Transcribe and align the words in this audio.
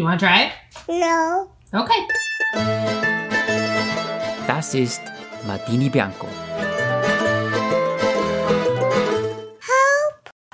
Do 0.00 0.04
you 0.04 0.08
want 0.08 0.20
to 0.20 0.26
try 0.26 0.46
it? 0.46 0.52
No. 0.88 1.50
Okay. 1.78 2.00
Das 4.46 4.72
ist 4.72 5.02
Martini 5.46 5.90
Bianco. 5.90 6.26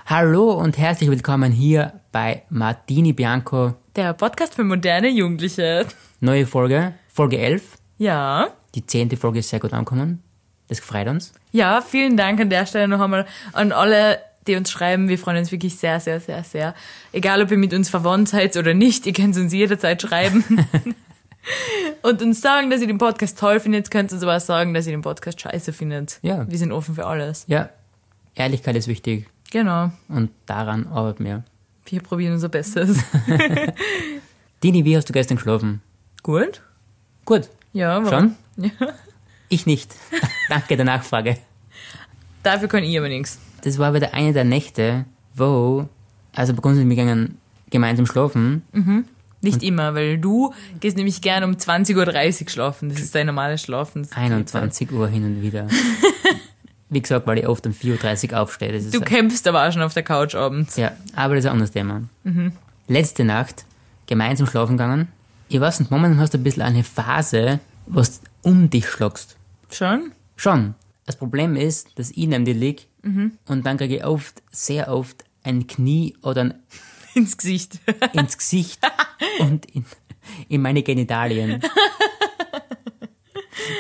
Hallo 0.04 0.51
und 0.51 0.77
herzlich 0.79 1.09
willkommen 1.09 1.53
hier 1.53 2.01
bei 2.11 2.43
Martini 2.51 3.12
Bianco. 3.12 3.74
Der 3.95 4.14
Podcast 4.14 4.56
für 4.56 4.64
moderne 4.64 5.11
Jugendliche. 5.11 5.86
Neue 6.18 6.44
Folge, 6.44 6.94
Folge 7.06 7.38
11. 7.38 7.78
Ja. 7.98 8.48
Die 8.74 8.84
zehnte 8.84 9.16
Folge 9.16 9.38
ist 9.38 9.50
sehr 9.50 9.60
gut 9.60 9.72
angekommen. 9.72 10.24
Das 10.66 10.80
freut 10.80 11.06
uns. 11.06 11.32
Ja, 11.52 11.82
vielen 11.82 12.16
Dank 12.16 12.40
an 12.40 12.50
der 12.50 12.66
Stelle 12.66 12.88
noch 12.88 13.00
einmal 13.00 13.26
an 13.52 13.70
alle, 13.70 14.18
die 14.46 14.56
uns 14.56 14.70
schreiben. 14.70 15.08
Wir 15.08 15.18
freuen 15.18 15.38
uns 15.38 15.52
wirklich 15.52 15.76
sehr, 15.76 16.00
sehr, 16.00 16.20
sehr, 16.20 16.44
sehr. 16.44 16.74
Egal, 17.12 17.42
ob 17.42 17.50
ihr 17.50 17.58
mit 17.58 17.72
uns 17.74 17.88
verwandt 17.88 18.28
seid 18.28 18.56
oder 18.56 18.74
nicht, 18.74 19.06
ihr 19.06 19.12
könnt 19.12 19.36
uns 19.36 19.52
jederzeit 19.52 20.00
schreiben. 20.02 20.45
und 22.02 22.23
uns 22.23 22.41
sagen, 22.41 22.70
dass 22.70 22.80
ihr 22.80 22.87
den 22.87 22.98
Podcast 22.98 23.38
toll 23.38 23.60
findet. 23.60 23.90
Könnt 23.90 24.12
uns 24.12 24.23
aber 24.23 24.37
auch 24.37 24.40
sagen, 24.40 24.74
dass 24.74 24.87
ihr 24.87 24.92
den 24.92 25.02
Podcast 25.02 25.40
scheiße 25.40 25.73
findet. 25.73 26.18
Ja. 26.23 26.48
Wir 26.51 26.59
sind 26.59 26.73
offen 26.73 26.95
für 26.95 27.06
alles. 27.06 27.45
Ja, 27.48 27.70
Ehrlichkeit 28.34 28.77
ist 28.77 28.88
wichtig 28.88 29.27
Genau. 29.51 29.90
und 30.09 30.30
daran 30.46 30.87
arbeiten 30.88 31.24
wir. 31.24 31.45
Wir 31.87 32.01
probieren 32.02 32.32
unser 32.34 32.48
Bestes. 32.48 32.98
Dini, 34.62 34.84
wie 34.84 34.96
hast 34.96 35.09
du 35.09 35.12
gestern 35.12 35.37
geschlafen? 35.37 35.80
Gut? 36.23 36.62
Gut. 37.24 37.48
Ja, 37.73 38.02
warum? 38.04 38.34
Schon? 38.56 38.70
Ja. 38.80 38.95
Ich 39.48 39.66
nicht. 39.66 39.95
Danke 40.48 40.76
der 40.76 40.87
Nachfrage. 40.87 41.37
Dafür 42.46 42.68
kann 42.68 42.84
ich 42.84 42.96
aber 42.96 43.09
nichts. 43.09 43.41
Das 43.62 43.77
war 43.78 43.92
wieder 43.92 44.14
eine 44.14 44.32
der 44.32 44.45
Nächte, 44.45 45.04
wo, 45.34 45.88
also 46.32 46.54
bei 46.54 46.62
uns 46.62 46.78
sind 46.78 46.88
wir 46.88 46.95
gegangen 46.95 47.38
gemeinsam 47.70 48.06
schlafen. 48.06 48.62
Nicht 49.41 49.64
immer, 49.64 49.96
weil 49.96 50.18
du 50.18 50.54
gehst 50.78 50.96
nämlich 50.96 51.20
gern 51.23 51.42
um 51.42 51.54
20.30 51.54 52.42
Uhr 52.42 52.48
schlafen. 52.48 52.88
Das 52.88 53.01
ist 53.01 53.16
dein 53.16 53.26
normales 53.26 53.62
Schlafen. 53.62 54.06
21 54.15 54.93
Uhr 54.93 55.09
hin 55.09 55.24
und 55.24 55.43
wieder. 55.43 55.66
Wie 56.88 57.02
gesagt, 57.02 57.26
weil 57.26 57.38
ich 57.38 57.48
oft 57.48 57.66
um 57.66 57.73
4.30 57.73 58.30
Uhr 58.30 58.38
aufstehe. 58.38 58.80
Du 58.93 59.01
kämpfst 59.01 59.49
aber 59.49 59.66
auch 59.66 59.73
schon 59.73 59.82
auf 59.82 59.95
der 59.95 60.04
Couch 60.04 60.37
abends. 60.37 60.76
Ja, 60.76 60.93
aber 61.16 61.34
das 61.34 61.45
ist 61.45 61.49
ein 61.49 61.52
anderes 61.54 61.73
Thema. 61.73 62.02
Letzte 62.87 63.24
Nacht 63.24 63.66
gemeinsam 64.06 64.47
schlafen 64.47 64.76
gegangen. 64.76 65.09
Ich 65.49 65.60
weiß 65.60 65.81
nicht, 65.81 65.91
momentan 65.91 66.21
hast 66.21 66.32
du 66.32 66.38
ein 66.38 66.44
bisschen 66.44 66.62
eine 66.62 66.84
Phase, 66.84 67.59
du 67.88 68.04
um 68.43 68.71
dich 68.71 68.88
schlagst. 68.88 69.37
Schon? 69.69 70.12
Schon. 70.37 70.76
Das 71.06 71.16
Problem 71.16 71.56
ist, 71.56 71.99
dass 71.99 72.10
ich 72.10 72.26
neben 72.26 72.44
dir 72.44 72.54
lieg 72.54 72.88
und 73.49 73.65
dann 73.65 73.76
kriege 73.78 73.97
ich 73.99 74.04
oft, 74.04 74.43
sehr 74.50 74.88
oft 74.93 75.25
ein 75.44 75.66
Knie 75.69 76.16
oder 76.22 76.41
ein 76.43 76.54
Ins 77.15 77.37
Gesicht. 77.38 77.78
ins 78.12 78.37
Gesicht 78.37 78.81
und 79.38 79.65
in, 79.75 79.84
in 80.49 80.60
meine 80.60 80.82
Genitalien. 80.82 81.62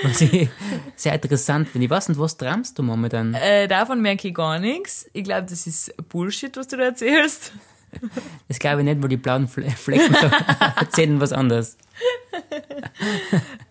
Was 0.02 0.20
ich 0.22 0.48
sehr 0.96 1.14
interessant 1.14 1.68
finde. 1.68 1.84
Ich 1.84 1.90
weiß 1.90 2.08
nicht, 2.08 2.18
was 2.18 2.36
träumst 2.36 2.78
du 2.78 2.82
momentan? 2.82 3.34
Äh, 3.34 3.68
davon 3.68 4.00
merke 4.00 4.28
ich 4.28 4.34
gar 4.34 4.58
nichts. 4.58 5.08
Ich 5.12 5.22
glaube, 5.24 5.46
das 5.48 5.66
ist 5.66 5.94
Bullshit, 6.08 6.56
was 6.56 6.66
du 6.68 6.76
da 6.76 6.84
erzählst. 6.84 7.52
Das 8.48 8.58
glaube 8.58 8.80
ich 8.80 8.84
nicht, 8.86 9.00
weil 9.02 9.08
die 9.10 9.16
blauen 9.16 9.46
Fle- 9.48 9.70
Flecken 9.76 10.14
erzählen 10.76 11.20
was 11.20 11.32
anderes. 11.32 11.76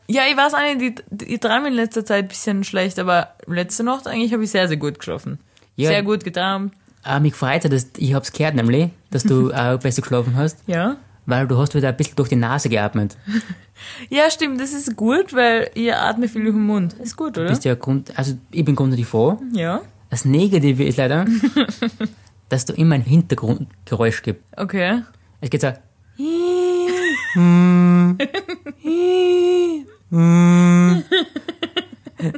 Ja, 0.07 0.23
ich 0.29 0.37
weiß 0.37 0.53
auch 0.53 0.75
nicht, 0.75 1.03
ich, 1.25 1.39
träume 1.39 1.67
in 1.69 1.73
letzter 1.73 2.05
Zeit 2.05 2.25
ein 2.25 2.27
bisschen 2.27 2.63
schlecht, 2.63 2.99
aber 2.99 3.29
letzte 3.47 3.83
Nacht 3.83 4.07
eigentlich 4.07 4.33
habe 4.33 4.43
ich 4.43 4.51
sehr, 4.51 4.67
sehr 4.67 4.77
gut 4.77 4.99
geschlafen. 4.99 5.39
Ja. 5.75 5.89
Sehr 5.89 6.03
gut 6.03 6.23
geträumt. 6.23 6.73
Aber 7.03 7.19
mich 7.19 7.33
freut 7.35 7.63
ja, 7.63 7.69
dass 7.69 7.87
ich 7.97 8.13
hab's 8.13 8.31
gehört, 8.31 8.55
nämlich, 8.55 8.89
dass 9.11 9.23
du 9.23 9.51
auch 9.53 9.79
besser 9.79 10.01
geschlafen 10.01 10.35
hast, 10.35 10.59
Ja. 10.67 10.97
weil 11.25 11.47
du 11.47 11.57
hast 11.57 11.73
wieder 11.75 11.89
ein 11.89 11.97
bisschen 11.97 12.15
durch 12.15 12.29
die 12.29 12.35
Nase 12.35 12.69
geatmet. 12.69 13.17
Ja, 14.09 14.31
stimmt, 14.31 14.61
das 14.61 14.71
ist 14.71 14.95
gut, 14.95 15.33
weil 15.33 15.69
ich 15.73 15.93
atme 15.93 16.29
viel 16.29 16.43
durch 16.43 16.55
den 16.55 16.65
Mund. 16.65 16.93
Ist 16.93 17.17
gut, 17.17 17.37
oder? 17.37 17.49
Bist 17.49 17.65
ja 17.65 17.75
Grund, 17.75 18.17
also 18.17 18.37
ich 18.51 18.63
bin 18.63 18.73
grundsätzlich 18.73 19.05
froh. 19.05 19.37
Ja. 19.51 19.81
Das 20.09 20.23
Negative 20.23 20.85
ist 20.85 20.95
leider, 20.97 21.25
dass 22.49 22.63
du 22.63 22.71
immer 22.71 22.95
ein 22.95 23.01
Hintergrundgeräusch 23.01 24.21
gibt. 24.21 24.45
Okay. 24.57 25.01
Es 25.41 25.49
geht 25.49 25.59
so, 25.59 25.73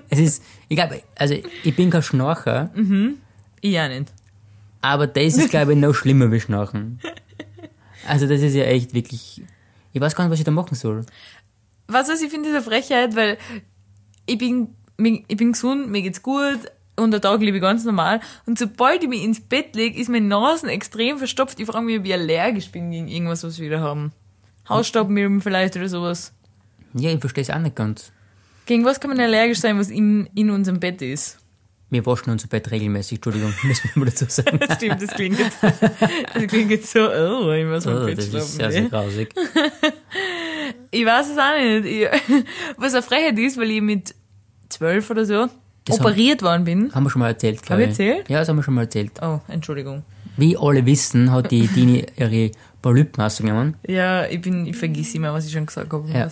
es 0.09 0.19
ist, 0.19 0.43
ich 0.67 0.75
glaube, 0.75 1.01
also 1.15 1.35
ich 1.63 1.75
bin 1.75 1.89
kein 1.89 2.01
Schnarcher, 2.01 2.71
Ich 3.61 3.79
auch 3.79 3.88
nicht. 3.89 4.11
aber 4.81 5.07
das 5.07 5.38
ist, 5.38 5.49
glaube 5.49 5.73
ich, 5.73 5.79
noch 5.79 5.93
schlimmer 5.93 6.31
wie 6.31 6.39
Schnarchen. 6.39 6.99
Also 8.07 8.27
das 8.27 8.41
ist 8.41 8.53
ja 8.55 8.63
echt 8.63 8.93
wirklich, 8.93 9.41
ich 9.93 10.01
weiß 10.01 10.16
gar 10.16 10.23
nicht, 10.23 10.31
was 10.31 10.39
ich 10.39 10.45
da 10.45 10.51
machen 10.51 10.75
soll. 10.75 11.05
Was 11.87 12.09
weiß 12.09 12.21
ich 12.21 12.29
finde 12.29 12.49
diese 12.49 12.61
Frechheit, 12.61 13.16
weil 13.16 13.37
ich 14.25 14.37
bin, 14.37 14.69
ich 14.97 15.37
bin 15.37 15.51
gesund, 15.53 15.89
mir 15.89 16.01
geht's 16.01 16.21
gut 16.21 16.59
und 16.95 17.11
der 17.11 17.21
Tag 17.21 17.41
lebe 17.41 17.57
ich 17.57 17.61
ganz 17.61 17.83
normal. 17.85 18.19
Und 18.45 18.57
sobald 18.59 19.03
ich 19.03 19.09
mich 19.09 19.23
ins 19.23 19.39
Bett 19.39 19.75
lege, 19.75 19.99
ist 19.99 20.09
meine 20.09 20.25
Nase 20.25 20.69
extrem 20.71 21.17
verstopft. 21.17 21.59
Ich 21.59 21.66
frage 21.67 21.85
mich, 21.85 21.99
ob 21.99 22.05
ich 22.05 22.13
allergisch 22.13 22.71
bin 22.71 22.91
gegen 22.91 23.07
irgendwas, 23.07 23.43
was 23.43 23.59
wir 23.59 23.67
wieder 23.67 23.81
haben. 23.81 24.11
Hausstaubmilben 24.67 25.39
vielleicht 25.41 25.75
oder 25.77 25.87
sowas. 25.87 26.33
Ja, 26.93 27.11
ich 27.11 27.19
verstehe 27.19 27.41
es 27.43 27.49
auch 27.49 27.59
nicht 27.59 27.75
ganz. 27.75 28.11
Gegen 28.65 28.83
was 28.85 28.99
kann 28.99 29.09
man 29.09 29.19
allergisch 29.19 29.59
sein, 29.59 29.77
was 29.79 29.89
in, 29.89 30.27
in 30.35 30.49
unserem 30.49 30.79
Bett 30.79 31.01
ist? 31.01 31.37
Wir 31.89 32.05
waschen 32.05 32.31
unser 32.31 32.47
Bett 32.49 32.69
regelmäßig, 32.69 33.19
Entschuldigung, 33.19 33.53
müssen 33.63 33.89
wir 33.93 33.99
mal 34.01 34.05
dazu 34.07 34.25
sagen. 34.27 34.59
Stimmt, 34.75 35.01
das 35.01 35.09
klingt 35.11 35.39
jetzt, 35.39 35.57
das 35.61 36.47
klingt 36.47 36.69
jetzt 36.71 36.91
so, 36.91 36.99
oh, 37.09 37.51
ich 37.51 37.65
muss 37.65 37.87
Oh, 37.87 37.91
im 37.91 38.05
Bett 38.07 38.17
das 38.17 38.25
ist 38.25 38.31
schlafen. 38.33 38.57
sehr, 38.57 38.71
sehr 38.71 38.89
grausig. 38.89 39.29
Ich 40.91 41.05
weiß 41.05 41.29
es 41.31 41.37
auch 41.37 41.57
nicht. 41.57 41.85
Ich, 41.85 42.43
was 42.77 42.93
eine 42.93 43.03
Frechheit 43.03 43.37
ist, 43.39 43.57
weil 43.57 43.71
ich 43.71 43.81
mit 43.81 44.13
zwölf 44.69 45.09
oder 45.09 45.25
so 45.25 45.47
Das 45.85 45.99
operiert 45.99 46.41
worden 46.41 46.65
bin. 46.65 46.93
Haben 46.93 47.03
wir 47.05 47.09
schon 47.09 47.19
mal 47.21 47.29
erzählt, 47.29 47.61
glaube 47.63 47.83
ich 47.83 47.89
erzählt? 47.89 48.29
Ja, 48.29 48.39
das 48.39 48.49
haben 48.49 48.57
wir 48.57 48.63
schon 48.63 48.73
mal 48.73 48.81
erzählt. 48.81 49.11
Oh, 49.21 49.39
Entschuldigung. 49.47 50.03
Wie 50.37 50.55
alle 50.57 50.85
wissen, 50.85 51.31
hat 51.31 51.51
die 51.51 51.67
Dini 51.67 52.05
ihre 52.15 52.51
Polypen 52.81 53.23
ausgenommen. 53.23 53.75
Ja, 53.87 54.25
ich 54.27 54.41
bin, 54.41 54.65
ich 54.65 54.77
vergiss 54.77 55.13
immer, 55.15 55.33
was 55.33 55.45
ich 55.45 55.51
schon 55.51 55.65
gesagt 55.65 55.91
habe. 55.91 56.07
Ja. 56.11 56.29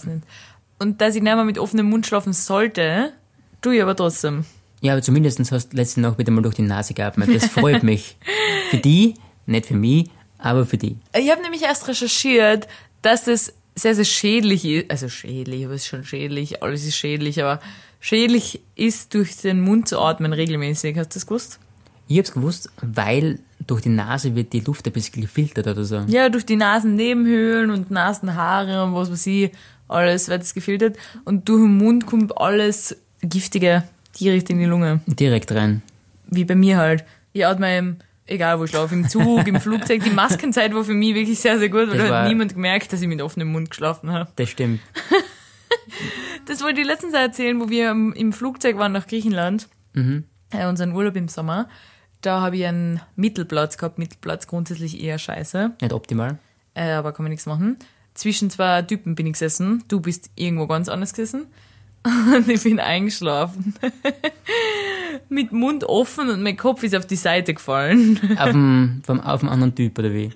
Und 0.79 1.01
dass 1.01 1.15
ich 1.15 1.21
nicht 1.21 1.35
mehr 1.35 1.43
mit 1.43 1.57
offenem 1.57 1.89
Mund 1.89 2.05
schlafen 2.05 2.33
sollte, 2.33 3.13
tue 3.61 3.75
ich 3.75 3.81
aber 3.81 3.95
trotzdem. 3.95 4.45
Ja, 4.81 4.93
aber 4.93 5.01
zumindest 5.01 5.39
hast 5.51 5.73
du 5.73 5.77
letzte 5.77 6.01
Nacht 6.01 6.19
wieder 6.19 6.31
mal 6.31 6.41
durch 6.41 6.55
die 6.55 6.61
Nase 6.61 6.93
geatmet. 6.93 7.33
Das 7.33 7.47
freut 7.47 7.83
mich. 7.83 8.17
Für 8.69 8.77
die, 8.77 9.15
nicht 9.45 9.67
für 9.67 9.75
mich, 9.75 10.09
aber 10.37 10.65
für 10.65 10.77
die. 10.77 10.97
Ich 11.15 11.29
habe 11.29 11.41
nämlich 11.41 11.61
erst 11.61 11.87
recherchiert, 11.87 12.67
dass 13.01 13.25
das 13.25 13.53
sehr, 13.75 13.93
sehr 13.93 14.05
schädlich 14.05 14.65
ist. 14.65 14.91
Also 14.91 15.09
schädlich, 15.09 15.65
aber 15.65 15.75
es 15.75 15.83
ist 15.83 15.87
schon 15.87 16.03
schädlich, 16.03 16.63
alles 16.63 16.85
ist 16.85 16.95
schädlich, 16.95 17.43
aber 17.43 17.59
schädlich 17.99 18.61
ist, 18.75 19.13
durch 19.13 19.37
den 19.37 19.61
Mund 19.61 19.87
zu 19.87 19.99
atmen 19.99 20.33
regelmäßig. 20.33 20.97
Hast 20.97 21.09
du 21.09 21.13
das 21.15 21.27
gewusst? 21.27 21.59
Ich 22.07 22.17
hab's 22.17 22.31
gewusst, 22.31 22.69
weil 22.81 23.39
durch 23.65 23.81
die 23.81 23.89
Nase 23.89 24.35
wird 24.35 24.53
die 24.53 24.59
Luft 24.59 24.85
ein 24.85 24.93
bisschen 24.93 25.21
gefiltert 25.21 25.67
oder 25.67 25.83
so. 25.83 26.03
Ja, 26.07 26.29
durch 26.29 26.45
die 26.45 26.55
Nasennebenhöhlen 26.55 27.71
und 27.71 27.91
Nasenhaare 27.91 28.83
und 28.83 28.93
was 28.93 29.11
weiß 29.11 29.27
ich, 29.27 29.51
alles 29.87 30.29
wird 30.29 30.43
es 30.43 30.53
gefiltert. 30.53 30.97
Und 31.23 31.47
durch 31.47 31.61
den 31.61 31.77
Mund 31.77 32.05
kommt 32.05 32.37
alles 32.37 32.97
Giftige 33.21 33.83
direkt 34.19 34.49
in 34.49 34.59
die 34.59 34.65
Lunge. 34.65 35.01
Direkt 35.07 35.51
rein. 35.51 35.81
Wie 36.27 36.45
bei 36.45 36.55
mir 36.55 36.77
halt. 36.77 37.05
Ich 37.33 37.45
atme 37.45 37.77
im, 37.77 37.97
egal 38.25 38.59
wo 38.59 38.63
ich 38.63 38.71
schlafe, 38.71 38.95
im 38.95 39.07
Zug, 39.07 39.47
im 39.47 39.59
Flugzeug. 39.61 40.03
Die 40.03 40.09
Maskenzeit 40.09 40.73
war 40.73 40.83
für 40.83 40.93
mich 40.93 41.15
wirklich 41.15 41.39
sehr, 41.39 41.59
sehr 41.59 41.69
gut, 41.69 41.89
weil 41.89 41.97
da 41.97 42.21
hat 42.21 42.27
niemand 42.27 42.53
gemerkt, 42.53 42.91
dass 42.93 43.01
ich 43.01 43.07
mit 43.07 43.21
offenem 43.21 43.51
Mund 43.51 43.69
geschlafen 43.69 44.11
habe. 44.11 44.29
Das 44.35 44.49
stimmt. 44.49 44.79
Das 46.45 46.61
wollte 46.61 46.81
ich 46.81 46.87
letztens 46.87 47.13
erzählen, 47.13 47.59
wo 47.59 47.69
wir 47.69 47.89
im, 47.89 48.33
Flugzeug 48.33 48.77
waren 48.77 48.91
nach 48.91 49.07
Griechenland. 49.07 49.67
Äh, 49.93 50.67
unseren 50.67 50.91
Urlaub 50.93 51.15
im 51.15 51.27
Sommer. 51.27 51.67
Da 52.21 52.41
habe 52.41 52.57
ich 52.57 52.65
einen 52.65 53.01
Mittelplatz 53.15 53.77
gehabt. 53.77 53.97
Mittelplatz 53.97 54.47
grundsätzlich 54.47 55.01
eher 55.01 55.19
scheiße. 55.19 55.71
Nicht 55.81 55.93
optimal. 55.93 56.39
Äh, 56.73 56.91
aber 56.91 57.11
kann 57.11 57.23
man 57.23 57.31
nichts 57.31 57.45
machen. 57.45 57.77
Zwischen 58.13 58.49
zwei 58.49 58.81
Typen 58.81 59.15
bin 59.15 59.27
ich 59.27 59.33
gesessen. 59.33 59.83
Du 59.87 59.99
bist 59.99 60.29
irgendwo 60.35 60.67
ganz 60.67 60.89
anders 60.89 61.13
gesessen. 61.13 61.47
Und 62.35 62.47
ich 62.49 62.63
bin 62.63 62.79
eingeschlafen. 62.79 63.73
Mit 65.29 65.51
Mund 65.51 65.83
offen 65.85 66.29
und 66.29 66.43
mein 66.43 66.55
Kopf 66.55 66.83
ist 66.83 66.95
auf 66.95 67.07
die 67.07 67.15
Seite 67.15 67.53
gefallen. 67.53 68.19
Auf 68.37 68.51
dem, 68.51 69.01
vom, 69.05 69.19
auf 69.21 69.39
dem 69.39 69.49
anderen 69.49 69.73
Typ, 69.73 69.97
oder 69.97 70.13
wie? 70.13 70.29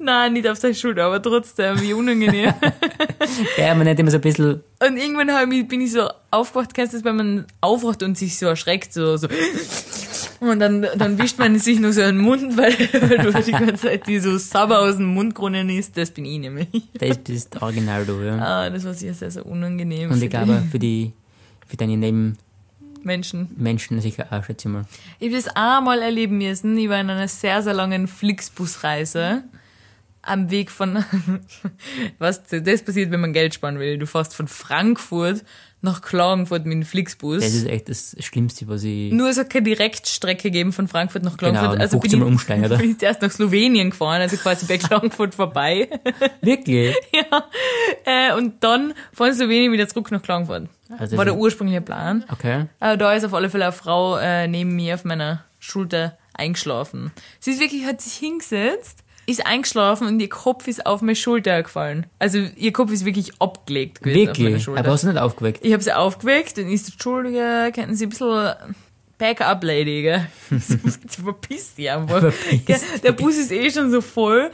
Nein, 0.00 0.34
nicht 0.34 0.46
auf 0.48 0.58
seine 0.58 0.74
Schulter, 0.74 1.04
aber 1.04 1.22
trotzdem, 1.22 1.80
wie 1.80 1.92
unangenehm. 1.94 2.52
Ja, 3.56 3.74
man 3.74 3.86
nicht 3.86 3.98
immer 3.98 4.10
so 4.10 4.18
ein 4.18 4.20
bisschen, 4.20 4.62
Und 4.80 4.96
irgendwann 4.96 5.52
ich, 5.52 5.68
bin 5.68 5.80
ich 5.80 5.92
so 5.92 6.08
aufgewacht, 6.30 6.74
kennst 6.74 6.92
du 6.92 6.98
das, 6.98 7.04
wenn 7.04 7.16
man 7.16 7.46
aufwacht 7.60 8.02
und 8.02 8.18
sich 8.18 8.38
so 8.38 8.46
erschreckt, 8.46 8.92
so, 8.92 9.16
so. 9.16 9.28
Und 10.40 10.60
dann, 10.60 10.86
dann 10.96 11.18
wischt 11.18 11.38
man 11.38 11.58
sich 11.58 11.80
nur 11.80 11.92
so 11.92 12.00
den 12.00 12.18
Mund, 12.18 12.56
weil, 12.56 12.72
weil 12.72 13.18
du 13.18 13.42
die 13.42 13.50
ganze 13.52 13.88
Zeit 13.88 14.06
die 14.06 14.20
so 14.20 14.38
sauber 14.38 14.80
aus 14.80 14.96
dem 14.96 15.06
Mundkronen 15.06 15.68
ist. 15.68 15.96
Das 15.96 16.10
bin 16.10 16.24
ich 16.24 16.38
nämlich. 16.38 16.68
das 16.98 17.18
ist 17.26 17.60
original 17.60 18.06
du, 18.06 18.20
ja. 18.20 18.38
Ah, 18.38 18.70
das 18.70 18.84
war 18.84 18.94
sehr, 18.94 19.14
sehr, 19.14 19.30
sehr 19.30 19.46
unangenehm. 19.46 20.10
Und 20.10 20.22
ich 20.22 20.30
glaube, 20.30 20.62
für 20.70 20.78
die, 20.78 21.12
für 21.66 21.76
deine 21.76 21.92
die 21.92 21.96
Nebenmenschen 21.96 23.48
Menschen. 23.58 24.00
sicher 24.00 24.26
auch, 24.30 24.44
schätze 24.44 24.68
ich 24.68 24.72
mal. 24.72 24.84
Ich 25.18 25.28
habe 25.28 25.42
das 25.42 25.48
einmal 25.56 26.02
erleben 26.02 26.38
müssen. 26.38 26.76
Ich 26.78 26.88
war 26.88 27.00
in 27.00 27.10
einer 27.10 27.28
sehr, 27.28 27.62
sehr 27.62 27.74
langen 27.74 28.06
Flixbusreise. 28.06 29.42
am 30.22 30.50
Weg 30.50 30.70
von, 30.70 31.04
was 32.18 32.44
das 32.44 32.82
passiert, 32.82 33.10
wenn 33.10 33.20
man 33.20 33.32
Geld 33.32 33.54
sparen 33.54 33.78
will. 33.78 33.98
Du 33.98 34.06
fährst 34.06 34.34
von 34.34 34.46
Frankfurt 34.46 35.44
nach 35.80 36.02
Klagenfurt 36.02 36.64
mit 36.64 36.72
dem 36.74 36.82
Flixbus. 36.82 37.42
Das 37.42 37.54
ist 37.54 37.66
echt 37.66 37.88
das 37.88 38.16
Schlimmste, 38.18 38.66
was 38.66 38.82
ich. 38.82 39.12
Nur 39.12 39.28
es 39.28 39.38
hat 39.38 39.50
keine 39.50 39.64
Direktstrecke 39.64 40.44
gegeben 40.44 40.72
von 40.72 40.88
Frankfurt 40.88 41.22
nach 41.22 41.36
Genau, 41.36 41.52
Klagenfurt. 41.52 41.74
dann 41.74 41.80
also 41.80 42.00
15 42.00 42.18
Mal 42.18 42.26
umsteigen, 42.26 42.64
oder? 42.64 42.76
bin 42.78 42.96
ich 42.96 43.02
erst 43.02 43.22
nach 43.22 43.30
Slowenien 43.30 43.90
gefahren, 43.90 44.20
also 44.20 44.36
quasi 44.36 44.66
bei 44.66 44.78
Klagenfurt 44.78 45.34
vorbei. 45.34 45.88
Wirklich? 46.40 46.96
ja. 47.12 47.44
Äh, 48.04 48.34
und 48.36 48.62
dann 48.64 48.94
von 49.12 49.32
Slowenien 49.32 49.72
wieder 49.72 49.88
zurück 49.88 50.10
nach 50.10 50.22
Klagenfurt. 50.22 50.68
Also 50.98 51.16
War 51.16 51.24
der 51.24 51.36
ursprüngliche 51.36 51.80
Plan. 51.80 52.24
Okay. 52.32 52.66
Aber 52.80 52.96
da 52.96 53.12
ist 53.12 53.24
auf 53.24 53.34
alle 53.34 53.50
Fälle 53.50 53.64
eine 53.64 53.72
Frau 53.72 54.16
äh, 54.16 54.48
neben 54.48 54.74
mir 54.74 54.94
auf 54.94 55.04
meiner 55.04 55.44
Schulter 55.58 56.18
eingeschlafen. 56.34 57.12
Sie 57.40 57.50
ist 57.50 57.60
wirklich, 57.60 57.84
hat 57.84 58.00
sich 58.00 58.14
hingesetzt, 58.14 59.04
ist 59.28 59.46
eingeschlafen 59.46 60.06
und 60.08 60.20
ihr 60.20 60.28
Kopf 60.28 60.66
ist 60.68 60.86
auf 60.86 61.02
meine 61.02 61.14
Schulter 61.16 61.62
gefallen. 61.62 62.06
Also 62.18 62.38
ihr 62.56 62.72
Kopf 62.72 62.90
ist 62.90 63.04
wirklich 63.04 63.32
abgelegt 63.40 64.00
gewesen 64.02 64.30
auf 64.30 64.38
meiner 64.38 64.46
Wirklich? 64.48 64.62
Schulter. 64.64 64.80
Aber 64.80 64.92
hast 64.92 65.04
du 65.04 65.08
nicht 65.08 65.18
aufgeweckt? 65.18 65.64
ich 65.64 65.72
habe 65.72 65.82
sie 65.82 65.92
aufgeweckt 65.92 66.58
und 66.58 66.68
ist 66.70 66.86
so, 66.86 66.92
Entschuldige, 66.92 67.70
könnten 67.74 67.94
Sie 67.94 68.06
ein 68.06 68.10
bisschen 68.10 68.54
Backup, 69.18 69.62
Lady, 69.64 70.02
gell? 70.02 70.26
Sie 70.50 71.22
verpisst 71.22 71.76
die 71.78 71.90
einfach. 71.90 72.20
Verpisst 72.32 72.66
Gell? 72.66 72.78
Der 73.02 73.12
Bus 73.12 73.36
ist 73.36 73.50
eh 73.52 73.70
schon 73.70 73.90
so 73.90 74.00
voll. 74.00 74.50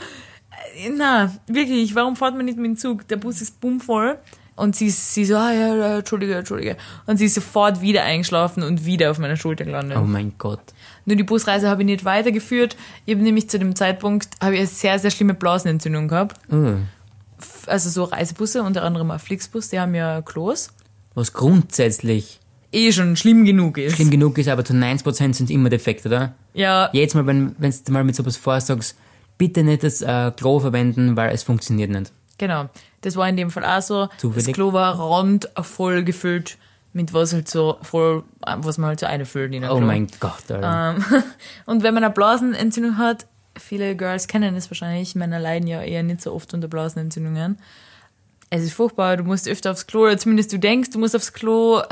Äh, 0.77 0.91
Na, 0.97 1.35
wirklich, 1.47 1.95
warum 1.95 2.17
fährt 2.17 2.35
man 2.35 2.45
nicht 2.47 2.57
mit 2.59 2.67
dem 2.67 2.77
Zug? 2.77 3.07
Der 3.09 3.17
Bus 3.17 3.41
ist 3.41 3.61
bummvoll. 3.61 4.19
Und 4.57 4.77
sie, 4.77 4.87
ist- 4.87 5.15
sie 5.15 5.25
so, 5.25 5.37
ah 5.37 5.53
ja, 5.53 5.75
ja, 5.75 5.99
Entschuldige, 5.99 6.37
Entschuldige. 6.37 6.77
Und 7.07 7.17
sie 7.17 7.25
ist 7.27 7.35
sofort 7.35 7.81
wieder 7.81 8.05
eingeschlafen 8.05 8.63
und 8.63 8.85
wieder 8.87 9.11
auf 9.11 9.19
meiner 9.19 9.37
Schulter 9.37 9.65
gelandet. 9.65 9.99
Oh 10.01 10.05
mein 10.05 10.33
Gott. 10.39 10.61
Nur 11.07 11.17
die 11.17 11.23
Busreise 11.23 11.69
habe 11.69 11.83
ich 11.83 11.87
nicht 11.87 12.05
weitergeführt. 12.05 12.77
Ich 13.05 13.15
habe 13.15 13.23
nämlich 13.25 13.49
zu 13.51 13.59
dem 13.59 13.75
Zeitpunkt 13.77 14.29
habe 14.41 14.55
ich 14.55 14.61
eine 14.61 14.69
sehr, 14.69 14.99
sehr 14.99 15.11
schlimme 15.11 15.35
Blasenentzündung 15.35 16.09
gehabt. 16.09 16.39
Oh. 16.51 16.75
Also 17.67 17.91
so 17.91 18.05
Reisebusse, 18.05 18.63
unter 18.63 18.83
anderem 18.83 19.11
auch 19.11 19.21
Flixbus, 19.21 19.69
die 19.69 19.81
haben 19.81 19.95
ja 19.95 20.23
Klos. 20.23 20.71
Was 21.15 21.33
grundsätzlich 21.33 22.41
Eh 22.73 22.91
schon 22.93 23.17
schlimm 23.17 23.45
genug 23.45 23.79
ist. 23.79 23.95
schlimm 23.95 24.11
genug 24.11 24.37
ist, 24.37 24.49
aber 24.49 24.65
zu 24.65 24.73
90% 24.73 25.35
sind 25.35 25.49
immer 25.51 25.69
defekt, 25.69 26.05
oder? 26.07 26.35
Ja, 26.55 26.91
Jetzt 26.93 27.15
mal, 27.15 27.25
wenn 27.25 27.55
wenn 27.59 27.71
du 27.71 27.93
mal 27.93 28.03
mit 28.03 28.17
sowas 28.17 28.37
vorsagst, 28.37 28.97
bitte 29.39 29.63
nicht 29.63 29.85
das 29.85 30.03
äh, 30.03 30.33
Klo 30.37 30.59
verwenden, 30.59 31.17
weil 31.17 31.33
es 31.33 31.45
funktioniert 31.45 31.91
nicht. 31.91 32.13
genau. 32.39 32.69
Das 33.01 33.17
war 33.17 33.29
in 33.29 33.37
dem 33.37 33.51
Fall 33.51 33.65
auch 33.65 33.83
so. 33.83 34.09
Zufällig? 34.17 34.47
Das 34.47 34.55
Klo 34.55 34.73
war 34.73 34.99
randvoll 34.99 36.03
gefüllt 36.05 36.57
mit 36.95 37.13
was 37.13 37.33
halt 37.33 37.49
so 37.49 37.77
voll, 37.83 38.23
was 38.41 38.79
man 38.79 38.89
halt 38.89 39.01
so 39.01 39.07
einfüllt 39.07 39.53
in 39.53 39.65
Oh 39.65 39.81
mein 39.81 40.07
Gott, 40.21 40.51
Alter. 40.51 40.97
Ähm, 40.97 41.05
und 41.67 41.83
wenn 41.83 41.93
man 41.93 42.05
eine 42.05 42.15
Blasenentzündung 42.15 42.99
hat, 42.99 43.27
viele 43.59 43.97
Girls 43.97 44.29
kennen 44.29 44.57
es 44.57 44.71
wahrscheinlich, 44.71 45.15
Männer 45.15 45.41
leiden 45.41 45.67
ja 45.67 45.83
eher 45.83 46.05
nicht 46.05 46.23
so 46.23 46.33
oft 46.33 46.55
unter 46.55 46.69
Blasenentzündungen. 46.69 47.59
Es 48.49 48.63
ist 48.63 48.75
furchtbar, 48.75 49.17
du 49.17 49.25
musst 49.25 49.49
öfter 49.49 49.73
aufs 49.73 49.87
Klo, 49.89 50.03
oder 50.03 50.17
zumindest 50.17 50.53
du 50.53 50.59
denkst, 50.59 50.91
du 50.91 51.01
musst 51.01 51.17
aufs 51.17 51.33
Klo. 51.33 51.83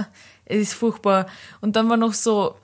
Es 0.45 0.61
ist 0.61 0.75
furchtbar. 0.75 1.27
Und 1.61 1.75
dann 1.75 1.89
war 1.89 1.97
noch 1.97 2.13
so, 2.13 2.55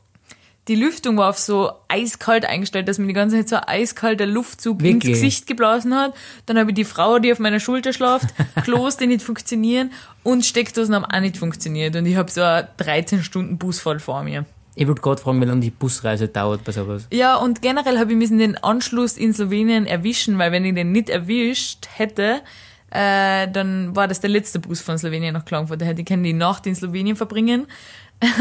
die 0.69 0.75
Lüftung 0.75 1.17
war 1.17 1.31
auf 1.31 1.39
so 1.39 1.73
eiskalt 1.89 2.45
eingestellt, 2.45 2.89
dass 2.89 2.99
mir 2.99 3.07
die 3.07 3.15
ganze 3.15 3.37
Zeit 3.37 3.49
so 3.49 3.57
ein 3.57 3.65
eiskalter 3.67 4.27
Luftzug 4.27 4.83
ins 4.83 4.95
Wirklich? 4.95 5.15
Gesicht 5.15 5.47
geblasen 5.47 5.95
hat. 5.95 6.15
Dann 6.47 6.59
habe 6.59 6.71
ich 6.71 6.75
die 6.75 6.85
Frau, 6.85 7.19
die 7.19 7.33
auf 7.33 7.39
meiner 7.39 7.59
Schulter 7.59 7.93
schlaft, 7.93 8.29
Klos, 8.65 8.99
die 8.99 9.07
nicht 9.07 9.23
funktionieren 9.23 9.91
und 10.23 10.45
Steckdosen 10.45 10.95
haben 10.95 11.05
auch 11.07 11.21
nicht 11.21 11.39
funktioniert. 11.39 11.97
Und 11.97 12.07
ich 12.07 12.17
habe 12.17 12.31
so 12.31 12.43
eine 12.43 12.69
13 12.77 13.23
Stunden 13.23 13.59
Busfahrt 13.59 14.03
vor 14.03 14.23
mir. 14.23 14.45
Ich 14.75 14.87
würde 14.87 15.01
gerade 15.01 15.21
fragen, 15.21 15.41
wie 15.41 15.47
lange 15.47 15.61
die 15.61 15.71
Busreise 15.71 16.29
dauert 16.29 16.63
bei 16.63 16.71
sowas. 16.71 17.09
Ja, 17.11 17.37
und 17.37 17.63
generell 17.63 17.99
habe 17.99 18.13
ich 18.13 18.19
müssen 18.19 18.39
den 18.39 18.57
Anschluss 18.59 19.17
in 19.17 19.35
Slowenien 19.35 19.87
erwischen, 19.87 20.39
weil 20.39 20.53
wenn 20.53 20.65
ich 20.65 20.75
den 20.75 20.93
nicht 20.93 21.09
erwischt 21.09 21.89
hätte, 21.97 22.43
äh, 22.91 23.49
dann 23.49 23.95
war 23.97 24.09
das 24.09 24.21
der 24.21 24.31
letzte 24.31 24.61
Bus 24.61 24.81
von 24.81 24.97
Slowenien 24.97 25.35
nach 25.35 25.45
Klagenfurt. 25.45 25.81
Da 25.81 25.85
hätte 25.87 26.01
ich 26.01 26.07
können 26.07 26.23
die 26.23 26.33
Nacht 26.33 26.67
in 26.67 26.75
Slowenien 26.75 27.17
verbringen. 27.17 27.67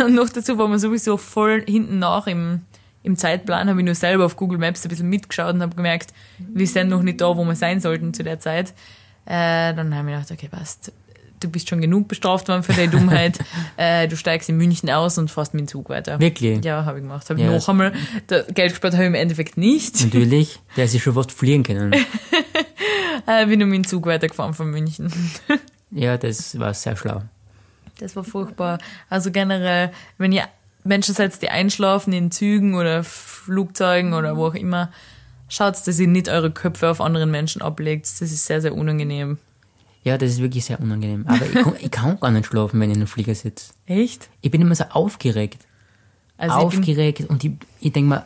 Und 0.03 0.15
noch 0.15 0.29
dazu 0.29 0.57
war 0.57 0.67
man 0.67 0.79
sowieso 0.79 1.17
voll 1.17 1.63
hinten 1.67 1.99
nach 1.99 2.27
im, 2.27 2.61
im 3.03 3.15
Zeitplan, 3.15 3.69
habe 3.69 3.79
ich 3.79 3.85
nur 3.85 3.95
selber 3.95 4.25
auf 4.25 4.35
Google 4.35 4.57
Maps 4.59 4.83
ein 4.85 4.89
bisschen 4.89 5.09
mitgeschaut 5.09 5.53
und 5.53 5.61
habe 5.61 5.75
gemerkt, 5.75 6.13
wir 6.39 6.67
sind 6.67 6.89
noch 6.89 7.03
nicht 7.03 7.21
da, 7.21 7.35
wo 7.37 7.43
wir 7.45 7.55
sein 7.55 7.79
sollten 7.79 8.13
zu 8.13 8.23
der 8.23 8.39
Zeit. 8.39 8.73
Äh, 9.25 9.73
dann 9.73 9.93
habe 9.95 10.09
ich 10.09 10.15
gedacht, 10.15 10.31
okay, 10.31 10.47
passt. 10.49 10.91
Du 11.39 11.49
bist 11.51 11.69
schon 11.69 11.81
genug 11.81 12.07
bestraft 12.07 12.47
worden 12.47 12.63
für 12.63 12.73
deine 12.73 12.89
Dummheit. 12.89 13.37
äh, 13.77 14.07
du 14.07 14.17
steigst 14.17 14.49
in 14.49 14.57
München 14.57 14.89
aus 14.89 15.19
und 15.19 15.29
fährst 15.29 15.53
mit 15.53 15.61
dem 15.61 15.67
Zug 15.67 15.89
weiter. 15.89 16.19
Wirklich? 16.19 16.65
Ja, 16.65 16.83
habe 16.85 16.97
ich 16.97 17.03
gemacht. 17.03 17.29
Habe 17.29 17.39
Ja. 17.39 17.45
ich 17.51 17.59
noch 17.61 17.69
einmal. 17.69 17.93
Geld 18.27 18.71
gespart 18.71 18.93
habe 18.93 19.03
ich 19.03 19.07
im 19.09 19.13
Endeffekt 19.13 19.55
nicht. 19.55 20.03
Natürlich, 20.03 20.59
der 20.75 20.85
ist 20.85 20.95
ja 20.95 20.99
schon 20.99 21.13
fast 21.13 21.31
fliegen 21.31 21.63
können. 21.63 21.93
Äh, 23.29 23.45
bin 23.47 23.59
nur 23.59 23.67
mit 23.67 23.75
dem 23.75 23.85
Zug 23.87 24.05
weitergefahren 24.05 24.53
von 24.53 24.69
München. 24.69 25.11
Ja, 25.91 26.17
das 26.17 26.57
war 26.57 26.73
sehr 26.73 26.95
schlau. 26.95 27.23
Das 27.99 28.15
war 28.15 28.23
furchtbar. 28.23 28.79
Also 29.09 29.31
generell, 29.31 29.91
wenn 30.17 30.31
ihr 30.31 30.43
Menschen 30.83 31.13
seid, 31.13 31.41
die 31.41 31.49
einschlafen 31.49 32.13
in 32.13 32.31
Zügen 32.31 32.75
oder 32.75 33.03
Flugzeugen 33.03 34.13
oder 34.13 34.37
wo 34.37 34.47
auch 34.47 34.55
immer, 34.55 34.91
schaut, 35.49 35.75
dass 35.85 35.99
ihr 35.99 36.07
nicht 36.07 36.29
eure 36.29 36.51
Köpfe 36.51 36.89
auf 36.89 37.01
anderen 37.01 37.31
Menschen 37.31 37.61
ablegt. 37.61 38.05
Das 38.05 38.21
ist 38.21 38.45
sehr, 38.45 38.61
sehr 38.61 38.75
unangenehm. 38.75 39.37
Ja, 40.03 40.17
das 40.17 40.31
ist 40.31 40.41
wirklich 40.41 40.65
sehr 40.65 40.79
unangenehm. 40.79 41.25
Aber 41.27 41.45
ich, 41.45 41.53
kann, 41.53 41.73
ich 41.79 41.91
kann 41.91 42.19
gar 42.19 42.31
nicht 42.31 42.45
schlafen, 42.45 42.79
wenn 42.79 42.89
ich 42.89 42.95
in 42.95 43.01
einem 43.01 43.07
Flieger 43.07 43.35
sitze. 43.35 43.73
Echt? 43.85 44.29
Ich 44.41 44.51
bin 44.51 44.61
immer 44.61 44.75
so 44.75 44.85
aufgeregt. 44.85 45.65
Also 46.37 46.57
ich, 46.57 46.63
aufgeregt 46.63 47.25
und 47.27 47.43
ich, 47.43 47.51
ich 47.81 47.91
denke 47.91 48.09
mir, 48.09 48.25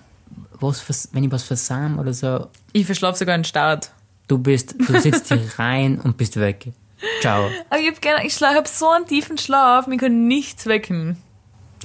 was, 0.60 1.10
wenn 1.14 1.24
ich 1.24 1.32
was 1.32 1.44
versam 1.44 1.98
oder 1.98 2.14
so, 2.14 2.48
ich 2.74 2.86
verschlafe 2.86 3.18
sogar 3.18 3.36
einen 3.36 3.46
Start. 3.46 3.92
du 4.28 4.38
bist, 4.38 4.76
du 4.78 5.00
sitzt 5.00 5.30
hier 5.30 5.42
rein 5.58 6.00
und 6.00 6.18
bist 6.18 6.40
weg. 6.40 6.72
Ciao. 7.22 7.50
Aber 7.70 7.80
ich 7.80 7.88
hab 7.88 8.02
gerne, 8.02 8.26
ich 8.26 8.34
schla- 8.34 8.56
hab 8.56 8.68
so 8.68 8.90
einen 8.90 9.06
tiefen 9.08 9.38
Schlaf, 9.38 9.88
mir 9.88 9.98
kann 9.98 10.28
nichts 10.28 10.66
wecken. 10.68 11.18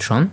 Schon? 0.01 0.31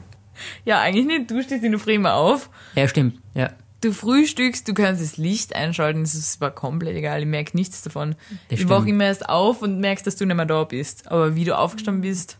Ja, 0.65 0.81
eigentlich 0.81 1.05
nicht. 1.05 1.31
Du 1.31 1.41
stehst 1.41 1.63
in 1.63 1.71
der 1.71 1.79
Früh 1.79 1.93
immer 1.93 2.15
auf. 2.15 2.49
Ja, 2.75 2.87
stimmt. 2.87 3.19
Ja. 3.33 3.51
Du 3.81 3.91
frühstückst, 3.93 4.67
du 4.67 4.73
kannst 4.73 5.01
das 5.01 5.17
Licht 5.17 5.55
einschalten, 5.55 6.03
das 6.03 6.15
ist 6.15 6.41
aber 6.41 6.51
komplett 6.51 6.95
egal, 6.95 7.19
ich 7.21 7.25
merke 7.27 7.55
nichts 7.55 7.81
davon. 7.81 8.15
Das 8.49 8.59
ich 8.59 8.69
wach 8.69 8.77
stimmt. 8.77 8.89
immer 8.89 9.05
erst 9.05 9.27
auf 9.27 9.61
und 9.61 9.79
merkst, 9.79 10.07
dass 10.07 10.15
du 10.15 10.25
nicht 10.25 10.35
mehr 10.37 10.45
da 10.45 10.63
bist. 10.63 11.09
Aber 11.11 11.35
wie 11.35 11.43
du 11.43 11.57
aufgestanden 11.57 12.01
bist, 12.01 12.37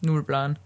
null 0.00 0.22
Plan. 0.24 0.58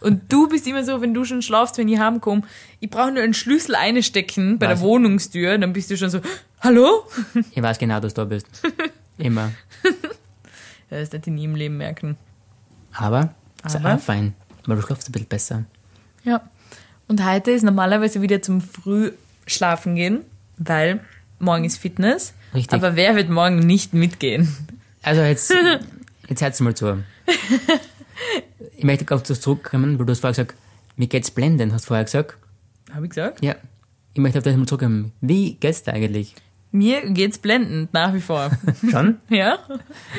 Und 0.00 0.32
du 0.32 0.48
bist 0.48 0.66
immer 0.66 0.82
so, 0.82 1.00
wenn 1.00 1.14
du 1.14 1.24
schon 1.24 1.42
schlafst, 1.42 1.78
wenn 1.78 1.86
ich 1.86 1.96
heimkomme, 2.00 2.42
ich 2.80 2.90
brauche 2.90 3.12
nur 3.12 3.22
einen 3.22 3.34
Schlüssel 3.34 3.76
einstecken 3.76 4.58
bei 4.58 4.66
Weiß 4.66 4.70
der 4.70 4.76
ich. 4.78 4.82
Wohnungstür, 4.90 5.56
dann 5.58 5.72
bist 5.72 5.90
du 5.92 5.96
schon 5.96 6.10
so, 6.10 6.20
hallo? 6.60 7.04
Ich 7.52 7.62
weiß 7.62 7.78
genau, 7.78 8.00
dass 8.00 8.14
du 8.14 8.22
da 8.22 8.24
bist. 8.24 8.46
Immer. 9.18 9.52
Ja, 10.92 11.00
das 11.00 11.10
hätte 11.10 11.30
ich 11.30 11.36
nie 11.36 11.44
im 11.44 11.54
Leben 11.54 11.78
merken. 11.78 12.18
Aber, 12.92 13.34
ist 13.64 13.76
Aber? 13.76 13.94
auch 13.94 13.98
fein, 13.98 14.34
weil 14.66 14.76
du 14.76 14.82
schlafst 14.82 15.08
ein 15.08 15.12
bisschen 15.12 15.28
besser. 15.28 15.64
Ja. 16.22 16.42
Und 17.08 17.24
heute 17.24 17.50
ist 17.50 17.62
normalerweise 17.62 18.20
wieder 18.20 18.42
zum 18.42 18.60
Früh 18.60 19.12
schlafen 19.46 19.94
gehen, 19.94 20.20
weil 20.58 21.00
morgen 21.38 21.64
ist 21.64 21.78
Fitness. 21.78 22.34
Richtig. 22.52 22.74
Aber 22.74 22.94
wer 22.94 23.16
wird 23.16 23.30
morgen 23.30 23.60
nicht 23.60 23.94
mitgehen? 23.94 24.54
Also 25.02 25.22
jetzt, 25.22 25.54
jetzt 26.28 26.42
hört's 26.42 26.60
mal 26.60 26.74
zu. 26.74 27.02
Ich 28.76 28.84
möchte 28.84 29.14
auf 29.14 29.22
das 29.22 29.40
zurückkommen, 29.40 29.98
weil 29.98 30.04
du 30.04 30.10
hast 30.10 30.20
vorher 30.20 30.44
gesagt, 30.44 30.60
mir 30.96 31.06
geht's 31.06 31.30
blendend, 31.30 31.72
hast 31.72 31.86
du 31.86 31.88
vorher 31.88 32.04
gesagt. 32.04 32.36
Habe 32.92 33.06
ich 33.06 33.10
gesagt? 33.10 33.42
Ja. 33.42 33.54
Ich 34.12 34.20
möchte 34.20 34.36
auf 34.36 34.44
das 34.44 34.54
mal 34.54 34.66
zurückkommen. 34.66 35.12
Wie 35.22 35.54
geht's 35.54 35.84
dir 35.84 35.94
eigentlich? 35.94 36.34
Mir 36.72 37.02
geht's 37.10 37.38
blendend, 37.38 37.92
nach 37.92 38.14
wie 38.14 38.20
vor. 38.20 38.50
Schon? 38.90 39.18
ja? 39.28 39.58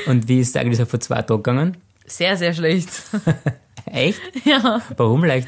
Und 0.06 0.28
wie 0.28 0.40
ist 0.40 0.50
es 0.50 0.56
eigentlich 0.56 0.78
so 0.78 0.86
vor 0.86 1.00
zwei 1.00 1.22
Tagen 1.24 1.42
gegangen? 1.42 1.78
Sehr, 2.06 2.38
sehr 2.38 2.54
schlecht. 2.54 2.90
Echt? 3.86 4.22
ja. 4.46 4.82
Warum 4.96 5.26
leicht? 5.26 5.48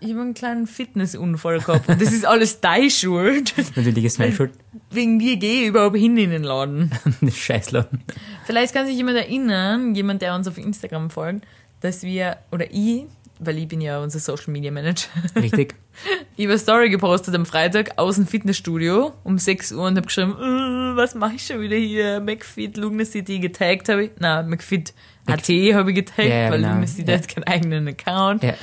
Ich 0.00 0.10
habe 0.10 0.20
einen 0.20 0.34
kleinen 0.34 0.66
Fitnessunfall 0.66 1.60
gehabt. 1.60 1.88
Und 1.88 2.00
das 2.00 2.12
ist 2.12 2.24
alles 2.24 2.60
deine 2.60 2.90
Schuld. 2.90 3.54
Natürlich 3.74 4.04
ist 4.04 4.18
meine 4.18 4.32
Schuld. 4.32 4.52
Wegen 4.90 5.18
dir 5.18 5.36
gehe 5.36 5.62
ich 5.62 5.68
überhaupt 5.68 5.96
hin 5.96 6.16
in 6.16 6.30
den 6.30 6.44
Laden. 6.44 6.90
Scheißladen. 7.30 8.02
Vielleicht 8.44 8.74
kann 8.74 8.86
sich 8.86 8.96
jemand 8.96 9.16
erinnern, 9.16 9.94
jemand, 9.94 10.22
der 10.22 10.34
uns 10.34 10.46
auf 10.46 10.56
Instagram 10.56 11.10
folgt, 11.10 11.46
dass 11.80 12.02
wir, 12.02 12.36
oder 12.52 12.66
ich, 12.70 13.06
weil 13.40 13.58
ich 13.58 13.68
bin 13.68 13.80
ja 13.80 14.00
unser 14.00 14.18
Social 14.18 14.52
Media 14.52 14.70
Manager, 14.70 15.08
Richtig? 15.36 15.74
ich 16.36 16.44
habe 16.44 16.52
eine 16.52 16.58
Story 16.58 16.90
gepostet 16.90 17.34
am 17.34 17.46
Freitag 17.46 17.98
aus 17.98 18.16
dem 18.16 18.26
Fitnessstudio 18.26 19.12
um 19.24 19.38
6 19.38 19.72
Uhr 19.72 19.86
und 19.86 19.96
habe 19.96 20.06
geschrieben, 20.06 20.32
"Äh, 20.32 20.96
was 20.96 21.14
mache 21.14 21.34
ich 21.34 21.46
schon 21.46 21.60
wieder 21.60 21.76
hier? 21.76 22.20
McFit, 22.20 22.76
Lugner 22.76 23.04
City 23.04 23.38
getaggt 23.38 23.88
habe 23.88 24.04
ich. 24.04 24.10
Nein, 24.18 24.48
McFit 24.48 24.92
AT 25.26 25.48
habe 25.74 25.90
ich 25.90 25.96
getaggt, 25.96 26.28
ja, 26.28 26.50
weil 26.50 26.58
genau. 26.60 26.72
Lugner 26.72 26.86
City 26.86 27.12
hat 27.12 27.28
keinen 27.28 27.44
eigenen 27.44 27.88
Account. 27.88 28.42
Ja. 28.42 28.54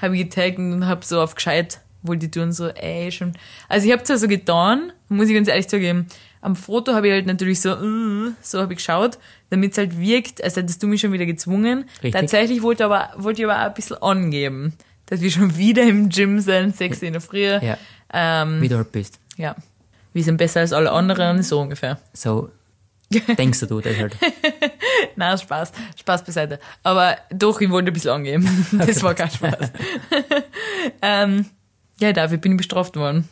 Habe 0.00 0.16
ich 0.16 0.24
getaggt 0.24 0.58
und 0.58 0.86
habe 0.86 1.04
so 1.04 1.20
auf 1.20 1.34
gescheit, 1.34 1.80
wollte 2.02 2.28
die 2.28 2.30
tun, 2.30 2.52
so, 2.52 2.68
ey, 2.68 3.10
schon. 3.10 3.32
Also 3.68 3.86
ich 3.86 3.92
habe 3.92 4.02
zwar 4.04 4.18
so 4.18 4.28
getan, 4.28 4.92
muss 5.08 5.28
ich 5.28 5.34
ganz 5.34 5.48
ehrlich 5.48 5.68
zugeben, 5.68 6.06
am 6.46 6.54
Foto 6.54 6.94
habe 6.94 7.08
ich 7.08 7.12
halt 7.12 7.26
natürlich 7.26 7.60
so, 7.60 7.70
äh, 7.70 8.32
so 8.40 8.60
habe 8.60 8.72
ich 8.72 8.78
geschaut, 8.78 9.18
damit 9.50 9.72
es 9.72 9.78
halt 9.78 9.98
wirkt, 9.98 10.42
als 10.44 10.54
hättest 10.54 10.80
du 10.80 10.86
mich 10.86 11.00
schon 11.00 11.12
wieder 11.12 11.26
gezwungen. 11.26 11.86
Richtig. 11.96 12.12
Tatsächlich 12.12 12.62
wollte, 12.62 12.84
aber, 12.84 13.10
wollte 13.16 13.42
ich 13.42 13.50
aber 13.50 13.60
auch 13.60 13.66
ein 13.66 13.74
bisschen 13.74 14.00
angeben, 14.00 14.72
dass 15.06 15.20
wir 15.20 15.30
schon 15.32 15.56
wieder 15.58 15.82
im 15.82 16.08
Gym 16.08 16.38
sind, 16.38 16.76
6 16.76 17.02
in 17.02 17.14
der 17.14 17.20
Früh. 17.20 17.46
Ja. 17.46 17.76
Ähm, 18.12 18.62
Wie 18.62 18.68
du 18.68 18.76
halt 18.76 18.92
bist. 18.92 19.18
ja. 19.36 19.56
Wir 20.12 20.24
sind 20.24 20.38
besser 20.38 20.60
als 20.60 20.72
alle 20.72 20.92
anderen, 20.92 21.42
so 21.42 21.60
ungefähr. 21.60 21.98
So 22.14 22.48
denkst 23.10 23.60
du, 23.60 23.80
das 23.80 23.98
halt. 23.98 24.16
Na, 25.16 25.36
Spaß. 25.36 25.72
Spaß 25.96 26.24
beiseite. 26.24 26.58
Aber 26.82 27.18
doch, 27.30 27.60
ich 27.60 27.68
wollte 27.68 27.90
ein 27.90 27.92
bisschen 27.92 28.12
angeben. 28.12 28.66
Das 28.86 29.02
war 29.02 29.14
kein 29.14 29.30
Spaß. 29.30 29.72
ähm, 31.02 31.44
ja, 32.00 32.14
dafür 32.14 32.38
bin 32.38 32.52
ich 32.52 32.58
bestraft 32.58 32.96
worden. 32.96 33.28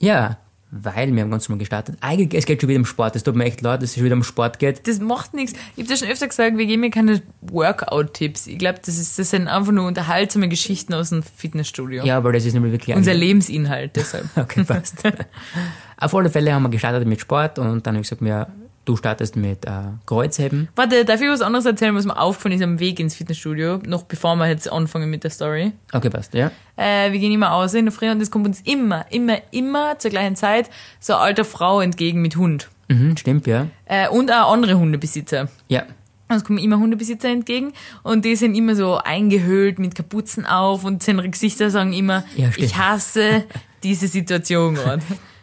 Ja, 0.00 0.38
weil 0.70 1.14
wir 1.14 1.22
haben 1.22 1.30
ganz 1.30 1.48
normal 1.48 1.60
gestartet. 1.60 1.96
Eigentlich, 2.00 2.34
es 2.34 2.44
geht 2.44 2.60
schon 2.60 2.68
wieder 2.68 2.80
um 2.80 2.86
Sport. 2.86 3.14
Es 3.14 3.22
tut 3.22 3.36
mir 3.36 3.44
echt 3.44 3.60
leid, 3.60 3.82
dass 3.82 3.90
es 3.90 3.96
schon 3.96 4.04
wieder 4.04 4.16
um 4.16 4.24
Sport 4.24 4.58
geht. 4.58 4.86
Das 4.88 4.98
macht 4.98 5.32
nichts. 5.32 5.52
Ich 5.76 5.84
habe 5.84 5.88
das 5.88 6.00
schon 6.00 6.08
öfter 6.08 6.26
gesagt, 6.26 6.58
wir 6.58 6.66
geben 6.66 6.80
mir 6.80 6.90
keine 6.90 7.22
Workout-Tipps. 7.42 8.48
Ich 8.48 8.58
glaube, 8.58 8.80
das, 8.84 8.98
ist, 8.98 9.18
das 9.18 9.30
sind 9.30 9.46
einfach 9.46 9.72
nur 9.72 9.86
unterhaltsame 9.86 10.48
Geschichten 10.48 10.92
aus 10.92 11.10
dem 11.10 11.22
Fitnessstudio. 11.22 12.04
Ja, 12.04 12.16
aber 12.16 12.32
das 12.32 12.44
ist 12.44 12.54
nämlich 12.54 12.72
wirklich 12.72 12.96
Unser 12.96 13.14
Lebensinhalt, 13.14 13.94
deshalb. 13.96 14.26
Okay, 14.36 14.64
passt. 14.64 15.02
Auf 15.98 16.14
alle 16.14 16.30
Fälle 16.30 16.52
haben 16.52 16.62
wir 16.62 16.68
gestartet 16.68 17.06
mit 17.06 17.20
Sport 17.20 17.58
und 17.58 17.86
dann 17.86 17.94
habe 17.94 18.02
ich 18.02 18.10
gesagt, 18.10 18.22
ja, 18.22 18.48
du 18.86 18.96
startest 18.96 19.36
mit 19.36 19.66
äh, 19.66 19.70
Kreuzheben. 20.06 20.68
Warte, 20.74 21.04
darf 21.04 21.20
ich 21.20 21.28
was 21.28 21.42
anderes 21.42 21.66
erzählen, 21.66 21.94
was 21.94 22.06
mir 22.06 22.18
aufgefallen 22.18 22.54
ist 22.54 22.62
am 22.62 22.80
Weg 22.80 22.98
ins 22.98 23.14
Fitnessstudio, 23.14 23.80
noch 23.86 24.04
bevor 24.04 24.36
wir 24.36 24.48
jetzt 24.48 24.72
anfangen 24.72 25.10
mit 25.10 25.24
der 25.24 25.30
Story? 25.30 25.72
Okay, 25.92 26.08
passt, 26.08 26.32
ja. 26.32 26.50
Äh, 26.76 27.12
wir 27.12 27.18
gehen 27.18 27.32
immer 27.32 27.52
aus 27.52 27.74
in 27.74 27.84
der 27.84 27.92
Früh 27.92 28.10
und 28.10 28.20
es 28.22 28.30
kommt 28.30 28.46
uns 28.46 28.62
immer, 28.62 29.04
immer, 29.10 29.38
immer 29.50 29.98
zur 29.98 30.10
gleichen 30.10 30.36
Zeit 30.36 30.70
so 31.00 31.14
eine 31.14 31.22
alte 31.22 31.44
Frau 31.44 31.80
entgegen 31.80 32.22
mit 32.22 32.36
Hund. 32.36 32.70
Mhm, 32.88 33.16
stimmt, 33.16 33.46
ja. 33.46 33.66
Äh, 33.84 34.08
und 34.08 34.32
auch 34.32 34.52
andere 34.52 34.78
Hundebesitzer. 34.78 35.48
Ja. 35.68 35.82
Es 36.28 36.44
kommen 36.44 36.58
immer 36.58 36.78
Hundebesitzer 36.78 37.28
entgegen 37.28 37.72
und 38.02 38.24
die 38.24 38.34
sind 38.34 38.56
immer 38.56 38.74
so 38.74 38.96
eingehüllt 38.96 39.78
mit 39.78 39.94
Kapuzen 39.94 40.44
auf 40.44 40.84
und 40.84 41.06
ihre 41.06 41.28
Gesichter 41.28 41.70
sagen 41.70 41.92
immer, 41.92 42.24
Ja, 42.36 42.50
ich 42.56 42.76
hasse 42.76 43.44
diese 43.82 44.08
Situation 44.08 44.74
gerade. 44.74 45.02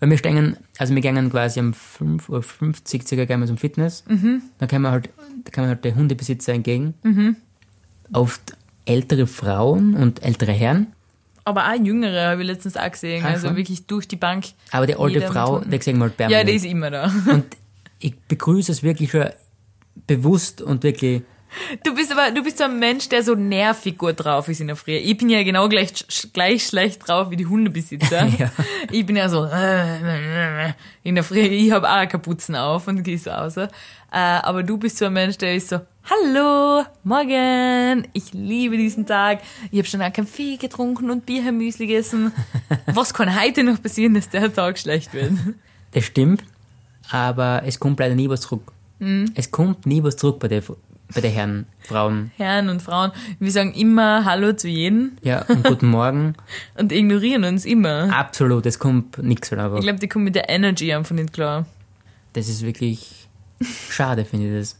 Weil 0.00 0.10
wir 0.10 0.18
stehen, 0.18 0.56
also 0.78 0.94
wir 0.94 1.02
gehen 1.02 1.30
quasi 1.30 1.60
um 1.60 1.72
5.50 1.72 2.30
Uhr 2.30 2.74
circa 3.06 3.24
gehen 3.26 3.40
wir 3.40 3.46
zum 3.46 3.58
Fitness. 3.58 4.02
Mhm. 4.08 4.42
Dann 4.58 4.68
kommen 4.68 4.82
wir 4.82 4.90
halt, 4.92 5.10
da 5.44 5.50
kommen 5.52 5.68
halt 5.68 5.84
die 5.84 5.94
Hundebesitzer 5.94 6.54
entgegen. 6.54 6.94
Oft 8.12 8.56
ältere 8.86 9.26
Frauen 9.26 9.94
und 9.94 10.22
ältere 10.22 10.52
Herren. 10.52 10.88
Aber 11.44 11.68
auch 11.70 11.74
Jüngere 11.74 12.30
habe 12.30 12.42
ich 12.42 12.46
letztens 12.46 12.76
auch 12.76 12.90
gesehen, 12.90 13.24
Ah, 13.24 13.28
also 13.30 13.48
schon? 13.48 13.56
wirklich 13.56 13.86
durch 13.86 14.08
die 14.08 14.16
Bank. 14.16 14.46
Aber 14.72 14.86
die 14.86 14.96
alte 14.96 15.20
Frau, 15.22 15.60
die 15.60 15.80
sehen 15.82 15.98
wir 15.98 16.04
halt 16.04 16.12
Ja, 16.12 16.26
permanent. 16.28 16.48
die 16.48 16.54
ist 16.54 16.64
immer 16.64 16.90
da. 16.90 17.12
Und 17.30 17.44
ich 17.98 18.18
begrüße 18.18 18.72
es 18.72 18.82
wirklich 18.82 19.10
schon 19.10 19.26
bewusst 20.06 20.62
und 20.62 20.82
wirklich, 20.82 21.22
Du 21.84 21.94
bist 21.94 22.12
aber, 22.12 22.30
du 22.30 22.42
bist 22.42 22.58
so 22.58 22.64
ein 22.64 22.78
Mensch, 22.78 23.08
der 23.08 23.22
so 23.22 23.34
nervig 23.34 23.98
gut 23.98 24.24
drauf 24.24 24.48
ist 24.48 24.60
in 24.60 24.68
der 24.68 24.76
Früh. 24.76 24.92
Ich 24.92 25.16
bin 25.16 25.28
ja 25.28 25.42
genau 25.42 25.68
gleich, 25.68 25.92
gleich 26.32 26.66
schlecht 26.66 27.06
drauf 27.06 27.30
wie 27.30 27.36
die 27.36 27.46
Hundebesitzer. 27.46 28.28
Ja. 28.38 28.50
Ich 28.90 29.04
bin 29.04 29.16
ja 29.16 29.28
so 29.28 29.44
äh, 29.44 30.72
in 31.02 31.14
der 31.14 31.24
Früh. 31.24 31.40
Ich 31.40 31.72
habe 31.72 31.90
auch 31.90 32.08
Kapuzen 32.08 32.54
auf 32.54 32.86
und 32.86 33.02
gehe 33.02 33.18
so 33.18 33.30
raus. 33.30 33.56
Äh, 33.56 33.68
aber 34.10 34.62
du 34.62 34.78
bist 34.78 34.98
so 34.98 35.06
ein 35.06 35.12
Mensch, 35.12 35.36
der 35.38 35.54
ist 35.54 35.68
so, 35.68 35.80
hallo, 36.04 36.84
morgen, 37.04 38.06
ich 38.12 38.32
liebe 38.32 38.76
diesen 38.76 39.06
Tag. 39.06 39.40
Ich 39.70 39.78
habe 39.78 39.88
schon 39.88 40.00
einen 40.00 40.12
Kaffee 40.12 40.56
getrunken 40.56 41.10
und 41.10 41.26
Biermüsli 41.26 41.86
gegessen. 41.86 42.32
Was 42.86 43.12
kann 43.12 43.40
heute 43.40 43.62
noch 43.64 43.82
passieren, 43.82 44.14
dass 44.14 44.28
der 44.28 44.52
Tag 44.52 44.78
schlecht 44.78 45.12
wird? 45.12 45.32
das 45.92 46.04
stimmt, 46.04 46.44
aber 47.10 47.62
es 47.66 47.80
kommt 47.80 47.98
leider 48.00 48.14
nie 48.14 48.28
was 48.28 48.42
zurück. 48.42 48.72
Mhm. 48.98 49.32
Es 49.34 49.50
kommt 49.50 49.86
nie 49.86 50.02
was 50.02 50.16
zurück 50.16 50.38
bei 50.38 50.48
den, 50.48 50.62
bei 51.14 51.20
den 51.20 51.32
Herren, 51.32 51.66
Frauen. 51.80 52.30
Herren 52.36 52.68
und 52.68 52.82
Frauen, 52.82 53.12
wir 53.38 53.50
sagen 53.50 53.72
immer 53.74 54.24
Hallo 54.24 54.52
zu 54.52 54.68
jedem 54.68 55.12
Ja, 55.22 55.42
und 55.48 55.64
guten 55.64 55.88
Morgen. 55.88 56.34
und 56.78 56.92
ignorieren 56.92 57.44
uns 57.44 57.64
immer. 57.64 58.14
Absolut, 58.14 58.66
es 58.66 58.78
kommt 58.78 59.18
nichts 59.18 59.50
halt 59.50 59.74
Ich 59.76 59.82
glaube, 59.82 59.98
die 59.98 60.08
kommen 60.08 60.24
mit 60.24 60.34
der 60.34 60.48
Energy 60.48 60.92
einfach 60.92 61.14
nicht 61.14 61.32
klar. 61.32 61.66
Das 62.32 62.48
ist 62.48 62.62
wirklich 62.64 63.28
schade, 63.90 64.24
finde 64.24 64.46
ich 64.48 64.58
das. 64.60 64.78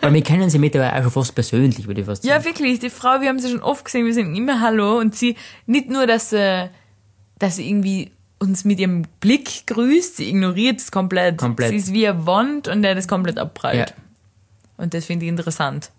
Weil 0.00 0.12
wir 0.12 0.22
kennen 0.22 0.50
sie 0.50 0.58
mittlerweile 0.58 0.94
auch 0.96 1.02
schon 1.02 1.12
fast 1.12 1.34
persönlich, 1.34 1.86
würde 1.86 2.00
ich 2.00 2.06
fast 2.06 2.24
Ja, 2.24 2.34
sagen. 2.34 2.44
wirklich, 2.46 2.78
die 2.80 2.90
Frau, 2.90 3.20
wir 3.20 3.28
haben 3.28 3.38
sie 3.38 3.50
schon 3.50 3.62
oft 3.62 3.84
gesehen, 3.84 4.06
wir 4.06 4.14
sind 4.14 4.34
immer 4.34 4.60
Hallo 4.60 4.98
und 4.98 5.14
sie, 5.14 5.36
nicht 5.66 5.88
nur, 5.88 6.06
dass 6.06 6.30
sie, 6.30 6.68
dass 7.38 7.56
sie 7.56 7.68
irgendwie 7.68 8.10
uns 8.38 8.64
mit 8.64 8.80
ihrem 8.80 9.02
Blick 9.20 9.66
grüßt, 9.66 10.16
sie 10.16 10.28
ignoriert 10.30 10.80
es 10.80 10.90
komplett. 10.90 11.38
Komplett. 11.38 11.70
Sie 11.70 11.76
ist 11.76 11.92
wie 11.92 12.08
eine 12.08 12.26
Wand 12.26 12.68
und 12.68 12.82
der 12.82 12.94
das 12.94 13.06
komplett 13.06 13.38
abprallt. 13.38 13.90
Ja. 13.90 13.94
Und 14.80 14.94
das 14.94 15.04
finde 15.06 15.26
ich 15.26 15.30
interessant. 15.30 15.90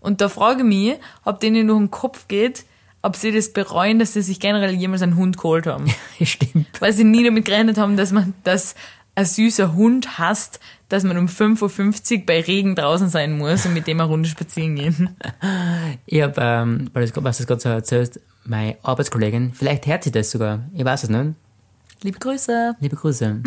Und 0.00 0.20
da 0.20 0.28
frage 0.28 0.60
ich 0.60 0.66
mich, 0.66 0.94
ob 1.24 1.40
denen 1.40 1.66
durch 1.66 1.78
den 1.78 1.90
Kopf 1.90 2.28
geht, 2.28 2.64
ob 3.02 3.16
sie 3.16 3.32
das 3.32 3.52
bereuen, 3.52 3.98
dass 3.98 4.14
sie 4.14 4.22
sich 4.22 4.40
generell 4.40 4.72
jemals 4.74 5.02
einen 5.02 5.16
Hund 5.16 5.36
geholt 5.36 5.66
haben. 5.66 5.86
Stimmt. 6.22 6.80
Weil 6.80 6.92
sie 6.92 7.04
nie 7.04 7.24
damit 7.24 7.44
gerechnet 7.44 7.78
haben, 7.78 7.96
dass 7.96 8.12
man, 8.12 8.34
dass 8.44 8.74
ein 9.14 9.24
süßer 9.24 9.74
Hund 9.74 10.18
hasst, 10.18 10.60
dass 10.88 11.02
man 11.02 11.16
um 11.16 11.26
5.50 11.26 12.18
Uhr 12.20 12.26
bei 12.26 12.40
Regen 12.40 12.74
draußen 12.74 13.08
sein 13.08 13.36
muss 13.36 13.64
und 13.64 13.74
mit 13.74 13.86
dem 13.86 14.00
eine 14.00 14.08
Runde 14.08 14.28
spazieren 14.28 14.76
gehen. 14.76 15.16
Ich 16.06 16.22
habe, 16.22 16.34
ähm, 16.38 16.90
weil 16.92 17.08
du 17.08 17.24
was 17.24 17.44
gerade 17.46 17.60
so 17.60 17.68
erzählst, 17.68 18.20
meine 18.44 18.76
Arbeitskollegin, 18.82 19.52
vielleicht 19.54 19.86
hört 19.86 20.04
sie 20.04 20.12
das 20.12 20.30
sogar, 20.30 20.60
ich 20.74 20.84
weiß 20.84 21.04
es 21.04 21.08
nicht, 21.08 21.34
Liebe 22.02 22.18
Grüße. 22.18 22.76
liebe 22.78 22.94
Grüße, 22.94 23.42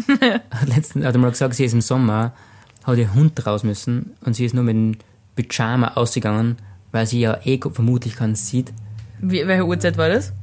hat 0.52 0.68
letztens 0.76 1.06
hat 1.06 1.14
einmal 1.16 1.32
gesagt, 1.32 1.54
sie 1.54 1.66
ist 1.66 1.74
im 1.74 1.82
Sommer, 1.82 2.34
hat 2.84 2.98
ihr 2.98 3.14
Hund 3.14 3.46
raus 3.46 3.64
müssen 3.64 4.12
und 4.22 4.36
sie 4.36 4.46
ist 4.46 4.54
nur 4.54 4.64
mit 4.64 4.76
dem 4.76 4.98
Pyjama 5.36 5.94
ausgegangen, 5.96 6.58
weil 6.92 7.06
sie 7.06 7.20
ja 7.22 7.40
eh 7.44 7.60
vermutlich 7.60 8.16
keinen 8.16 8.36
sieht. 8.36 8.74
Wie, 9.22 9.46
welche 9.48 9.66
Uhrzeit 9.66 9.98
war 9.98 10.10
das? 10.10 10.34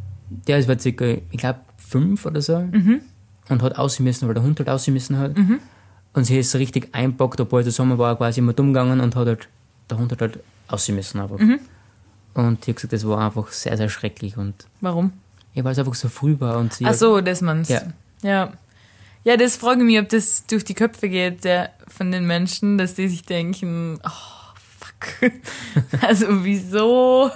Der 0.47 0.59
ist 0.59 0.69
war 0.69 0.79
circa, 0.79 1.05
ich 1.05 1.39
glaube, 1.39 1.61
fünf 1.77 2.27
oder 2.27 2.41
so. 2.43 2.57
Und 3.49 3.63
hat 3.63 3.79
aussehen 3.79 4.05
müssen, 4.05 4.27
weil 4.27 4.35
der 4.35 4.43
Hund 4.43 4.59
halt 4.59 4.69
aussehen 4.69 4.95
müssen 4.95 5.19
hat. 5.19 5.37
Und 6.13 6.25
sie 6.25 6.39
ist 6.39 6.55
richtig 6.57 6.89
einpackt, 6.93 7.41
obwohl 7.41 7.63
der 7.63 7.73
Sommer 7.73 7.99
war, 7.99 8.17
quasi 8.17 8.41
immer 8.41 8.53
dumm 8.53 8.73
gegangen 8.73 9.01
und 9.01 9.15
hat 9.15 9.27
halt, 9.27 9.49
der 9.89 9.99
Hund 9.99 10.13
hat 10.13 10.21
halt 10.21 10.41
aussehen 10.69 10.97
müssen 10.97 11.21
einfach. 11.21 11.39
Und 11.39 12.59
ich 12.61 12.69
habe 12.69 12.75
gesagt, 12.75 12.93
das 12.93 13.07
war 13.07 13.19
einfach 13.19 13.49
sehr, 13.53 13.77
sehr 13.77 13.89
schrecklich. 13.89 14.37
Und 14.37 14.67
Warum? 14.81 15.13
ja, 15.55 15.65
weil 15.65 15.73
es 15.73 15.79
einfach 15.79 15.95
so 15.95 16.09
früh 16.09 16.39
war 16.39 16.59
und 16.59 16.73
sie 16.73 16.85
Ach 16.85 16.95
so, 16.95 17.21
das 17.21 17.41
meinst 17.41 17.71
Ja. 17.71 17.83
Ja. 18.23 18.53
Ja, 19.27 19.37
das 19.37 19.57
frage 19.57 19.81
ich 19.81 19.87
mich, 19.87 19.99
ob 19.99 20.09
das 20.09 20.47
durch 20.47 20.63
die 20.65 20.75
Köpfe 20.75 21.09
geht 21.09 21.43
der, 21.43 21.71
von 21.89 22.13
den 22.13 22.27
Menschen, 22.29 22.79
dass 22.79 22.95
die 22.95 23.09
sich 23.09 23.25
denken, 23.25 23.99
oh, 24.05 24.11
fuck. 24.79 25.33
Also 26.01 26.27
wieso 26.45 27.31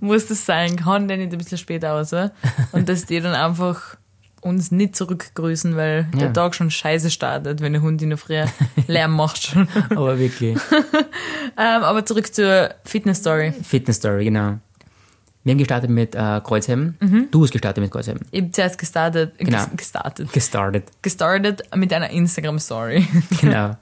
muss 0.00 0.26
das 0.26 0.44
sein? 0.44 0.74
Kann 0.74 1.06
der 1.06 1.18
nicht 1.18 1.30
ein 1.30 1.38
bisschen 1.38 1.56
später 1.58 1.92
aus? 1.94 2.12
oder? 2.12 2.32
Und 2.72 2.88
dass 2.88 3.06
die 3.06 3.20
dann 3.20 3.34
einfach 3.34 3.96
uns 4.40 4.72
nicht 4.72 4.96
zurückgrüßen, 4.96 5.76
weil 5.76 6.08
Ja. 6.14 6.18
der 6.18 6.32
Tag 6.32 6.56
schon 6.56 6.70
scheiße 6.70 7.10
startet, 7.12 7.60
wenn 7.60 7.74
der 7.74 7.82
Hund 7.82 8.02
in 8.02 8.08
der 8.08 8.18
Früh 8.18 8.42
Lärm 8.88 9.12
macht 9.14 9.40
schon. 9.46 9.68
aber 9.90 10.18
wirklich. 10.18 10.58
ähm, 11.56 11.82
aber 11.82 12.04
zurück 12.04 12.34
zur 12.34 12.74
Fitness-Story. 12.84 13.52
Fitness 13.62 13.98
Story, 13.98 14.24
genau. 14.24 14.58
Wir 15.42 15.52
haben 15.52 15.58
gestartet 15.58 15.88
mit 15.90 16.14
äh, 16.14 16.40
Kreuzheben. 16.44 17.28
Du 17.30 17.42
hast 17.42 17.50
gestartet 17.52 17.82
mit 17.82 17.90
Kreuzheben. 17.90 18.20
Ich 18.30 18.42
habe 18.42 18.50
zuerst 18.52 18.78
gestartet, 18.78 19.38
Genau. 19.38 19.56
ges- 19.58 19.76
gestartet, 19.76 20.32
Gestartet. 20.32 20.84
gestartet 21.00 21.62
mit 21.74 21.92
einer 21.92 22.10
Instagram-Story. 22.10 23.06
Genau. 23.40 23.76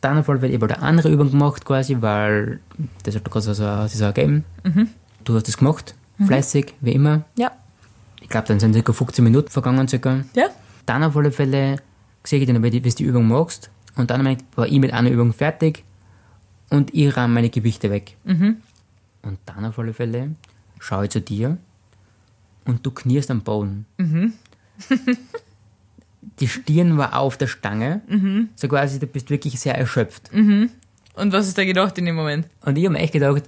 Dann 0.00 0.18
auf 0.18 0.28
jeden 0.28 0.40
Fall 0.40 0.50
eben 0.50 0.64
eine 0.64 0.82
andere 0.82 1.10
Übung 1.12 1.30
gemacht 1.30 1.64
quasi, 1.64 1.96
weil 2.00 2.58
das 3.04 3.14
hat 3.14 3.24
gerade 3.24 3.42
so, 3.42 3.52
so, 3.52 3.86
so 3.86 4.04
ergeben. 4.04 4.44
Du 5.24 5.34
hast 5.34 5.46
das 5.46 5.58
gemacht, 5.58 5.94
fleißig, 6.26 6.74
wie 6.80 6.92
immer. 6.92 7.22
ja. 7.38 7.52
Ich 8.22 8.28
glaube, 8.28 8.46
dann 8.48 8.60
sind 8.60 8.74
circa 8.74 8.92
15 8.92 9.24
Minuten 9.24 9.48
vergangen 9.50 9.88
circa. 9.88 10.20
Ja? 10.34 10.46
Dann 10.86 11.02
auf 11.02 11.16
alle 11.16 11.32
Fälle 11.32 11.76
sehe 12.24 12.38
ich 12.40 12.46
dann, 12.46 12.62
wie 12.62 12.70
du 12.70 12.80
die 12.80 13.02
Übung 13.02 13.26
machst. 13.28 13.70
Und 13.96 14.10
dann 14.10 14.24
war 14.56 14.66
ich 14.66 14.78
mit 14.78 14.92
einer 14.92 15.10
Übung 15.10 15.32
fertig 15.32 15.82
und 16.70 16.94
ich 16.94 17.16
ramme 17.16 17.34
meine 17.34 17.50
Gewichte 17.50 17.90
weg. 17.90 18.16
Und 18.24 19.38
dann 19.46 19.64
auf 19.64 19.78
alle 19.78 19.92
Fälle 19.94 20.30
schaue 20.80 21.04
ich 21.04 21.10
zu 21.10 21.20
dir 21.20 21.56
und 22.64 22.84
du 22.84 22.90
knierst 22.90 23.30
am 23.30 23.42
Boden. 23.42 23.86
die 26.40 26.48
Stirn 26.48 26.98
war 26.98 27.16
auf 27.18 27.36
der 27.36 27.46
Stange. 27.46 28.00
So 28.56 28.66
quasi, 28.68 28.98
du 28.98 29.06
bist 29.06 29.30
wirklich 29.30 29.58
sehr 29.60 29.76
erschöpft. 29.76 30.30
Und 30.32 30.70
was 31.32 31.46
hast 31.46 31.56
du 31.56 31.60
da 31.62 31.64
gedacht 31.66 31.96
in 31.98 32.06
dem 32.06 32.16
Moment? 32.16 32.46
Und 32.62 32.76
ich 32.76 32.84
habe 32.84 32.94
mir 32.94 33.00
echt 33.00 33.12
gedacht, 33.12 33.42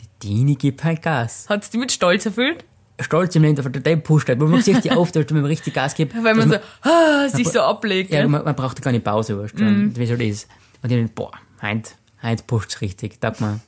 die 0.00 0.28
Dini 0.28 0.54
gibt 0.54 0.82
halt 0.84 1.02
Gas. 1.02 1.46
Hat 1.48 1.62
es 1.62 1.70
dich 1.70 1.80
mit 1.80 1.92
Stolz 1.92 2.24
erfüllt? 2.26 2.64
Stolz 3.00 3.36
im 3.36 3.42
Leben, 3.42 3.56
der 3.56 3.68
der 3.82 3.96
pusht 3.96 4.28
halt. 4.28 4.38
Man 4.38 4.62
sieht 4.62 4.82
die 4.84 4.90
auf, 4.92 5.14
wenn 5.14 5.26
man 5.30 5.44
richtig 5.44 5.74
Gas 5.74 5.94
gibt. 5.94 6.14
Weil 6.14 6.34
man 6.34 6.48
so 6.50 6.56
ah, 6.82 7.28
sich 7.28 7.48
so 7.48 7.60
ablegt. 7.60 8.10
Ja, 8.10 8.20
gell? 8.20 8.28
man, 8.28 8.42
man 8.44 8.54
braucht 8.56 8.80
keine 8.80 9.00
Pause, 9.00 9.38
weißt 9.38 9.58
du, 9.58 9.64
Mhm. 9.64 9.96
wie 9.96 10.04
es 10.04 10.10
halt 10.10 10.22
ist. 10.22 10.48
Und 10.82 10.90
ich 10.90 10.96
denk, 10.96 11.14
boah, 11.14 11.32
heint, 11.60 11.94
heint 12.22 12.46
pusht's 12.46 12.80
richtig, 12.80 13.20
taugt 13.20 13.40
mir. 13.40 13.60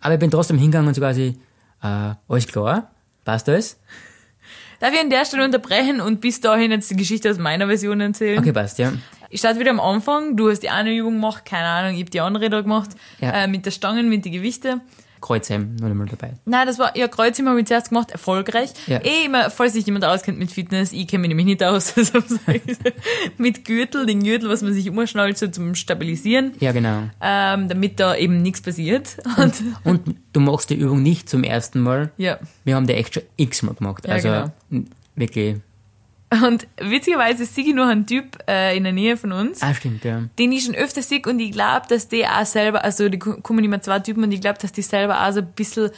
Aber 0.00 0.14
ich 0.14 0.20
bin 0.20 0.30
trotzdem 0.30 0.58
hingegangen 0.58 0.88
und 0.88 0.94
so 0.94 1.00
quasi, 1.00 1.36
äh, 1.82 2.14
alles 2.28 2.46
klar, 2.46 2.90
passt 3.24 3.48
alles? 3.48 3.78
Darf 4.80 4.92
ich 4.92 5.00
an 5.00 5.10
der 5.10 5.24
Stelle 5.24 5.44
unterbrechen 5.44 6.00
und 6.00 6.20
bis 6.20 6.40
dahin 6.40 6.70
jetzt 6.70 6.90
die 6.90 6.96
Geschichte 6.96 7.30
aus 7.30 7.38
meiner 7.38 7.66
Version 7.66 8.00
erzählen? 8.00 8.38
Okay, 8.38 8.52
passt, 8.52 8.78
ja. 8.78 8.92
Ich 9.28 9.40
starte 9.40 9.58
wieder 9.58 9.70
am 9.72 9.80
Anfang. 9.80 10.36
Du 10.36 10.50
hast 10.50 10.60
die 10.60 10.70
eine 10.70 10.94
Übung 10.94 11.14
gemacht, 11.14 11.44
keine 11.44 11.66
Ahnung, 11.66 11.94
ich 11.94 12.00
habe 12.00 12.10
die 12.10 12.20
andere 12.20 12.48
da 12.48 12.60
gemacht. 12.60 12.90
Ja. 13.20 13.32
Äh, 13.32 13.48
mit 13.48 13.66
der 13.66 13.72
Stangen, 13.72 14.08
mit 14.08 14.24
den 14.24 14.32
Gewichten. 14.32 14.80
Kreuzheim 15.20 15.76
noch 15.76 15.88
nicht 15.88 15.96
mal 15.96 16.06
dabei. 16.06 16.34
Nein, 16.44 16.66
das 16.66 16.78
war, 16.78 16.96
ja, 16.96 17.08
Kreuzheben 17.08 17.48
habe 17.48 17.60
ich 17.60 17.66
zuerst 17.66 17.88
gemacht, 17.90 18.10
erfolgreich. 18.10 18.70
Ja. 18.86 18.98
Eh 18.98 19.26
immer, 19.26 19.50
falls 19.50 19.72
sich 19.74 19.86
jemand 19.86 20.04
auskennt 20.04 20.38
mit 20.38 20.50
Fitness, 20.50 20.92
ich 20.92 21.06
kenne 21.06 21.22
mich 21.22 21.28
nämlich 21.28 21.46
nicht 21.46 21.62
aus, 21.62 21.94
also 21.96 22.20
mit 23.36 23.64
Gürtel, 23.64 24.06
den 24.06 24.22
Gürtel, 24.22 24.48
was 24.48 24.62
man 24.62 24.72
sich 24.72 24.88
umschnallt, 24.88 25.38
so 25.38 25.48
zum 25.48 25.74
Stabilisieren, 25.74 26.52
Ja, 26.60 26.72
genau. 26.72 27.02
ähm, 27.20 27.68
damit 27.68 28.00
da 28.00 28.14
eben 28.16 28.42
nichts 28.42 28.60
passiert. 28.60 29.16
Und, 29.36 29.54
Und 29.84 30.16
du 30.32 30.40
machst 30.40 30.70
die 30.70 30.74
Übung 30.76 31.02
nicht 31.02 31.28
zum 31.28 31.44
ersten 31.44 31.80
Mal. 31.80 32.10
ja. 32.16 32.38
Wir 32.64 32.74
haben 32.76 32.86
die 32.86 32.94
echt 32.94 33.14
schon 33.14 33.22
x-mal 33.36 33.74
gemacht. 33.74 34.06
Ja, 34.06 34.14
also 34.14 34.28
genau. 34.70 34.84
wirklich. 35.16 35.56
Und 36.30 36.66
witzigerweise 36.78 37.46
sehe 37.46 37.64
ich 37.64 37.74
noch 37.74 37.86
einen 37.88 38.06
Typ 38.06 38.36
äh, 38.46 38.76
in 38.76 38.84
der 38.84 38.92
Nähe 38.92 39.16
von 39.16 39.32
uns, 39.32 39.62
Ah, 39.62 39.72
stimmt, 39.72 40.04
ja. 40.04 40.24
den 40.38 40.52
ich 40.52 40.64
schon 40.64 40.74
öfter 40.74 41.00
sehe 41.00 41.22
und 41.26 41.40
ich 41.40 41.52
glaube, 41.52 41.86
dass 41.88 42.08
die 42.08 42.26
auch 42.26 42.44
selber, 42.44 42.84
also 42.84 43.08
die 43.08 43.18
ko- 43.18 43.38
kommen 43.40 43.64
immer 43.64 43.80
zwei 43.80 43.98
Typen 44.00 44.22
und 44.24 44.32
ich 44.32 44.40
glaube, 44.42 44.58
dass 44.60 44.70
die 44.72 44.82
selber 44.82 45.26
auch 45.26 45.32
so 45.32 45.40
ein 45.40 45.46
bisschen 45.52 45.90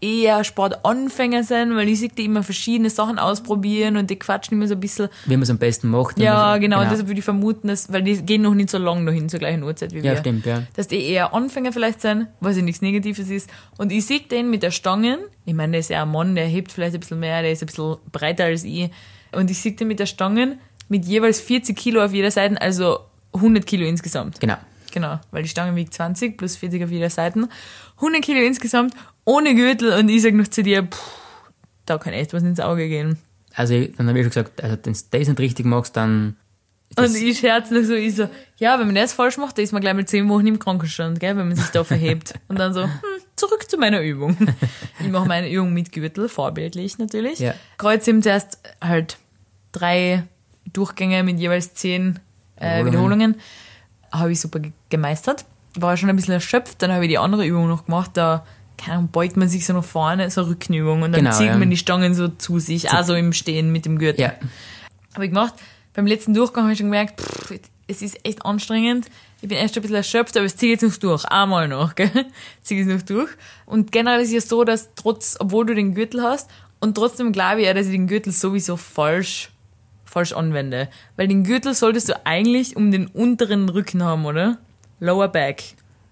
eher 0.00 0.42
Sportanfänger 0.42 1.44
sind, 1.44 1.76
weil 1.76 1.88
ich 1.88 2.00
sehe 2.00 2.08
die 2.08 2.24
immer 2.24 2.42
verschiedene 2.42 2.90
Sachen 2.90 3.20
ausprobieren 3.20 3.96
und 3.96 4.10
die 4.10 4.16
quatschen 4.18 4.56
immer 4.56 4.66
so 4.66 4.74
ein 4.74 4.80
bisschen. 4.80 5.08
Wie 5.26 5.34
man 5.36 5.42
es 5.42 5.50
am 5.50 5.58
besten 5.58 5.88
macht. 5.90 6.18
Ja, 6.18 6.54
so- 6.54 6.60
genau, 6.60 6.80
und 6.80 6.90
deshalb 6.90 7.06
würde 7.06 7.20
ich 7.20 7.24
vermuten, 7.24 7.68
dass, 7.68 7.92
weil 7.92 8.02
die 8.02 8.20
gehen 8.22 8.42
noch 8.42 8.54
nicht 8.54 8.70
so 8.70 8.78
lang 8.78 9.06
dahin 9.06 9.28
zur 9.28 9.38
gleichen 9.38 9.62
Uhrzeit 9.62 9.92
wie 9.92 9.98
Ja, 9.98 10.12
wir. 10.12 10.16
stimmt, 10.16 10.44
ja. 10.44 10.62
Dass 10.74 10.88
die 10.88 11.04
eher 11.04 11.32
Anfänger 11.34 11.72
vielleicht 11.72 12.00
sind, 12.00 12.26
was 12.40 12.56
ja 12.56 12.62
nichts 12.62 12.82
Negatives 12.82 13.28
ist. 13.30 13.48
Und 13.78 13.92
ich 13.92 14.04
sehe 14.06 14.20
den 14.20 14.50
mit 14.50 14.62
der 14.64 14.72
Stangen, 14.72 15.18
ich 15.44 15.54
meine, 15.54 15.72
der 15.72 15.80
ist 15.80 15.90
ja 15.90 16.02
ein 16.02 16.10
Mann, 16.10 16.34
der 16.34 16.46
hebt 16.46 16.72
vielleicht 16.72 16.94
ein 16.94 17.00
bisschen 17.00 17.20
mehr, 17.20 17.42
der 17.42 17.52
ist 17.52 17.62
ein 17.62 17.66
bisschen 17.66 17.96
breiter 18.10 18.44
als 18.46 18.64
ich. 18.64 18.90
Und 19.32 19.50
ich 19.50 19.76
den 19.76 19.88
mit 19.88 19.98
der 19.98 20.06
Stangen 20.06 20.58
mit 20.88 21.04
jeweils 21.06 21.40
40 21.40 21.76
Kilo 21.76 22.04
auf 22.04 22.12
jeder 22.12 22.30
Seite, 22.30 22.60
also 22.60 23.00
100 23.34 23.66
Kilo 23.66 23.86
insgesamt. 23.86 24.40
Genau. 24.40 24.56
Genau, 24.92 25.18
weil 25.30 25.42
die 25.42 25.48
Stange 25.48 25.74
wiegt 25.74 25.94
20 25.94 26.36
plus 26.36 26.56
40 26.56 26.84
auf 26.84 26.90
jeder 26.90 27.08
Seite. 27.08 27.48
100 27.96 28.22
Kilo 28.22 28.40
insgesamt, 28.40 28.94
ohne 29.24 29.54
Gürtel. 29.54 29.98
Und 29.98 30.08
ich 30.10 30.22
sag 30.22 30.34
noch 30.34 30.48
zu 30.48 30.62
dir, 30.62 30.82
puh, 30.82 30.98
da 31.86 31.98
kann 31.98 32.12
echt 32.12 32.34
was 32.34 32.42
ins 32.42 32.60
Auge 32.60 32.88
gehen. 32.88 33.16
Also, 33.54 33.74
dann 33.96 34.08
habe 34.08 34.18
ich 34.18 34.24
schon 34.24 34.30
gesagt, 34.30 34.62
also, 34.62 34.76
wenn 34.76 34.92
du 34.92 35.00
das 35.10 35.28
nicht 35.28 35.40
richtig 35.40 35.66
machst, 35.66 35.96
dann. 35.96 36.36
Und 36.96 37.16
ich 37.16 37.38
scherze 37.38 37.74
noch 37.74 37.84
so, 37.84 37.94
ich 37.94 38.14
so, 38.14 38.28
ja, 38.58 38.78
wenn 38.78 38.86
man 38.86 38.94
das 38.94 39.14
falsch 39.14 39.38
macht, 39.38 39.56
dann 39.56 39.64
ist 39.64 39.72
man 39.72 39.80
gleich 39.80 39.94
mal 39.94 40.04
10 40.04 40.28
Wochen 40.28 40.46
im 40.46 40.58
Krankenstand, 40.58 41.20
gell, 41.20 41.36
wenn 41.38 41.48
man 41.48 41.56
sich 41.56 41.68
da 41.68 41.84
verhebt. 41.84 42.34
Und 42.48 42.58
dann 42.58 42.74
so, 42.74 42.82
hm, 42.82 42.90
zurück 43.34 43.70
zu 43.70 43.78
meiner 43.78 44.02
Übung. 44.02 44.36
Ich 45.00 45.08
mache 45.08 45.26
meine 45.26 45.50
Übung 45.50 45.72
mit 45.72 45.90
Gürtel, 45.90 46.28
vorbildlich 46.28 46.96
natürlich. 46.98 47.40
Ja. 47.40 47.54
Kreuzheben 47.76 48.22
zuerst 48.22 48.60
halt 48.80 49.16
drei 49.72 50.24
Durchgänge 50.72 51.22
mit 51.22 51.38
jeweils 51.38 51.74
zehn 51.74 52.18
äh, 52.56 52.84
Wiederholungen. 52.84 53.36
Habe 54.12 54.32
ich 54.32 54.40
super 54.40 54.60
ge- 54.60 54.72
gemeistert. 54.90 55.44
War 55.78 55.96
schon 55.96 56.10
ein 56.10 56.16
bisschen 56.16 56.34
erschöpft, 56.34 56.82
dann 56.82 56.92
habe 56.92 57.04
ich 57.04 57.08
die 57.10 57.18
andere 57.18 57.46
Übung 57.46 57.66
noch 57.68 57.86
gemacht, 57.86 58.10
da 58.14 58.44
keine 58.76 58.96
Ahnung, 58.98 59.10
beugt 59.12 59.36
man 59.36 59.48
sich 59.48 59.64
so 59.64 59.72
nach 59.74 59.84
vorne, 59.84 60.30
so 60.30 60.42
Rückenübung 60.42 61.02
und 61.02 61.12
dann 61.12 61.24
Genau, 61.24 61.36
zieht 61.36 61.46
ja. 61.48 61.56
man 61.56 61.70
die 61.70 61.76
Stangen 61.76 62.14
so 62.14 62.28
zu 62.28 62.58
sich, 62.58 62.90
also 62.90 63.14
im 63.14 63.32
Stehen 63.32 63.70
mit 63.70 63.84
dem 63.86 63.98
Gürtel 63.98 64.22
Ja, 64.22 64.32
habe 65.14 65.24
ich 65.26 65.30
gemacht. 65.30 65.54
Beim 65.94 66.06
letzten 66.06 66.34
Durchgang 66.34 66.64
habe 66.64 66.72
ich 66.72 66.78
schon 66.78 66.88
gemerkt, 66.88 67.20
pff, 67.20 67.52
es 67.86 68.02
ist 68.02 68.24
echt 68.26 68.44
anstrengend. 68.44 69.06
Ich 69.40 69.48
bin 69.48 69.56
echt 69.58 69.76
ein 69.76 69.82
bisschen 69.82 69.96
erschöpft, 69.96 70.36
aber 70.36 70.46
es 70.46 70.56
ziehe 70.56 70.72
jetzt 70.72 70.82
noch 70.82 70.96
durch. 70.96 71.24
Einmal 71.26 71.68
noch, 71.68 71.94
gell? 71.94 72.10
Ziehe 72.62 72.82
es 72.82 72.88
noch 72.88 73.02
durch. 73.02 73.30
Und 73.66 73.92
generell 73.92 74.20
ist 74.20 74.28
es 74.28 74.34
ja 74.34 74.40
so, 74.40 74.64
dass 74.64 74.90
trotz, 74.94 75.36
obwohl 75.38 75.64
du 75.66 75.74
den 75.74 75.94
Gürtel 75.94 76.22
hast, 76.22 76.50
und 76.80 76.94
trotzdem 76.96 77.32
glaube 77.32 77.60
ich 77.60 77.66
ja, 77.66 77.74
dass 77.74 77.86
ich 77.86 77.92
den 77.92 78.06
Gürtel 78.08 78.32
sowieso 78.32 78.76
falsch, 78.76 79.50
falsch 80.12 80.32
anwende. 80.32 80.88
Weil 81.16 81.28
den 81.28 81.42
Gürtel 81.44 81.74
solltest 81.74 82.08
du 82.10 82.26
eigentlich 82.26 82.76
um 82.76 82.90
den 82.90 83.06
unteren 83.06 83.68
Rücken 83.68 84.02
haben, 84.02 84.26
oder? 84.26 84.58
Lower 85.00 85.28
Back. 85.28 85.64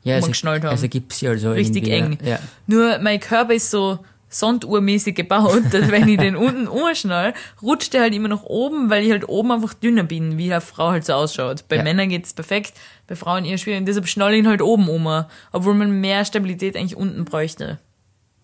ja 0.02 0.16
es, 0.16 0.26
geschnallt 0.26 0.64
haben. 0.64 0.74
es 0.74 0.82
ergibt 0.82 1.12
sich 1.12 1.28
also 1.28 1.52
Richtig 1.52 1.88
eng. 1.88 2.18
Ja. 2.24 2.38
Nur 2.66 2.98
mein 2.98 3.20
Körper 3.20 3.54
ist 3.54 3.70
so 3.70 3.98
sanduhrmäßig 4.30 5.14
gebaut, 5.14 5.62
dass 5.72 5.90
wenn 5.90 6.08
ich 6.08 6.18
den 6.18 6.36
unten 6.36 6.66
umschnall, 6.66 7.34
rutscht 7.60 7.92
der 7.92 8.02
halt 8.02 8.14
immer 8.14 8.28
nach 8.28 8.44
oben, 8.44 8.88
weil 8.88 9.04
ich 9.04 9.10
halt 9.10 9.28
oben 9.28 9.52
einfach 9.52 9.74
dünner 9.74 10.04
bin, 10.04 10.38
wie 10.38 10.50
eine 10.52 10.60
Frau 10.60 10.90
halt 10.90 11.04
so 11.04 11.12
ausschaut. 11.14 11.68
Bei 11.68 11.76
Ja. 11.76 11.82
Männern 11.82 12.08
geht's 12.08 12.32
perfekt, 12.32 12.72
bei 13.06 13.16
Frauen 13.16 13.44
eher 13.44 13.58
schwierig. 13.58 13.80
Und 13.80 13.86
deshalb 13.86 14.08
schnalle 14.08 14.34
ich 14.34 14.40
ihn 14.40 14.48
halt 14.48 14.62
oben 14.62 14.88
um, 14.88 15.24
obwohl 15.52 15.74
man 15.74 16.00
mehr 16.00 16.24
Stabilität 16.24 16.76
eigentlich 16.76 16.96
unten 16.96 17.24
bräuchte. 17.24 17.78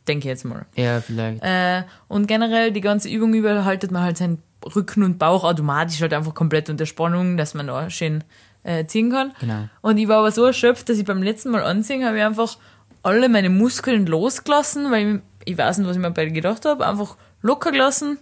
Denke 0.07 0.27
ich 0.27 0.31
jetzt 0.31 0.45
mal. 0.45 0.67
ja, 0.77 1.01
vielleicht. 1.01 1.43
Äh, 1.43 1.83
und 2.09 2.29
generell 2.29 2.71
die 2.73 2.81
ganze 2.81 3.09
Übung 3.09 3.35
über 3.35 3.65
haltet 3.65 3.91
man 3.91 4.03
halt 4.03 4.17
seinen 4.17 4.39
Rücken 4.75 5.03
und 5.03 5.19
Bauch 5.19 5.45
automatisch 5.45 6.01
halt 6.01 6.13
einfach 6.13 6.35
komplett 6.35 6.69
unter 6.71 6.87
Spannung, 6.87 7.37
dass 7.37 7.55
man 7.55 7.67
da 7.69 7.89
schön 7.91 8.25
äh, 8.63 8.87
ziehen 8.87 9.11
kann. 9.11 9.33
Genau. 9.41 9.69
Und 9.83 9.99
ich 9.99 10.09
war 10.09 10.19
aber 10.19 10.33
so 10.33 10.45
erschöpft, 10.45 10.89
dass 10.89 10.99
ich 10.99 11.05
beim 11.05 11.23
letzten 11.23 11.51
Mal 11.51 11.63
anziehen 11.63 12.05
habe 12.05 12.19
ich 12.19 12.25
einfach 12.25 12.59
alle 13.03 13.29
meine 13.29 13.51
Muskeln 13.51 14.07
losgelassen, 14.07 14.91
weil 14.91 15.17
ich, 15.45 15.53
ich 15.53 15.59
weiß 15.59 15.79
nicht, 15.79 15.87
was 15.89 15.97
ich 15.97 16.03
mir 16.03 16.11
bei 16.11 16.27
gedacht 16.27 16.65
habe, 16.65 16.87
einfach 16.87 17.17
locker 17.43 17.71
gelassen. 17.71 18.19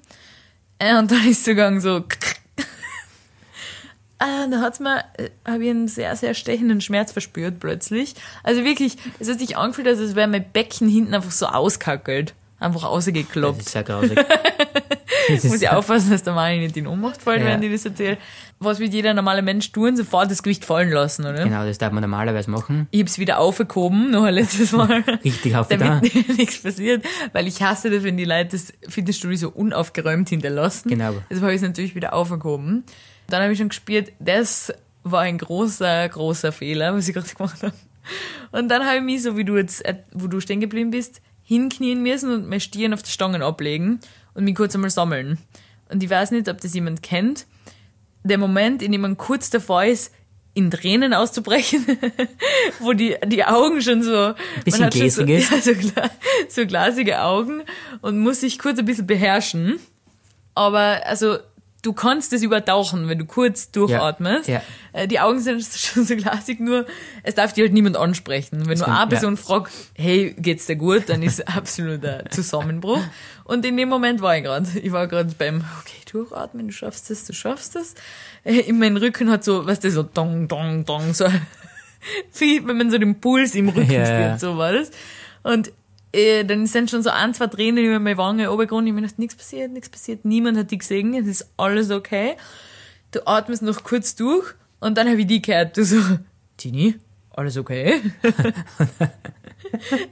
Äh, 0.78 0.98
und 0.98 1.10
dann 1.10 1.26
ist 1.26 1.40
es 1.40 1.44
gegangen 1.44 1.80
so. 1.80 2.04
Ah, 4.20 4.46
da 4.46 4.60
hat's 4.60 4.80
mir, 4.80 5.00
äh, 5.18 5.28
habe 5.46 5.64
ich 5.64 5.70
einen 5.70 5.88
sehr, 5.88 6.14
sehr 6.16 6.34
stechenden 6.34 6.80
Schmerz 6.80 7.12
verspürt 7.12 7.58
plötzlich. 7.58 8.14
Also 8.42 8.64
wirklich, 8.64 8.96
es 9.18 9.28
hat 9.28 9.38
sich 9.40 9.56
angefühlt, 9.56 9.88
als 9.88 10.14
wäre 10.14 10.28
mein 10.28 10.50
Becken 10.52 10.88
hinten 10.88 11.14
einfach 11.14 11.32
so 11.32 11.46
auskackelt. 11.46 12.32
Einfach 12.60 12.82
Das 12.82 12.90
ausgekloppt. 12.90 13.60
ist 13.60 13.70
sehr 13.70 13.82
grausig. 13.82 14.16
Muss 15.28 15.62
ich 15.62 15.68
aufpassen, 15.68 16.10
dass 16.10 16.22
der 16.22 16.32
Mani 16.34 16.58
nicht 16.58 16.76
in 16.76 16.86
Ohnmacht 16.86 17.22
fällt, 17.22 17.40
Ja. 17.40 17.46
während 17.46 17.64
ich 17.64 17.72
das 17.72 17.84
erzähle. 17.86 18.18
Was 18.60 18.78
wird 18.78 18.92
jeder 18.94 19.12
normale 19.14 19.42
Mensch 19.42 19.70
tun? 19.72 19.96
Sofort 19.96 20.30
das 20.30 20.42
Gewicht 20.42 20.64
fallen 20.64 20.90
lassen, 20.90 21.24
oder? 21.26 21.44
genau, 21.44 21.64
das 21.66 21.78
darf 21.78 21.92
man 21.92 22.02
normalerweise 22.02 22.50
machen. 22.50 22.86
Ich 22.90 23.00
hab's 23.00 23.18
wieder 23.18 23.38
aufgehoben, 23.38 24.10
noch 24.10 24.22
ein 24.24 24.34
letztes 24.34 24.72
Mal. 24.72 25.02
Richtig 25.24 25.56
aufgetan. 25.56 26.00
damit 26.02 26.28
nichts 26.38 26.58
passiert, 26.62 27.04
weil 27.32 27.46
ich 27.46 27.62
hasse 27.62 27.90
das, 27.90 28.02
wenn 28.04 28.16
die 28.16 28.24
Leute 28.24 28.50
das 28.50 28.72
Fitnessstudio 28.88 29.36
so 29.36 29.48
unaufgeräumt 29.50 30.28
hinterlassen. 30.28 30.88
Genau. 30.88 31.12
Deshalb 31.28 31.42
habe 31.42 31.52
ich 31.52 31.62
es 31.62 31.66
natürlich 31.68 31.94
wieder 31.94 32.12
aufgehoben. 32.14 32.84
Dann 33.28 33.42
habe 33.42 33.52
ich 33.52 33.58
schon 33.58 33.68
gespürt, 33.70 34.12
das 34.20 34.72
war 35.02 35.20
ein 35.22 35.38
großer, 35.38 36.08
großer 36.08 36.52
Fehler, 36.52 36.94
was 36.94 37.08
ich 37.08 37.14
gerade 37.14 37.28
gemacht 37.28 37.62
habe. 37.62 37.74
Und 38.52 38.68
dann 38.68 38.84
habe 38.86 38.96
ich 38.98 39.02
mich, 39.02 39.22
so 39.22 39.36
wie 39.36 39.44
du 39.44 39.56
jetzt, 39.56 39.84
äh, 39.84 39.96
wo 40.12 40.26
du 40.26 40.40
stehen 40.40 40.60
geblieben 40.60 40.90
bist, 40.90 41.20
hinknien 41.42 42.02
müssen 42.02 42.30
und 42.32 42.48
meine 42.48 42.60
Stirn 42.60 42.94
auf 42.94 43.02
die 43.02 43.10
Stangen 43.10 43.42
ablegen 43.42 44.00
und 44.34 44.44
mich 44.44 44.54
kurz 44.54 44.74
einmal 44.74 44.90
sammeln. 44.90 45.38
Und 45.90 46.02
ich 46.02 46.10
weiß 46.10 46.30
nicht, 46.32 46.48
ob 46.48 46.60
das 46.60 46.74
jemand 46.74 47.02
kennt. 47.02 47.46
Der 48.22 48.38
Moment, 48.38 48.82
in 48.82 48.92
dem 48.92 49.02
man 49.02 49.16
kurz 49.16 49.50
davor 49.50 49.84
ist, 49.84 50.12
in 50.54 50.70
Tränen 50.70 51.12
auszubrechen, 51.12 51.84
wo 52.80 52.92
die, 52.92 53.16
die 53.26 53.44
Augen 53.44 53.82
schon 53.82 54.02
so, 54.02 54.34
bisschen 54.64 54.80
man 54.80 54.86
hat 54.86 54.94
schon 54.94 55.10
so, 55.10 55.24
gläsig 55.24 55.52
ist. 55.52 55.66
ja, 55.96 56.10
so, 56.48 56.62
so 56.62 56.66
glasige 56.66 57.20
Augen 57.22 57.62
und 58.00 58.18
muss 58.18 58.40
sich 58.40 58.58
kurz 58.58 58.78
ein 58.78 58.84
bisschen 58.84 59.06
beherrschen. 59.06 59.80
Aber 60.54 61.04
also 61.04 61.38
du 61.84 61.92
kannst 61.92 62.32
es 62.32 62.42
übertauchen, 62.42 63.08
wenn 63.08 63.18
du 63.18 63.24
kurz 63.26 63.70
durchatmest. 63.70 64.48
Ja. 64.48 64.62
Äh, 64.92 65.06
Die 65.06 65.20
Augen 65.20 65.38
sind 65.40 65.62
schon 65.76 66.04
so 66.04 66.16
glasig, 66.16 66.58
nur 66.60 66.86
es 67.22 67.34
darf 67.34 67.52
dir 67.52 67.64
halt 67.64 67.72
niemand 67.72 67.96
ansprechen. 67.96 68.60
Wenn 68.60 68.66
nur 68.66 68.76
Stimmt, 68.76 68.88
eine 68.88 68.98
ja. 69.00 69.06
Person 69.06 69.36
fragt, 69.36 69.70
hey, 69.94 70.34
geht's 70.38 70.66
dir 70.66 70.76
gut, 70.76 71.04
dann 71.08 71.22
ist 71.22 71.46
absoluter 71.56 72.24
Zusammenbruch. 72.30 73.00
Und 73.44 73.64
in 73.64 73.76
dem 73.76 73.88
Moment 73.88 74.20
war 74.22 74.36
ich 74.36 74.42
gerade. 74.44 74.66
Ich 74.82 74.90
war 74.92 75.06
gerade 75.06 75.32
beim, 75.38 75.64
okay, 75.80 75.98
durchatmen, 76.10 76.68
du 76.68 76.72
schaffst 76.72 77.10
das, 77.10 77.24
du 77.26 77.32
schaffst 77.32 77.74
das. 77.76 77.94
Äh, 78.44 78.60
In 78.60 78.78
meinem 78.78 78.96
Rücken 78.96 79.30
hat 79.30 79.44
so, 79.44 79.66
weißt 79.66 79.84
du, 79.84 79.90
so 79.90 80.02
dong, 80.02 80.48
dong, 80.48 80.84
dong, 80.84 81.12
so 81.14 81.26
wie 82.38 82.66
wenn 82.66 82.76
man 82.78 82.90
so 82.90 82.98
den 82.98 83.20
Puls 83.20 83.54
im 83.54 83.68
Rücken 83.68 83.90
Ja, 83.90 84.04
spürt, 84.06 84.20
ja. 84.20 84.38
so 84.38 84.56
war 84.56 84.72
das. 84.72 84.90
Und 85.42 85.72
äh, 86.14 86.44
dann 86.44 86.66
sind 86.66 86.90
schon 86.90 87.02
so 87.02 87.10
ein, 87.10 87.34
zwei 87.34 87.48
Tränen 87.48 87.84
über 87.84 87.98
meine 87.98 88.16
Wange 88.16 88.48
runtergegangen. 88.48 88.86
Ich 88.86 88.92
hab 88.92 88.94
mir 88.96 89.02
gedacht, 89.02 89.18
nichts 89.18 89.34
passiert, 89.34 89.72
nichts 89.72 89.88
passiert, 89.88 90.24
niemand 90.24 90.56
hat 90.56 90.70
die 90.70 90.78
gesehen, 90.78 91.14
es 91.14 91.26
ist 91.26 91.50
alles 91.56 91.90
okay. 91.90 92.36
Du 93.10 93.26
atmest 93.26 93.62
noch 93.62 93.84
kurz 93.84 94.16
durch 94.16 94.54
und 94.80 94.96
dann 94.96 95.08
habe 95.08 95.20
ich 95.20 95.26
die 95.26 95.42
gehört. 95.42 95.76
Du 95.76 95.84
so, 95.84 95.98
Tini, 96.56 96.96
alles 97.30 97.56
okay? 97.56 98.00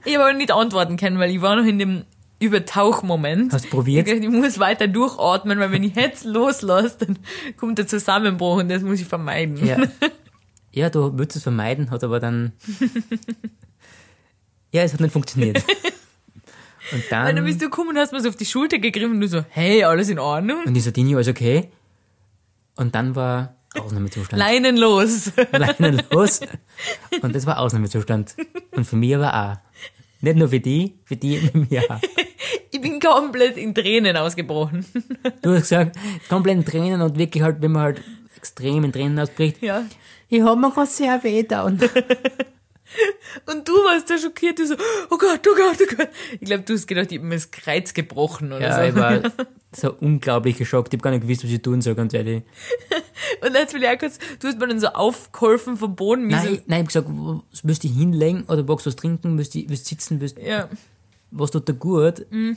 ich 0.05 0.15
habe 0.15 0.25
aber 0.25 0.33
nicht 0.33 0.51
antworten 0.51 0.97
können, 0.97 1.19
weil 1.19 1.31
ich 1.31 1.41
war 1.41 1.57
noch 1.57 1.65
in 1.67 1.79
dem 1.79 2.05
Übertauchmoment. 2.41 3.53
Hast 3.53 3.67
du 3.67 3.71
probiert? 3.71 4.09
Ich, 4.09 4.23
ich 4.23 4.29
muss 4.29 4.59
weiter 4.59 4.89
durchatmen, 4.89 5.59
weil 5.61 5.71
wenn 5.71 5.85
ich 5.85 5.95
jetzt 5.97 6.25
loslasse, 6.25 6.97
dann 6.99 7.19
kommt 7.57 7.79
der 7.79 7.87
Zusammenbruch 7.87 8.59
und 8.59 8.69
das 8.69 8.83
muss 8.83 9.01
ich 9.01 9.07
vermeiden. 9.07 9.65
Ja. 9.65 9.79
ja, 10.73 10.91
du 10.91 11.17
würdest 11.17 11.37
es 11.37 11.43
vermeiden, 11.45 11.91
hat 11.91 12.03
aber 12.03 12.19
dann. 12.19 12.53
ja, 14.73 14.83
es 14.83 14.93
hat 14.93 15.01
nicht 15.01 15.13
funktioniert. 15.13 15.65
Und 16.93 17.11
Weil 17.11 17.25
dann 17.27 17.37
dann. 17.37 17.45
bist 17.45 17.61
du 17.61 17.67
gekommen 17.67 17.91
und 17.91 17.99
hast 17.99 18.13
mir 18.13 18.21
so 18.21 18.29
auf 18.29 18.37
die 18.37 18.45
Schulter 18.45 18.79
gegriffen 18.79 19.13
und 19.15 19.21
du 19.21 19.29
so, 19.29 19.45
hey, 19.51 19.85
alles 19.85 20.09
in 20.09 20.19
Ordnung? 20.19 20.65
Und 20.65 20.77
ich 20.77 20.85
so, 20.85 20.91
Dini, 20.91 21.15
alles 21.15 21.29
okay? 21.29 21.71
Und 22.77 22.95
dann 22.95 23.15
war 23.17 23.55
Ausnahmezustand. 23.79 24.39
Leinen 24.39 24.77
los. 24.77 25.33
Leine 25.53 26.05
los. 26.11 26.41
Und 27.23 27.35
das 27.35 27.47
war 27.47 27.59
Ausnahmezustand. 27.59 28.35
Und 28.73 28.85
für 28.85 28.97
mich 28.97 29.15
aber 29.17 29.35
auch. 29.35 29.57
Nicht 30.21 30.37
nur 30.37 30.49
für 30.49 30.61
die, 30.61 30.95
für 31.05 31.17
die, 31.17 31.39
für 31.39 31.59
mich 31.59 31.91
auch. 31.91 31.99
Ich 32.71 32.81
bin 32.81 33.01
komplett 33.01 33.57
in 33.57 33.75
Tränen 33.75 34.17
ausgebrochen. 34.17 34.85
Du 35.43 35.51
hast 35.51 35.63
gesagt, 35.63 35.97
komplett 36.29 36.57
in 36.59 36.65
Tränen 36.65 37.03
und 37.03 37.19
wirklich 37.19 37.43
halt, 37.43 37.61
wenn 37.61 37.73
man 37.73 37.83
halt 37.83 38.03
extrem 38.37 38.85
in 38.85 38.93
Tränen 38.93 39.19
ausbricht. 39.19 39.63
Ja. 39.63 39.85
Ich 40.29 40.41
hab 40.43 40.59
mir 40.59 40.71
gerade 40.71 40.87
sehr 40.91 41.23
weh 41.25 41.43
da. 41.43 41.71
Und 43.47 43.67
du 43.69 43.73
warst 43.73 44.11
da 44.11 44.19
schockiert, 44.19 44.59
du 44.59 44.67
so, 44.67 44.75
oh 45.11 45.19
Gott, 45.19 45.41
oh 45.49 45.55
Gott, 45.57 45.77
oh 45.81 45.97
Gott. 45.97 46.09
Ich 46.41 46.41
glaube, 46.41 46.63
du 46.65 46.75
hast 46.75 46.87
gedacht, 46.87 47.13
ich 47.13 47.19
hab 47.19 47.25
mir 47.25 47.35
das 47.35 47.51
Kreuz 47.51 47.95
gebrochen 47.95 48.53
oder 48.53 48.61
Ja, 48.61 48.77
so. 48.77 48.83
ich 48.83 48.95
war 48.95 49.23
so 49.73 49.95
unglaublich 50.01 50.59
geschockt. 50.59 50.93
Ich 50.93 50.99
habe 50.99 51.03
gar 51.03 51.11
nicht 51.11 51.23
gewusst, 51.23 51.45
was 51.45 51.51
ich 51.51 51.63
tun 51.63 51.81
soll, 51.81 51.95
ganz 51.95 52.15
ehrlich. 52.15 52.43
Und 53.45 53.55
jetzt 53.55 53.75
will 53.75 53.83
ich 53.83 53.89
auch 53.89 53.99
kurz, 53.99 54.19
du 54.41 54.49
hast 54.49 54.59
mir 54.59 54.69
dann 54.69 54.81
so 54.81 54.89
aufgeholfen 54.89 55.77
vom 55.77 55.97
Boden. 55.97 56.29
Nein, 56.29 56.47
so, 56.47 56.53
ich, 56.53 56.63
nein, 56.67 56.87
ich 56.89 56.97
hab 56.97 57.07
gesagt, 57.07 57.63
du 57.63 57.67
dich 57.89 57.93
hinlegen 57.93 58.45
oder 58.45 58.63
magst 58.65 58.87
du 58.87 58.91
was 58.91 58.97
trinken, 58.97 59.39
willst 59.39 59.55
du 59.55 59.65
willst 59.69 59.87
sitzen, 59.87 60.21
willst, 60.21 60.39
ja. 60.39 60.69
was 61.31 61.51
tut 61.51 61.69
dir 61.69 61.75
gut? 61.75 62.27
Mhm. 62.31 62.57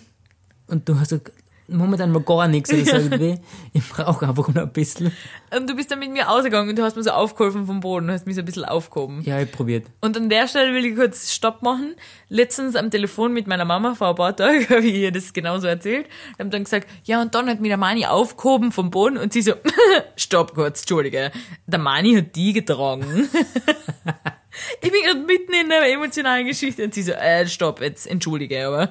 Und 0.68 0.90
du 0.90 1.00
hast 1.00 1.10
gesagt, 1.10 1.32
momentan 1.68 2.12
mal 2.12 2.22
gar 2.22 2.48
nichts 2.48 2.72
oder 2.72 2.86
so 2.86 2.96
irgendwie. 2.98 3.40
Ich 3.74 3.88
brauche 3.90 4.28
einfach 4.28 4.48
nur 4.54 4.64
ein 4.64 4.72
bisschen. 4.72 5.12
Und 5.56 5.70
du 5.70 5.76
bist 5.76 5.92
dann 5.92 6.00
mit 6.00 6.12
mir 6.12 6.30
ausgegangen 6.30 6.70
und 6.70 6.78
du 6.78 6.84
hast 6.84 6.96
mir 6.96 7.04
so 7.04 7.12
aufgeholfen 7.12 7.66
vom 7.66 7.80
Boden, 7.80 8.12
hast 8.12 8.26
mich 8.26 8.36
so 8.36 8.42
ein 8.42 8.46
bisschen 8.46 8.66
aufgehoben. 8.66 9.22
Ja, 9.22 9.40
ich 9.40 9.52
probiert. 9.52 9.88
Und 10.02 10.18
an 10.18 10.30
der 10.30 10.48
Stelle 10.48 10.74
will 10.74 10.86
ich 10.86 10.96
kurz 10.96 11.32
Stopp 11.32 11.62
machen. 11.62 11.96
Letztens 12.30 12.76
am 12.76 12.92
Telefon 12.92 13.34
mit 13.34 13.48
meiner 13.48 13.66
Mama 13.66 13.96
vor 13.96 14.10
ein 14.10 14.16
paar 14.16 14.36
Tagen 14.36 14.66
habe 14.70 14.86
ich 14.86 14.96
ihr 14.96 15.12
das 15.12 15.34
genauso 15.34 15.68
erzählt. 15.68 16.08
Ich 16.34 16.40
habe 16.40 16.50
dann 16.50 16.64
gesagt, 16.64 16.88
ja, 17.04 17.22
und 17.22 17.34
dann 17.36 17.50
hat 17.50 17.60
mich 17.60 17.70
der 17.70 17.78
Mani 17.78 18.06
aufgehoben 18.06 18.72
vom 18.72 18.92
Boden 18.92 19.18
und 19.18 19.34
sie 19.34 19.42
so, 19.42 19.54
Stopp 20.16 20.54
kurz, 20.54 20.82
Entschuldige. 20.82 21.32
Der 21.68 21.80
Mani 21.80 22.16
hat 22.16 22.36
die 22.36 22.54
getragen. 22.54 23.30
ich 24.82 24.92
bin 24.92 25.02
gerade 25.04 25.20
mitten 25.20 25.54
in 25.54 25.72
einer 25.72 25.88
emotionalen 25.88 26.46
Geschichte 26.48 26.84
und 26.84 26.94
sie 26.94 27.04
so, 27.04 27.12
äh, 27.12 27.48
stopp, 27.48 27.82
jetzt 27.82 28.08
entschuldige, 28.08 28.68
aber 28.68 28.90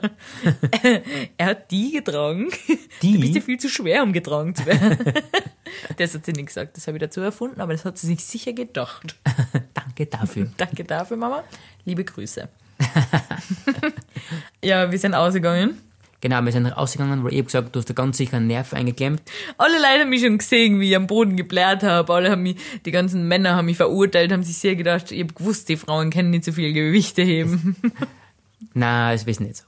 er 1.37 1.47
hat 1.47 1.71
die 1.71 1.93
getragen. 1.93 2.51
Die? 3.03 3.15
Du 3.15 3.21
bist 3.21 3.35
ja 3.35 3.41
viel 3.41 3.59
zu 3.59 3.69
schwer, 3.69 4.03
um 4.03 4.13
getragen 4.13 4.55
zu 4.55 4.67
werden. 4.67 4.99
das 5.97 6.15
hat 6.15 6.25
sie 6.25 6.33
nicht 6.33 6.47
gesagt, 6.47 6.77
das 6.77 6.87
habe 6.87 6.97
ich 6.97 7.01
dazu 7.03 7.21
erfunden, 7.21 7.61
aber 7.61 7.73
das 7.73 7.85
hat 7.85 7.99
sie 7.99 8.07
sich 8.07 8.25
sicher 8.25 8.53
gedacht. 8.53 9.17
Danke 9.75 10.07
dafür. 10.07 10.51
Danke 10.57 10.85
dafür, 10.85 11.17
Mama. 11.17 11.45
Liebe 11.85 12.05
Grüße. 12.05 12.49
ja, 14.63 14.91
wir 14.91 14.99
sind 14.99 15.15
ausgegangen. 15.15 15.81
Genau, 16.25 16.43
wir 16.43 16.53
sind 16.53 16.65
rausgegangen, 16.65 17.23
weil 17.23 17.35
ich 17.35 17.41
hab 17.41 17.47
gesagt, 17.49 17.77
du 17.77 17.81
hast 17.81 17.91
da 17.91 17.93
ganz 17.93 18.17
sicher 18.17 18.39
einen 18.39 18.47
Nerv 18.47 18.73
eingeklemmt. 18.73 19.21
Alle 19.59 19.75
Leute 19.75 20.01
haben 20.01 20.09
mich 20.09 20.23
schon 20.23 20.39
gesehen, 20.39 20.81
wie 20.81 20.89
ich 20.89 20.97
am 20.97 21.07
Boden 21.07 21.37
geblärt 21.37 21.83
habe. 21.83 22.11
Alle 22.15 22.31
haben 22.31 22.43
mich, 22.43 22.57
die 22.87 22.93
ganzen 22.93 23.29
Männer 23.29 23.57
haben 23.57 23.67
mich 23.67 23.77
verurteilt, 23.77 24.33
haben 24.33 24.43
sich 24.43 24.57
sehr 24.57 24.75
gedacht, 24.75 25.13
ich 25.13 25.21
hab 25.21 25.37
gewusst, 25.37 25.69
die 25.69 25.77
Frauen 25.77 26.09
können 26.09 26.31
nicht 26.31 26.47
so 26.47 26.53
viel 26.53 26.73
Gewichte 26.73 27.21
heben. 27.21 27.77
Nein, 28.73 29.15
das 29.15 29.27
wissen 29.27 29.43
nicht 29.43 29.57
so. 29.57 29.65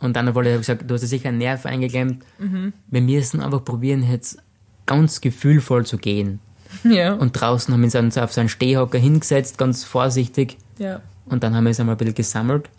Und 0.00 0.16
dann 0.16 0.34
wollte 0.34 0.52
ich 0.52 0.56
gesagt, 0.56 0.90
du 0.90 0.94
hast 0.94 1.02
da 1.02 1.06
sicher 1.06 1.28
einen 1.28 1.36
Nerv 1.36 1.66
eingeklemmt. 1.66 2.24
Mhm. 2.38 2.72
Wir 2.86 3.02
müssen 3.02 3.42
einfach 3.42 3.62
probieren, 3.62 4.10
jetzt 4.10 4.38
ganz 4.86 5.20
gefühlvoll 5.20 5.84
zu 5.84 5.98
gehen. 5.98 6.40
ja. 6.82 7.12
Und 7.12 7.32
draußen 7.32 7.74
haben 7.74 7.82
wir 7.82 8.00
uns 8.00 8.16
auf 8.16 8.32
so 8.32 8.40
einen 8.40 8.48
Stehhocker 8.48 8.98
hingesetzt, 8.98 9.58
ganz 9.58 9.84
vorsichtig. 9.84 10.56
ja. 10.78 11.02
Und 11.26 11.42
dann 11.42 11.54
haben 11.54 11.64
wir 11.64 11.72
es 11.72 11.80
einmal 11.80 11.96
ein 11.96 11.98
bisschen 11.98 12.14
gesammelt. 12.14 12.70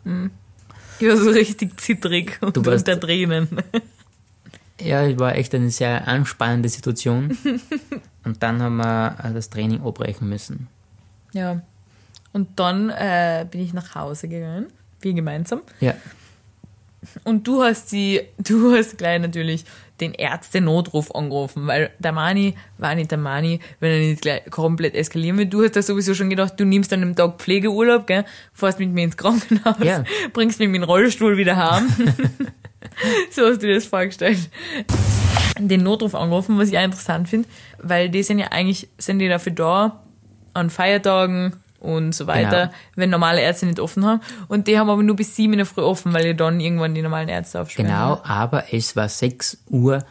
Ich 0.99 1.07
war 1.07 1.17
so 1.17 1.29
richtig 1.29 1.79
zittrig 1.79 2.37
und 2.41 2.55
Du 2.57 2.65
warst- 2.65 2.87
unter 2.87 2.99
Tränen. 2.99 3.47
Ja, 4.79 5.03
es 5.03 5.17
war 5.19 5.35
echt 5.35 5.53
eine 5.55 5.69
sehr 5.71 6.07
anspannende 6.07 6.69
Situation. 6.69 7.35
Und 8.23 8.43
dann 8.43 8.61
haben 8.61 8.77
wir 8.77 9.15
äh, 9.23 9.33
das 9.33 9.49
Training 9.49 9.81
abbrechen 9.81 10.29
müssen. 10.29 10.67
Ja. 11.33 11.61
Und 12.33 12.59
dann 12.59 12.89
äh, 12.91 13.45
bin 13.49 13.61
ich 13.61 13.73
nach 13.73 13.95
Hause 13.95 14.27
gegangen. 14.27 14.67
Wir 15.01 15.13
gemeinsam. 15.13 15.61
Ja, 15.79 15.95
Und 17.23 17.47
du 17.47 17.63
hast 17.63 17.91
die, 17.91 18.21
du 18.37 18.75
hast 18.75 18.97
gleich 18.97 19.19
natürlich 19.21 19.65
den 19.99 20.13
Ärzte-Notruf 20.13 21.13
angerufen, 21.13 21.67
weil 21.67 21.91
der 21.99 22.11
Mani 22.11 22.55
war 22.77 22.95
nicht 22.95 23.11
der 23.11 23.17
Mani, 23.17 23.59
wenn 23.79 23.91
er 23.91 23.99
nicht 23.99 24.21
gleich 24.21 24.45
komplett 24.49 24.95
eskalieren 24.95 25.37
will. 25.37 25.45
Du 25.45 25.63
hast 25.63 25.75
da 25.75 25.81
sowieso 25.81 26.13
schon 26.13 26.29
gedacht, 26.29 26.53
du 26.59 26.65
nimmst 26.65 26.93
an 26.93 27.01
einem 27.01 27.15
Tag 27.15 27.39
Pflegeurlaub, 27.39 28.07
gell, 28.07 28.25
fährst 28.53 28.79
mit 28.79 28.91
mir 28.91 29.03
ins 29.03 29.17
Krankenhaus, 29.17 29.75
Ja. 29.83 30.03
bringst 30.33 30.59
mich 30.59 30.69
mit 30.69 30.81
dem 30.81 30.83
Rollstuhl 30.83 31.37
wieder 31.37 31.55
heim. 31.55 31.87
so 33.31 33.45
hast 33.45 33.61
du 33.61 33.67
dir 33.67 33.75
das 33.75 33.85
vorgestellt. 33.85 34.49
Den 35.59 35.83
Notruf 35.83 36.13
angerufen, 36.13 36.59
was 36.59 36.69
ich 36.69 36.77
auch 36.77 36.83
interessant 36.83 37.29
finde, 37.29 37.49
weil 37.81 38.09
die 38.09 38.21
sind 38.23 38.39
ja 38.39 38.47
eigentlich, 38.51 38.87
sind 38.97 39.19
die 39.19 39.27
dafür 39.27 39.53
da, 39.53 40.03
an 40.53 40.69
Feiertagen 40.69 41.53
und 41.79 42.13
so 42.13 42.25
weiter, 42.27 42.67
Genau. 42.67 42.73
wenn 42.95 43.09
normale 43.09 43.41
Ärzte 43.41 43.65
nicht 43.65 43.79
offen 43.79 44.05
haben. 44.05 44.21
Und 44.47 44.67
die 44.67 44.77
haben 44.79 44.89
aber 44.89 45.03
nur 45.03 45.15
bis 45.15 45.35
sieben 45.35 45.53
in 45.53 45.57
der 45.59 45.65
Früh 45.65 45.81
offen, 45.81 46.13
weil 46.13 46.25
ja 46.25 46.33
dann 46.33 46.59
irgendwann 46.59 46.95
die 46.95 47.01
normalen 47.01 47.29
Ärzte 47.29 47.61
aufsperren. 47.61 47.87
genau, 47.91 48.19
aber 48.23 48.73
es 48.73 48.95
war 48.95 49.07
6 49.09 49.57
Uhr, 49.69 50.03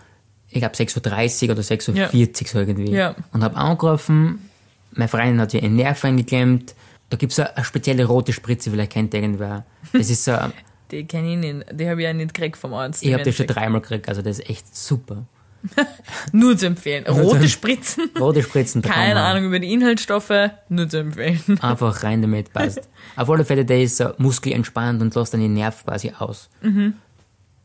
ich 0.48 0.60
glaube 0.60 0.74
6.30 0.76 1.44
Uhr 1.46 1.50
oder 1.52 1.62
6.40 1.62 2.42
Uhr 2.42 2.48
so 2.48 2.58
irgendwie. 2.60 2.92
Ja. 2.92 3.14
Und 3.32 3.42
habe 3.42 3.56
angerufen, 3.56 4.48
meine 4.92 5.08
Freundin 5.08 5.40
hat 5.40 5.50
sich 5.50 5.62
einen 5.62 5.76
Nerv 5.76 6.04
eingeklemmt. 6.04 6.74
Da 7.10 7.16
gibt 7.16 7.32
es 7.32 7.38
eine 7.40 7.64
spezielle 7.64 8.04
rote 8.04 8.32
Spritze, 8.32 8.70
vielleicht 8.70 8.92
kennt 8.92 9.12
irgendwer. 9.14 9.64
Das 9.92 10.08
ist 10.10 10.24
so, 10.24 10.36
Die 10.92 11.04
kenne 11.04 11.32
ich 11.32 11.36
nicht. 11.38 11.66
Die 11.80 11.88
habe 11.88 12.00
ich 12.00 12.04
ja 12.06 12.12
nicht 12.12 12.32
gekriegt 12.32 12.56
vom 12.56 12.72
Arzt. 12.72 13.02
ich 13.02 13.12
habe 13.12 13.24
das 13.24 13.34
schon 13.34 13.48
dreimal 13.48 13.80
gekriegt, 13.80 14.08
also 14.08 14.22
das 14.22 14.38
ist 14.38 14.48
echt 14.48 14.74
super. 14.76 15.24
Nur 16.32 16.56
zu 16.56 16.66
empfehlen. 16.66 17.04
zu 17.06 17.12
Rote. 17.12 17.48
Spritzen. 17.48 18.10
Rote 18.18 18.42
Spritzen, 18.42 18.82
Keine 18.82 19.20
Ahnung 19.20 19.44
über 19.46 19.58
die 19.58 19.72
Inhaltsstoffe. 19.72 20.32
Nur 20.68 20.88
zu 20.88 20.98
empfehlen. 20.98 21.40
einfach 21.60 22.02
rein 22.02 22.22
damit, 22.22 22.52
passt. 22.52 22.88
Auf 23.16 23.28
alle 23.30 23.44
Fälle, 23.44 23.64
der 23.64 23.82
ist 23.82 23.96
so 23.96 24.10
muskelentspannt 24.18 25.00
und 25.02 25.14
lässt 25.14 25.32
dann 25.34 25.40
den 25.40 25.54
Nerv 25.54 25.84
quasi 25.84 26.12
aus. 26.18 26.48
Mhm. 26.62 26.94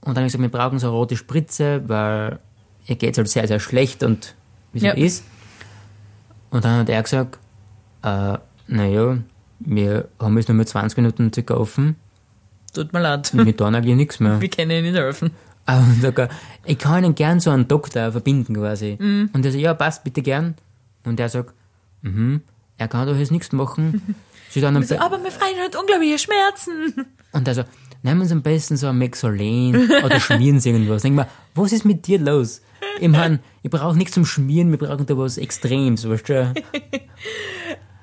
Und 0.03 0.07
dann 0.07 0.15
habe 0.17 0.25
ich 0.27 0.33
gesagt, 0.33 0.41
wir 0.41 0.49
brauchen 0.59 0.79
so 0.79 0.87
eine 0.87 0.95
rote 0.95 1.15
Spritze, 1.15 1.83
weil 1.87 2.39
ihr 2.87 2.95
geht 2.95 3.17
halt 3.17 3.29
sehr, 3.29 3.47
sehr 3.47 3.59
schlecht 3.59 4.01
und 4.03 4.33
wie 4.73 4.79
es 4.79 4.83
Ja. 4.83 4.89
halt 4.91 4.99
ist. 4.99 5.23
Und 6.49 6.65
dann 6.65 6.79
hat 6.79 6.89
er 6.89 7.03
gesagt, 7.03 7.37
äh, 8.03 8.37
naja, 8.67 9.17
wir 9.59 10.07
haben 10.19 10.37
jetzt 10.37 10.47
nur 10.49 10.55
mehr 10.55 10.65
20 10.65 10.97
Minuten 10.97 11.31
circa 11.31 11.53
offen, 11.53 11.95
Tut 12.73 12.93
mir 12.93 13.01
leid. 13.01 13.29
wir 13.33 13.55
tun 13.55 13.75
eigentlich 13.75 13.95
nichts 13.95 14.19
mehr. 14.19 14.39
Wir 14.41 14.49
können 14.49 14.71
Ihnen 14.71 14.83
nicht 14.91 14.95
helfen. 14.97 15.31
Und 15.79 16.01
sagt 16.01 16.19
er, 16.19 16.29
ich 16.65 16.77
kann 16.77 17.03
Ihnen 17.03 17.15
gern 17.15 17.39
so 17.39 17.49
einen 17.51 17.67
Doktor 17.67 18.11
verbinden 18.11 18.55
quasi. 18.55 18.97
Mhm. 18.99 19.29
Und 19.33 19.45
er 19.45 19.51
sagt, 19.51 19.61
ja, 19.61 19.73
passt, 19.73 20.03
bitte 20.03 20.21
gern. 20.21 20.55
Und 21.03 21.19
er 21.19 21.29
sagt, 21.29 21.53
mhm, 22.01 22.41
er 22.77 22.87
kann 22.87 23.07
doch 23.07 23.15
jetzt 23.15 23.31
nichts 23.31 23.51
machen. 23.51 24.15
Sie 24.49 24.59
dann 24.59 24.81
So, 24.83 24.97
aber 24.97 25.17
mein 25.17 25.31
Freund 25.31 25.55
hat 25.63 25.75
unglaubliche 25.75 26.19
Schmerzen. 26.19 27.05
Und 27.31 27.47
also, 27.47 27.63
nehmen 28.03 28.25
Sie 28.25 28.33
am 28.33 28.41
besten 28.41 28.75
so 28.75 28.87
ein 28.87 28.97
Mexolen 28.97 29.89
oder 30.03 30.19
schmieren 30.19 30.59
Sie 30.59 30.71
irgendwas. 30.71 31.03
Denk 31.03 31.15
mal, 31.15 31.29
was 31.55 31.71
ist 31.71 31.85
mit 31.85 32.05
dir 32.05 32.19
los? 32.19 32.61
Ich 32.99 33.07
mein, 33.07 33.39
ich 33.63 33.69
brauche 33.69 33.95
nichts 33.95 34.13
zum 34.13 34.25
Schmieren, 34.25 34.71
wir 34.71 34.77
brauchen 34.77 35.05
da 35.05 35.17
was 35.17 35.37
Extremes, 35.37 36.09
weißt 36.09 36.29
du? 36.29 36.53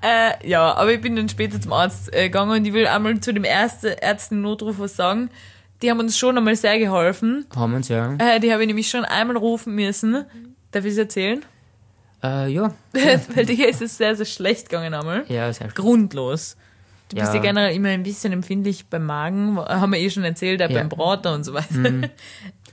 Äh, 0.01 0.49
ja, 0.49 0.75
aber 0.75 0.93
ich 0.93 1.01
bin 1.01 1.17
dann 1.17 1.29
später 1.29 1.61
zum 1.61 1.73
Arzt 1.73 2.15
äh, 2.15 2.25
gegangen 2.25 2.53
und 2.53 2.65
ich 2.65 2.73
will 2.73 2.87
einmal 2.87 3.19
zu 3.21 3.35
dem 3.35 3.45
ersten 3.45 3.89
Ärzten-Notruf 3.89 4.79
was 4.79 4.97
sagen. 4.97 5.31
Die 5.83 5.91
haben 5.91 6.01
uns 6.01 6.19
schon 6.19 6.37
einmal 6.37 6.57
sehr 6.57 6.79
geholfen. 6.79 7.47
Haben 7.55 7.73
wir 7.73 7.77
uns, 7.77 7.89
ja. 7.89 8.15
Äh, 8.19 8.41
die 8.41 8.53
habe 8.53 8.63
ich 8.63 8.67
nämlich 8.67 8.89
schon 8.91 9.05
einmal 9.05 9.37
rufen 9.37 9.75
müssen. 9.75 10.25
Darf 10.73 10.85
ich 10.85 10.93
es 10.93 10.99
erzählen? 10.99 11.45
Äh, 12.23 12.49
ja. 12.53 12.73
Weil 13.35 13.47
dir 13.47 13.69
ist 13.69 13.81
es 13.81 13.97
sehr, 13.97 14.17
sehr 14.17 14.27
schlecht 14.27 14.69
gegangen 14.69 14.93
einmal. 14.93 15.25
Ja, 15.29 15.53
sehr 15.53 15.67
schön. 15.69 15.75
Grundlos. 15.75 16.57
Du 17.11 17.17
bist 17.17 17.29
ja 17.29 17.37
Ja. 17.37 17.41
generell 17.43 17.75
immer 17.75 17.89
ein 17.91 18.03
bisschen 18.03 18.33
empfindlich 18.33 18.87
beim 18.87 19.07
Magen, 19.07 19.57
haben 19.59 19.93
wir 19.93 19.99
eh 20.01 20.11
schon 20.11 20.25
erzählt, 20.25 20.61
auch 20.63 20.69
Ja. 20.69 20.79
beim 20.81 20.89
Braten 20.89 21.29
und 21.33 21.45
so 21.45 21.55
weiter. 21.55 21.67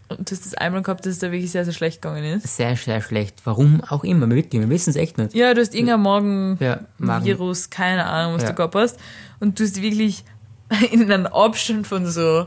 Und 0.08 0.30
du 0.30 0.36
hast 0.36 0.46
das 0.46 0.54
einmal 0.54 0.84
gehabt, 0.84 1.04
dass 1.08 1.14
es 1.14 1.20
da 1.20 1.32
wirklich 1.32 1.52
sehr, 1.52 1.66
sehr 1.66 1.74
schlecht 1.74 2.00
gegangen 2.00 2.24
ist. 2.26 2.58
Sehr, 2.58 2.76
sehr 2.76 3.02
schlecht. 3.02 3.38
Warum 3.44 3.82
auch 3.82 4.04
immer, 4.04 4.30
wirklich, 4.30 4.62
wir 4.62 4.70
wissen 4.70 4.92
es 4.92 4.98
echt 4.98 5.18
nicht. 5.18 5.34
Ja, 5.34 5.52
du 5.56 5.62
hast 5.62 5.74
irgendein 5.74 6.02
Magen 6.02 6.58
Ja, 6.60 6.82
Magen. 7.00 7.26
Virus, 7.26 7.72
keine 7.72 8.06
Ahnung, 8.06 8.36
was 8.36 8.44
Ja. 8.44 8.50
du 8.50 8.56
gehabt 8.56 8.76
hast. 8.76 9.00
Und 9.40 9.60
du 9.60 9.64
hast 9.64 9.82
wirklich 9.82 10.24
in 10.92 11.12
einem 11.12 11.26
Abstand 11.26 11.88
von 11.88 12.06
so 12.06 12.46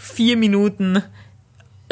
vier 0.00 0.36
Minuten 0.36 1.02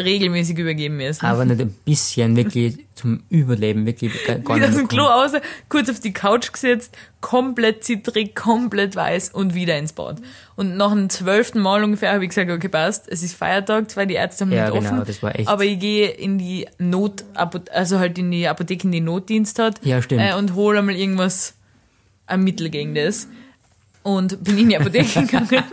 regelmäßig 0.00 0.56
übergeben 0.58 0.96
müssen. 0.96 1.26
Aber 1.26 1.44
nicht 1.44 1.60
ein 1.60 1.74
bisschen, 1.84 2.36
wirklich 2.36 2.78
zum 2.94 3.24
Überleben, 3.30 3.84
wirklich 3.84 4.12
gar 4.24 4.56
wieder 4.56 4.68
aus 4.68 4.76
dem 4.76 4.86
Klo 4.86 5.02
raus, 5.02 5.32
kurz 5.68 5.90
auf 5.90 5.98
die 5.98 6.12
Couch 6.12 6.52
gesetzt, 6.52 6.96
komplett 7.20 7.82
zittrig, 7.82 8.36
komplett 8.36 8.94
weiß 8.94 9.30
und 9.30 9.54
wieder 9.54 9.76
ins 9.76 9.92
Bad. 9.92 10.18
Und 10.54 10.76
nach 10.76 10.92
dem 10.92 11.10
zwölften 11.10 11.60
Mal 11.60 11.82
ungefähr 11.82 12.12
habe 12.12 12.22
ich 12.24 12.28
gesagt, 12.30 12.48
okay, 12.50 12.68
passt, 12.68 13.08
es 13.08 13.24
ist 13.24 13.34
Feiertag, 13.34 13.90
zwar 13.90 14.06
die 14.06 14.14
Ärzte 14.14 14.44
haben 14.44 14.52
Ja, 14.52 14.70
nicht 14.70 14.74
genau, 14.80 14.94
offen, 14.98 15.04
das 15.06 15.20
war 15.22 15.34
echt- 15.36 15.48
aber 15.48 15.64
ich 15.64 15.80
gehe 15.80 16.08
in 16.08 16.38
die 16.38 16.66
Not, 16.78 17.24
also 17.34 17.98
halt 17.98 18.18
in 18.18 18.30
die 18.30 18.46
Apotheke, 18.46 18.88
die 18.88 19.00
Notdienst 19.00 19.58
hat 19.58 19.84
Ja, 19.84 20.00
stimmt. 20.00 20.22
Äh, 20.22 20.34
und 20.34 20.54
hole 20.54 20.78
einmal 20.78 20.94
irgendwas, 20.94 21.54
ein 22.26 22.44
Mittel 22.44 22.70
gegen 22.70 22.94
das. 22.94 23.26
Und 24.08 24.42
bin 24.42 24.56
in 24.58 24.68
die 24.70 24.76
Apotheke 24.78 25.20
gegangen. 25.26 25.64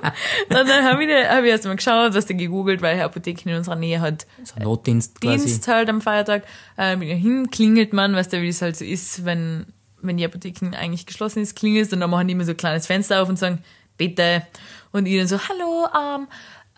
und 0.50 0.54
dann 0.54 0.84
habe 0.84 1.04
ich, 1.06 1.28
hab 1.28 1.44
ich 1.44 1.50
erst 1.50 1.66
mal 1.66 1.76
geschaut, 1.76 2.14
was 2.14 2.26
da 2.26 2.34
gegoogelt, 2.34 2.82
weil 2.82 2.98
die 2.98 3.02
Apotheke 3.02 3.50
in 3.50 3.56
unserer 3.56 3.76
Nähe 3.76 4.02
hat 4.02 4.26
So 4.44 4.56
ein 4.56 4.64
Notdienst 4.64 5.22
quasi. 5.22 5.46
Dienst 5.46 5.68
halt 5.68 5.90
am 5.90 6.02
Feiertag. 6.02 6.44
Äh, 6.78 7.02
ich 7.04 7.22
hin, 7.22 7.50
klingelt 7.50 7.94
man, 7.94 8.14
weißt 8.14 8.34
du, 8.34 8.42
wie 8.42 8.50
es 8.50 8.62
halt 8.62 8.76
so 8.76 8.84
ist, 8.84 9.24
wenn, 9.26 9.68
wenn 10.02 10.18
die 10.18 10.26
Apotheken 10.26 10.76
eigentlich 10.76 11.06
geschlossen 11.06 11.42
ist, 11.42 11.56
klingelt 11.56 11.94
und 11.94 12.02
dann 12.02 12.10
machen 12.10 12.28
die 12.28 12.34
immer 12.34 12.46
so 12.46 12.52
ein 12.52 12.58
kleines 12.58 12.88
Fenster 12.88 13.22
auf 13.22 13.30
und 13.30 13.40
sagen, 13.40 13.60
bitte. 13.98 14.46
Und 14.92 15.06
ich 15.06 15.18
dann 15.18 15.28
so, 15.28 15.40
hallo, 15.40 15.88
ähm, 15.96 16.28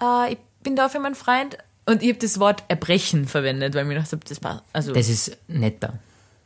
äh, 0.01 0.33
ich 0.33 0.39
bin 0.63 0.75
da 0.75 0.89
für 0.89 0.99
meinen 0.99 1.15
Freund. 1.15 1.57
Und 1.85 2.03
ich 2.03 2.09
habe 2.09 2.19
das 2.19 2.39
Wort 2.39 2.63
Erbrechen 2.67 3.27
verwendet, 3.27 3.73
weil 3.73 3.85
mir 3.85 3.95
gedacht 3.95 4.11
habe, 4.11 4.21
das 4.27 4.39
passt. 4.39 4.63
Also, 4.73 4.93
Das 4.93 5.07
ist 5.09 5.37
netter. 5.47 5.97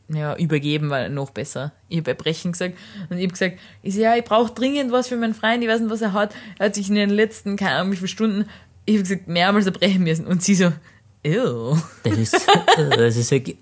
Ja, 0.08 0.36
übergeben 0.36 0.90
war 0.90 1.08
noch 1.08 1.30
besser. 1.30 1.72
Ich 1.88 1.98
habe 1.98 2.10
Erbrechen 2.10 2.52
gesagt 2.52 2.76
und 3.08 3.16
ich 3.16 3.24
habe 3.24 3.32
gesagt, 3.32 3.58
ich 3.82 3.94
so, 3.94 4.00
ja, 4.00 4.16
ich 4.16 4.24
brauche 4.24 4.52
dringend 4.52 4.92
was 4.92 5.08
für 5.08 5.16
meinen 5.16 5.34
Freund, 5.34 5.62
ich 5.62 5.68
weiß 5.68 5.80
nicht, 5.80 5.90
was 5.90 6.02
er 6.02 6.12
hat. 6.12 6.34
Er 6.58 6.66
hat 6.66 6.74
sich 6.74 6.88
in 6.88 6.94
den 6.94 7.10
letzten, 7.10 7.56
keine 7.56 7.76
Ahnung, 7.76 7.92
wie 7.92 7.96
viele 7.96 8.08
Stunden, 8.08 8.48
ich 8.84 8.96
habe 8.96 9.02
gesagt, 9.02 9.28
mehrmals 9.28 9.66
erbrechen 9.66 10.02
müssen. 10.02 10.26
Und 10.26 10.42
sie 10.42 10.54
so, 10.54 10.72
ew. 11.24 11.76
Das 12.02 12.18
ist, 12.18 12.48
das 12.76 13.16
ist 13.16 13.32
okay. 13.32 13.56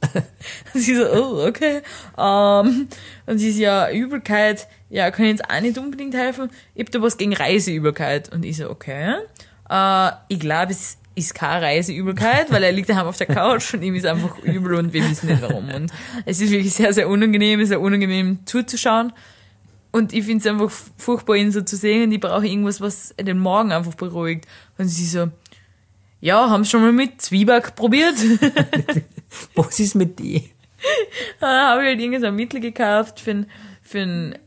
Und 0.74 0.80
sie 0.80 0.96
so, 0.96 1.04
oh, 1.04 1.46
okay. 1.46 1.82
Ähm, 2.18 2.88
und 3.26 3.38
sie 3.38 3.52
so, 3.52 3.62
ja, 3.62 3.90
Übelkeit, 3.90 4.66
ja, 4.88 5.10
kann 5.10 5.26
ich 5.26 5.32
jetzt 5.32 5.50
auch 5.50 5.60
nicht 5.60 5.78
unbedingt 5.78 6.14
helfen. 6.14 6.50
Ich 6.74 6.84
hab 6.84 6.92
da 6.92 7.02
was 7.02 7.16
gegen 7.16 7.34
Reiseübelkeit. 7.34 8.32
Und 8.32 8.44
ich 8.44 8.56
so, 8.56 8.70
okay. 8.70 9.16
Äh, 9.68 10.10
ich 10.28 10.40
glaube, 10.40 10.72
es 10.72 10.98
ist 11.14 11.34
keine 11.34 11.66
Reiseübelkeit, 11.66 12.50
weil 12.50 12.62
er 12.62 12.72
liegt 12.72 12.88
daheim 12.88 13.06
auf 13.06 13.16
der 13.16 13.26
Couch 13.26 13.74
und 13.74 13.82
ihm 13.82 13.94
ist 13.94 14.06
einfach 14.06 14.38
übel 14.38 14.74
und 14.74 14.92
wir 14.92 15.08
wissen 15.08 15.28
nicht 15.28 15.42
warum. 15.42 15.68
Und 15.68 15.92
es 16.24 16.40
ist 16.40 16.50
wirklich 16.50 16.72
sehr, 16.72 16.92
sehr 16.92 17.08
unangenehm, 17.08 17.60
es 17.60 17.64
ist 17.64 17.68
sehr 17.70 17.80
unangenehm 17.80 18.46
zuzuschauen. 18.46 19.12
Und 19.92 20.12
ich 20.12 20.24
finde 20.24 20.38
es 20.38 20.46
einfach 20.46 20.70
furchtbar, 20.96 21.34
ihn 21.34 21.50
so 21.50 21.62
zu 21.62 21.76
sehen 21.76 22.04
und 22.04 22.12
ich 22.12 22.20
brauche 22.20 22.46
irgendwas, 22.46 22.80
was 22.80 23.14
den 23.20 23.38
Morgen 23.38 23.72
einfach 23.72 23.94
beruhigt. 23.94 24.46
Und 24.78 24.86
sie 24.86 25.04
so, 25.04 25.30
ja, 26.20 26.48
haben 26.48 26.64
schon 26.64 26.82
mal 26.82 26.92
mit 26.92 27.20
Zwieback 27.20 27.74
probiert? 27.74 28.14
Was 29.54 29.80
ist 29.80 29.94
mit 29.94 30.18
dir? 30.18 30.42
Dann 31.40 31.70
habe 31.70 31.82
ich 31.82 31.88
halt 31.88 31.98
irgendein 31.98 32.20
so 32.20 32.26
ein 32.28 32.36
Mittel 32.36 32.60
gekauft 32.60 33.20
für 33.20 33.30
ein, 33.30 33.46
für 33.82 34.00
ein 34.00 34.38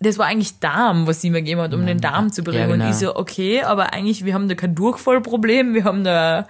das 0.00 0.18
war 0.18 0.26
eigentlich 0.26 0.60
Darm, 0.60 1.06
was 1.06 1.20
sie 1.20 1.30
mir 1.30 1.38
gegeben 1.38 1.60
hat, 1.60 1.74
um 1.74 1.84
den 1.84 2.00
Darm 2.00 2.32
zu 2.32 2.42
beruhigen. 2.42 2.68
Ja, 2.68 2.72
genau. 2.72 2.84
Und 2.84 2.90
ich 2.90 2.96
so, 2.96 3.16
okay, 3.16 3.62
aber 3.62 3.92
eigentlich, 3.92 4.24
wir 4.24 4.34
haben 4.34 4.48
da 4.48 4.54
kein 4.54 4.74
Durchfallproblem, 4.74 5.74
wir 5.74 5.84
haben 5.84 6.04
da 6.04 6.46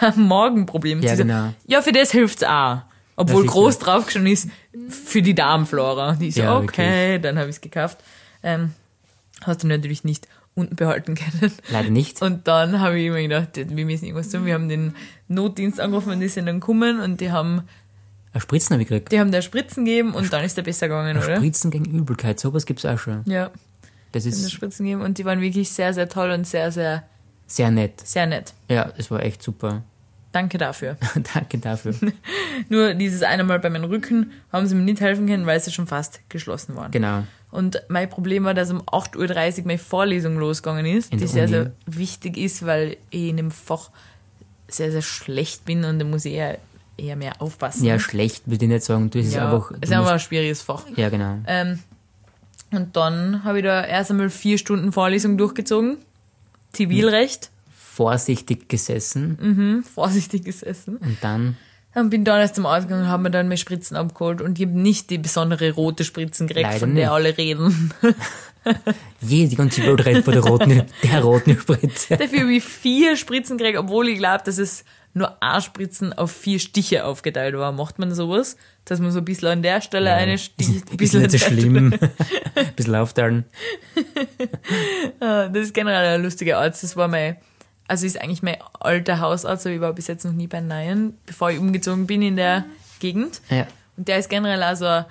ein 0.00 0.26
Magenproblem. 0.26 1.02
Ja, 1.02 1.10
sie 1.10 1.16
so, 1.16 1.22
genau. 1.24 1.52
ja, 1.66 1.82
für 1.82 1.92
das 1.92 2.10
hilft's 2.10 2.42
auch. 2.42 2.78
Obwohl 3.16 3.46
groß 3.46 3.78
draufgestanden 3.78 4.32
ist, 4.32 4.50
für 4.88 5.22
die 5.22 5.34
Darmflora. 5.34 6.10
Und 6.10 6.22
ich 6.22 6.34
so, 6.34 6.42
Ja, 6.42 6.58
okay, 6.58 7.18
dann 7.18 7.38
habe 7.38 7.48
ich's 7.48 7.62
gekauft. 7.62 7.98
Ähm, 8.42 8.72
hast 9.42 9.62
du 9.62 9.66
natürlich 9.66 10.04
nicht 10.04 10.28
unten 10.54 10.76
behalten 10.76 11.14
können. 11.40 11.52
Leider 11.70 11.90
nicht. 11.90 12.20
Und 12.22 12.46
dann 12.48 12.80
habe 12.80 12.98
ich 12.98 13.06
immer 13.06 13.20
gedacht, 13.20 13.50
wir 13.54 13.84
müssen 13.84 14.06
irgendwas 14.06 14.30
tun. 14.30 14.46
Wir 14.46 14.54
haben 14.54 14.68
den 14.68 14.94
Notdienst 15.28 15.80
angerufen 15.80 16.12
und 16.12 16.20
die 16.20 16.28
sind 16.28 16.46
dann 16.46 16.60
gekommen 16.60 17.00
und 17.00 17.20
die 17.20 17.30
haben, 17.30 17.62
Spritzen 18.40 18.74
habe 18.74 18.82
ich 18.82 18.88
gekriegt. 18.88 19.12
die 19.12 19.20
haben 19.20 19.32
da 19.32 19.42
Spritzen 19.42 19.84
gegeben 19.84 20.14
und 20.14 20.32
dann 20.32 20.44
ist 20.44 20.56
der 20.56 20.62
besser 20.62 20.88
gegangen, 20.88 21.16
oder? 21.16 21.36
Spritzen 21.36 21.70
gegen 21.70 21.84
Übelkeit, 21.86 22.38
sowas 22.40 22.66
gibt's 22.66 22.84
auch 22.84 22.98
schon. 22.98 23.22
Ja. 23.26 23.50
Das 24.12 24.24
ist 24.24 24.50
Spritzen 24.50 24.86
geben 24.86 25.02
und 25.02 25.18
die 25.18 25.24
waren 25.24 25.40
wirklich 25.40 25.70
sehr, 25.70 25.92
sehr 25.92 26.08
toll 26.08 26.30
und 26.30 26.46
sehr, 26.46 26.72
sehr, 26.72 27.02
sehr 27.46 27.70
nett. 27.70 28.00
sehr 28.04 28.26
nett. 28.26 28.54
Ja, 28.68 28.90
das 28.96 29.10
war 29.10 29.22
echt 29.22 29.42
super. 29.42 29.82
Danke 30.32 30.58
dafür. 30.58 30.96
Danke 31.34 31.58
dafür. 31.58 31.94
Nur 32.68 32.94
dieses 32.94 33.22
eine 33.22 33.44
Mal 33.44 33.58
bei 33.58 33.70
meinem 33.70 33.84
Rücken 33.90 34.32
haben 34.52 34.66
sie 34.66 34.74
mir 34.74 34.82
nicht 34.82 35.00
helfen 35.00 35.26
können, 35.26 35.46
weil 35.46 35.60
sie 35.60 35.72
schon 35.72 35.86
fast 35.86 36.20
geschlossen 36.28 36.76
waren. 36.76 36.90
Genau. 36.92 37.24
Und 37.50 37.82
mein 37.88 38.08
Problem 38.10 38.44
war, 38.44 38.52
dass 38.52 38.70
um 38.70 38.82
8.30 38.82 39.58
Uhr 39.60 39.66
meine 39.66 39.78
Vorlesung 39.78 40.36
losgegangen 40.36 40.84
ist, 40.84 41.12
In 41.12 41.18
die 41.18 41.26
sehr, 41.26 41.44
Uni. 41.44 41.52
sehr 41.52 41.72
wichtig 41.86 42.36
ist, 42.36 42.66
weil 42.66 42.96
ich 43.10 43.28
in 43.30 43.36
dem 43.38 43.50
Fach 43.50 43.90
sehr, 44.68 44.90
sehr 44.92 45.00
schlecht 45.02 45.64
bin 45.64 45.84
und 45.84 45.98
da 45.98 46.04
muss 46.04 46.24
ich 46.24 46.34
eher, 46.34 46.58
eher 46.96 47.16
mehr 47.16 47.40
aufpassen. 47.42 47.84
Ja, 47.84 47.98
schlecht 47.98 48.42
würde 48.46 48.64
ich 48.64 48.70
nicht 48.70 48.84
sagen. 48.84 49.10
Du, 49.10 49.18
es 49.18 49.26
ist 49.28 49.34
ja 49.34 49.50
einfach. 49.52 49.70
es 49.80 49.88
ist 49.90 49.94
einfach 49.96 50.12
ein 50.12 50.20
schwieriges 50.20 50.62
Fach. 50.62 50.84
ja, 50.96 51.08
genau. 51.08 51.38
Ähm, 51.46 51.78
und 52.72 52.96
dann 52.96 53.44
habe 53.44 53.58
ich 53.58 53.64
da 53.64 53.84
erst 53.84 54.10
einmal 54.10 54.30
vier 54.30 54.58
Stunden 54.58 54.92
Vorlesung 54.92 55.38
durchgezogen. 55.38 55.98
Zivilrecht. 56.72 57.50
Vorsichtig 57.94 58.68
gesessen 58.68 59.38
Mhm, 59.40 59.84
vorsichtig 59.84 60.44
gesessen. 60.44 60.96
und 60.98 61.16
dann. 61.22 61.56
Und 61.94 62.10
bin 62.10 62.24
dann 62.24 62.40
erst 62.40 62.56
zum 62.56 62.66
Ausgang 62.66 63.00
und 63.00 63.06
habe 63.08 63.22
mir 63.22 63.30
dann 63.30 63.46
meine 63.48 63.56
Spritzen 63.56 63.96
abgeholt 63.96 64.42
und 64.42 64.58
ich 64.60 64.66
habe 64.66 64.78
nicht 64.78 65.08
die 65.08 65.16
besondere 65.16 65.70
rote 65.72 66.04
Spritzen 66.04 66.46
gekriegt, 66.46 66.66
Leider 66.66 66.80
von 66.80 66.94
der 66.94 67.04
nicht. 67.06 67.12
alle 67.12 67.38
reden. 67.38 67.94
Je, 69.22 69.46
die 69.46 69.56
ganze 69.56 69.82
Welt 69.84 70.04
rennt 70.04 70.24
vor 70.24 70.34
der 70.34 70.42
roten, 70.42 70.82
der 71.02 71.22
roten 71.22 71.58
Spritze. 71.58 72.16
Dafür 72.18 72.40
habe 72.40 72.52
ich 72.52 72.64
vier 72.64 73.16
Spritzen 73.16 73.56
gekriegt, 73.56 73.78
obwohl 73.78 74.08
ich 74.08 74.18
glaube, 74.18 74.42
dass 74.44 74.58
es 74.58 74.84
nur 75.16 75.42
ein 75.42 75.62
Spritzen 75.62 76.12
auf 76.12 76.30
vier 76.30 76.58
Stiche 76.58 77.06
aufgeteilt 77.06 77.56
war. 77.56 77.72
Macht 77.72 77.98
man 77.98 78.14
sowas? 78.14 78.56
Dass 78.84 79.00
man 79.00 79.10
so 79.12 79.18
ein 79.20 79.24
bisschen 79.24 79.48
an 79.48 79.62
der 79.62 79.80
Stelle 79.80 80.12
eine 80.12 80.36
sticht, 80.36 80.90
ein 80.92 80.98
Ist 80.98 81.14
nicht 81.14 81.30
so 81.30 81.38
schlimm. 81.38 81.94
Ein 82.54 82.74
bisschen 82.76 82.94
aufteilen. 82.94 83.44
Ah, 85.20 85.48
Das 85.48 85.64
ist 85.64 85.74
generell 85.74 86.16
ein 86.16 86.22
lustiger 86.22 86.58
Arzt. 86.58 86.82
Das 86.82 86.96
war 86.96 87.08
mein, 87.08 87.36
also 87.88 88.04
ist 88.06 88.20
eigentlich 88.20 88.42
mein 88.42 88.56
alter 88.78 89.20
Hausarzt, 89.20 89.66
aber 89.66 89.74
ich 89.74 89.80
war 89.80 89.92
bis 89.94 90.06
jetzt 90.06 90.24
noch 90.24 90.32
nie 90.32 90.46
bei 90.46 90.60
neuen, 90.60 91.16
bevor 91.24 91.50
ich 91.50 91.58
umgezogen 91.58 92.06
bin 92.06 92.20
in 92.22 92.36
der 92.36 92.64
Gegend. 93.00 93.40
Ja. 93.48 93.66
Und 93.96 94.08
der 94.08 94.18
ist 94.18 94.28
generell 94.28 94.62
also, 94.62 95.04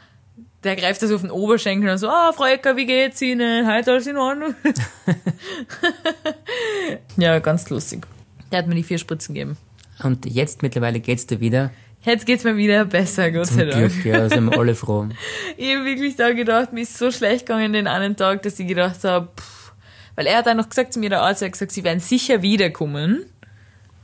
der 0.63 0.75
greift 0.75 1.01
das 1.01 1.11
auf 1.11 1.21
den 1.21 1.31
Oberschenkel 1.31 1.89
und 1.89 1.97
so, 1.97 2.09
ah, 2.09 2.31
Frau 2.33 2.45
Ecker, 2.45 2.75
wie 2.77 2.85
geht's 2.85 3.21
Ihnen? 3.21 3.67
Heute 3.67 3.91
alles 3.91 4.05
in 4.07 4.17
Ordnung? 4.17 4.53
ja, 7.17 7.39
ganz 7.39 7.69
lustig. 7.69 8.05
Der 8.51 8.59
hat 8.59 8.67
mir 8.67 8.75
die 8.75 8.83
vier 8.83 8.99
Spritzen 8.99 9.33
gegeben. 9.33 9.57
Und 10.03 10.25
jetzt 10.25 10.62
mittlerweile 10.62 10.99
geht's 10.99 11.25
dir 11.27 11.39
wieder. 11.39 11.71
Jetzt 12.03 12.25
geht's 12.25 12.43
mir 12.43 12.55
wieder 12.55 12.86
besser, 12.86 13.31
Gott 13.31 13.47
sei 13.47 13.62
Zum 13.62 13.69
Dank. 13.71 13.93
Glück, 14.01 14.05
ja, 14.05 14.29
sind 14.29 14.45
wir 14.45 14.60
alle 14.60 14.75
froh. 14.75 15.08
Ich 15.58 15.73
habe 15.73 15.86
wirklich 15.86 16.15
da 16.15 16.31
gedacht, 16.34 16.71
mir 16.73 16.81
ist 16.81 16.97
so 16.97 17.10
schlecht 17.12 17.45
gegangen 17.47 17.73
den 17.73 17.88
einen 17.88 18.15
Tag, 18.15 18.43
dass 18.43 18.60
ich 18.60 18.67
gedacht 18.67 19.03
habe, 19.03 19.29
weil 20.15 20.27
er 20.27 20.38
hat 20.38 20.45
dann 20.47 20.58
noch 20.58 20.69
gesagt 20.69 20.93
zu 20.93 20.99
mir, 20.99 21.10
der 21.10 21.21
Arzt 21.21 21.41
hat 21.41 21.51
gesagt, 21.53 21.71
sie 21.71 21.84
werden 21.84 21.99
sicher 21.99 22.41
wiederkommen, 22.43 23.25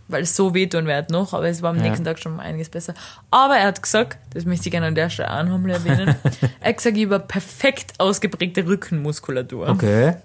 weil 0.08 0.24
es 0.24 0.36
so 0.36 0.54
wehtun 0.54 0.88
wird 0.88 1.10
noch, 1.12 1.34
aber 1.34 1.48
es 1.48 1.62
war 1.62 1.70
am 1.70 1.78
Ja. 1.78 1.84
nächsten 1.84 2.04
Tag 2.04 2.18
schon 2.20 2.36
mal 2.38 2.44
einiges 2.44 2.70
besser. 2.70 2.94
Aber 3.30 3.56
er 3.58 3.68
hat 3.68 3.84
gesagt, 3.84 4.18
das 4.34 4.46
möchte 4.46 4.68
ich 4.68 4.72
gerne 4.72 4.88
an 4.88 4.96
der 4.96 5.10
Stelle 5.10 5.32
auch 5.32 5.44
noch 5.44 5.60
mal 5.60 5.72
erwähnen, 5.72 6.16
er 6.60 6.70
hat 6.70 6.78
gesagt, 6.78 6.98
ich 6.98 7.06
habe 7.06 7.20
perfekt 7.20 7.94
ausgeprägte 8.00 8.66
Rückenmuskulatur. 8.66 9.70
Okay. 9.70 10.16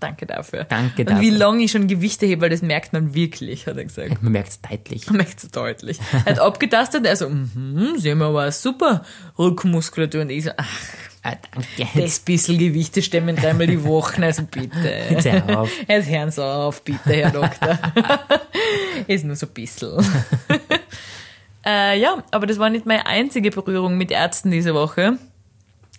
Danke 0.00 0.26
dafür. 0.26 0.64
Danke 0.64 1.02
Und 1.02 1.20
wie 1.20 1.30
dafür. 1.30 1.38
lange 1.38 1.62
ich 1.62 1.70
schon 1.70 1.86
Gewichte 1.86 2.26
hebe, 2.26 2.42
weil 2.42 2.50
das 2.50 2.62
merkt 2.62 2.92
man 2.92 3.14
wirklich, 3.14 3.66
hat 3.66 3.76
er 3.76 3.84
gesagt. 3.84 4.22
Man 4.22 4.32
merkt's 4.32 4.60
deutlich. 4.62 5.06
Man 5.06 5.18
merkt 5.18 5.42
es 5.44 5.50
deutlich. 5.50 5.98
Er 6.12 6.24
hat 6.32 6.38
abgetastet, 6.40 7.04
er 7.06 7.16
so, 7.16 7.28
mhm, 7.28 7.94
sehen 7.98 8.18
wir 8.18 8.26
aber 8.26 8.50
super 8.50 9.04
Rückenmuskulatur. 9.38 10.22
Und 10.22 10.30
ich 10.30 10.44
so, 10.44 10.50
ach, 10.56 10.66
Ah, 11.22 11.34
danke. 11.52 12.00
das 12.00 12.18
bisschen 12.20 12.56
Gewichte 12.56 13.02
stemmen 13.02 13.36
dreimal 13.36 13.66
die 13.66 13.84
Woche, 13.84 14.22
also 14.24 14.42
bitte. 14.44 14.90
Jetzt 15.10 15.30
hör 15.30 15.60
auf. 15.60 15.70
Jetzt 15.86 16.08
hören 16.08 16.30
Sie 16.30 16.42
auf, 16.42 16.82
bitte, 16.82 17.12
Herr 17.12 17.30
Doktor. 17.30 17.78
Ist 19.06 19.26
nur 19.26 19.36
so 19.36 19.44
ein 19.46 19.52
bisschen. 19.52 20.02
äh, 21.66 21.98
ja, 22.00 22.22
aber 22.30 22.46
das 22.46 22.58
war 22.58 22.70
nicht 22.70 22.86
meine 22.86 23.06
einzige 23.06 23.50
Berührung 23.50 23.98
mit 23.98 24.10
Ärzten 24.10 24.50
diese 24.50 24.72
Woche. 24.72 25.18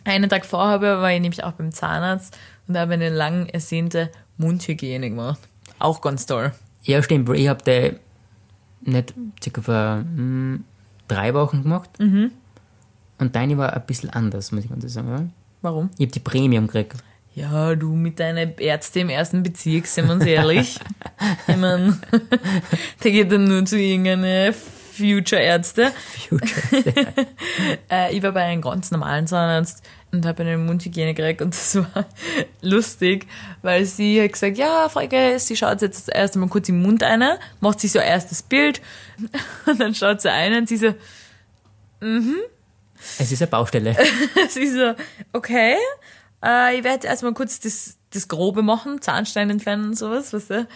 Einen 0.06 0.28
Tag 0.30 0.44
vorher 0.46 0.82
war 0.82 1.12
ich 1.14 1.22
nämlich 1.22 1.44
auch 1.44 1.52
beim 1.52 1.72
Zahnarzt 1.72 2.36
und 2.72 2.78
habe 2.78 2.94
eine 2.94 3.10
lang 3.10 3.48
ersehnte 3.48 4.10
Mundhygiene 4.38 5.10
gemacht. 5.10 5.40
Auch 5.78 6.02
ganz 6.02 6.26
toll. 6.26 6.54
Ja, 6.84 7.04
stimmt, 7.04 7.28
weil 7.28 7.36
ich 7.38 7.48
habe 7.50 7.64
die 7.64 8.90
nicht 8.90 9.14
circa 9.44 9.62
vor 9.62 9.98
hm, 9.98 10.64
drei 11.08 11.34
Wochen 11.34 11.64
gemacht. 11.64 11.90
Mhm. 12.00 12.32
Und 13.20 13.36
deine 13.36 13.58
war 13.58 13.74
ein 13.74 13.86
bisschen 13.86 14.10
anders, 14.10 14.52
muss 14.52 14.64
ich 14.64 14.70
ganz 14.70 14.84
ehrlich 14.84 14.94
sagen. 14.94 15.10
Ja? 15.10 15.28
Warum? 15.62 15.90
Ich 15.98 16.06
habe 16.06 16.14
die 16.14 16.20
Premium 16.20 16.68
gekriegt. 16.68 16.96
Ja, 17.36 17.76
du 17.76 17.94
mit 17.94 18.20
deiner 18.20 18.58
Ärzte 18.60 19.02
im 19.02 19.10
ersten 19.10 19.44
Bezirk, 19.44 19.86
sind 19.86 20.08
wir 20.08 20.14
uns 20.14 20.26
ehrlich. 20.26 20.80
ich 21.48 21.58
mein, 21.58 22.02
der 23.04 23.12
geht 23.12 23.32
dann 23.32 23.46
nur 23.46 23.66
zu 23.66 23.78
irgendeine 23.78 24.54
Future-Ärzte. 24.54 25.92
Future. 26.30 27.08
Äh, 27.90 28.16
ich 28.16 28.24
war 28.24 28.32
bei 28.32 28.44
einem 28.44 28.62
ganz 28.62 28.90
normalen 28.92 29.28
Zahnarzt 29.28 29.84
und 30.12 30.26
habe 30.26 30.44
eine 30.44 30.58
Mundhygiene 30.58 31.14
gekriegt 31.14 31.42
und 31.42 31.54
das 31.56 31.76
war 31.76 32.06
lustig, 32.62 33.28
weil 33.62 33.86
sie 33.86 34.22
hat 34.22 34.34
gesagt, 34.34 34.58
ja, 34.58 34.90
Frau 34.90 35.02
Ecke, 35.02 35.40
sie 35.40 35.56
schaut 35.56 35.82
jetzt 35.82 36.10
erst 36.14 36.36
einmal 36.36 36.50
kurz 36.50 36.70
im 36.70 36.82
Mund 36.82 37.04
ein, 37.04 37.24
macht 37.60 37.80
sich 37.80 37.92
so 37.92 38.00
ein 38.00 38.08
erstes 38.08 38.42
Bild 38.42 38.82
und 39.66 39.80
dann 39.80 39.96
schaut 39.96 40.22
sie 40.22 40.32
ein 40.32 40.54
und 40.54 40.68
sie 40.68 40.78
so, 40.78 40.94
Es 43.18 43.32
ist 43.32 43.42
eine 43.42 43.50
Baustelle. 43.50 43.96
sie 44.50 44.68
so, 44.68 44.94
okay, 45.34 45.76
äh, 46.44 46.78
ich 46.78 46.84
werde 46.84 47.08
erstmal 47.08 47.34
kurz 47.34 47.60
das, 47.60 47.98
das 48.12 48.28
Grobe 48.28 48.62
machen, 48.62 49.02
Zahnstein 49.02 49.50
entfernen 49.50 49.86
und 49.86 49.98
sowas, 49.98 50.34
weißt 50.34 50.50
du. 50.52 50.68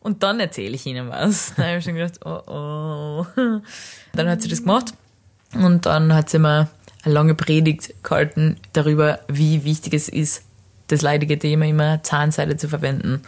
Und 0.00 0.22
dann 0.22 0.40
erzähle 0.40 0.74
ich 0.74 0.86
Ihnen 0.86 1.10
was. 1.10 1.54
Dann 1.56 1.66
habe 1.66 1.78
ich 1.78 1.84
schon 1.84 1.96
gedacht, 1.96 2.20
oh 2.24 2.40
oh. 2.46 3.26
Dann 4.14 4.28
hat 4.28 4.40
sie 4.40 4.48
das 4.48 4.60
gemacht 4.60 4.94
und 5.54 5.84
dann 5.84 6.14
hat 6.14 6.30
sie 6.30 6.38
mir 6.38 6.68
eine 7.04 7.14
lange 7.14 7.34
Predigt 7.34 7.94
gehalten 8.02 8.56
darüber, 8.72 9.20
wie 9.28 9.64
wichtig 9.64 9.94
es 9.94 10.08
ist, 10.08 10.44
das 10.88 11.02
leidige 11.02 11.38
Thema 11.38 11.66
immer 11.66 12.02
Zahnseide 12.02 12.56
zu 12.56 12.68
verwenden. 12.68 13.22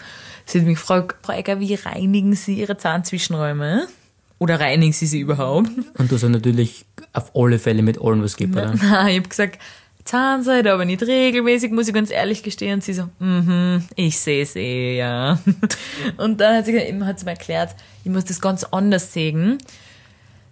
Sie 0.46 0.58
hat 0.58 0.66
mich 0.66 0.76
gefragt, 0.76 1.16
Frau 1.22 1.32
Egger, 1.32 1.60
wie 1.60 1.74
reinigen 1.74 2.34
Sie 2.34 2.54
Ihre 2.54 2.76
Zahnzwischenräume? 2.76 3.87
Oder 4.38 4.60
reinigen 4.60 4.92
Sie 4.92 5.06
sie 5.06 5.20
überhaupt? 5.20 5.70
Und 5.96 6.12
du 6.12 6.18
so 6.18 6.28
natürlich 6.28 6.84
auf 7.12 7.34
alle 7.34 7.58
Fälle 7.58 7.82
mit 7.82 8.00
allem 8.00 8.22
was 8.22 8.37
gibt, 8.37 8.54
oder? 8.54 8.74
Nein, 8.82 9.08
ich 9.08 9.18
habe 9.18 9.28
gesagt, 9.28 9.58
Zahnseide, 10.04 10.72
aber 10.72 10.84
nicht 10.84 11.02
regelmäßig, 11.02 11.72
muss 11.72 11.88
ich 11.88 11.94
ganz 11.94 12.10
ehrlich 12.10 12.42
gestehen. 12.42 12.74
Und 12.74 12.84
sie 12.84 12.92
so, 12.92 13.08
mhm, 13.18 13.84
ich 13.96 14.18
sehe 14.18 14.42
es 14.42 14.54
eh, 14.54 14.98
ja. 14.98 15.38
Und 16.18 16.40
dann 16.40 16.56
hat 16.56 16.66
sie, 16.66 16.76
hat 16.78 17.18
sie 17.18 17.24
mir 17.24 17.30
erklärt, 17.30 17.74
ich 18.04 18.10
muss 18.10 18.26
das 18.26 18.40
ganz 18.40 18.64
anders 18.64 19.14
sägen. 19.14 19.58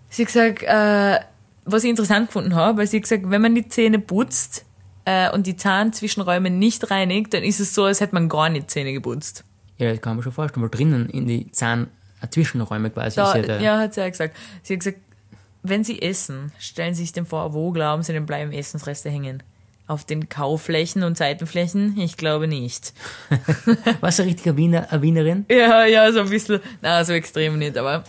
Sie 0.09 0.23
hat 0.23 0.33
gesagt, 0.33 0.63
äh, 0.63 1.21
was 1.65 1.85
ich 1.85 1.91
interessant 1.91 2.29
gefunden 2.29 2.55
habe, 2.55 2.79
weil 2.79 2.87
sie 2.87 2.99
hat 2.99 3.03
gesagt, 3.05 3.25
wenn 3.27 3.43
man 3.43 3.55
die 3.55 3.69
Zähne 3.69 3.99
putzt 3.99 4.65
äh, 5.05 5.31
und 5.31 5.47
die 5.47 5.57
Zahnzwischenräume 5.57 6.51
nicht 6.51 6.91
reinigt, 6.91 7.35
dann 7.35 7.43
ist 7.43 7.61
es 7.61 7.75
so, 7.75 7.85
als 7.85 8.01
hätte 8.01 8.15
man 8.15 8.29
gar 8.29 8.49
nicht 8.49 8.71
Zähne 8.71 8.93
geputzt. 8.93 9.45
Ja, 9.79 9.91
das 9.91 10.01
kann 10.01 10.17
man 10.17 10.23
schon 10.23 10.33
vorstellen, 10.33 10.63
weil 10.63 10.71
drinnen 10.71 11.09
in 11.09 11.27
die 11.27 11.51
Zahn-Zwischenräume 11.51 12.91
quasi 12.91 13.17
Da, 13.17 13.29
ist 13.29 13.37
ja 13.37 13.43
der. 13.43 13.61
ja, 13.61 13.79
hat 13.79 13.95
sie 13.95 14.01
ja 14.01 14.09
gesagt. 14.09 14.37
Sie 14.63 14.75
hat 14.75 14.81
gesagt, 14.81 14.99
wenn 15.63 15.85
sie 15.85 16.03
essen, 16.03 16.53
stellen 16.59 16.95
sie 16.95 17.03
sich 17.03 17.13
denn 17.13 17.27
vor, 17.27 17.55
wo 17.55 17.71
glauben 17.71 18.03
sie 18.03 18.13
denn 18.13 18.27
bleiben 18.27 18.53
Essensreste 18.53 19.11
hängen? 19.11 19.43
Auf 19.87 20.05
den 20.05 20.29
Kauflächen 20.29 21.03
und 21.03 21.17
Seitenflächen? 21.17 21.99
Ich 21.99 22.17
glaube 22.17 22.49
nicht. 22.49 22.93
Was 24.01 24.19
eine 24.21 24.31
richtige 24.31 24.57
Wiener, 24.57 24.91
eine 24.91 25.03
Wienerin? 25.03 25.45
Ja, 25.51 25.85
ja, 25.85 26.11
so 26.13 26.21
ein 26.21 26.31
bisschen. 26.31 26.61
Na, 26.81 27.05
so 27.05 27.13
extrem 27.13 27.59
nicht, 27.59 27.77
aber 27.77 28.05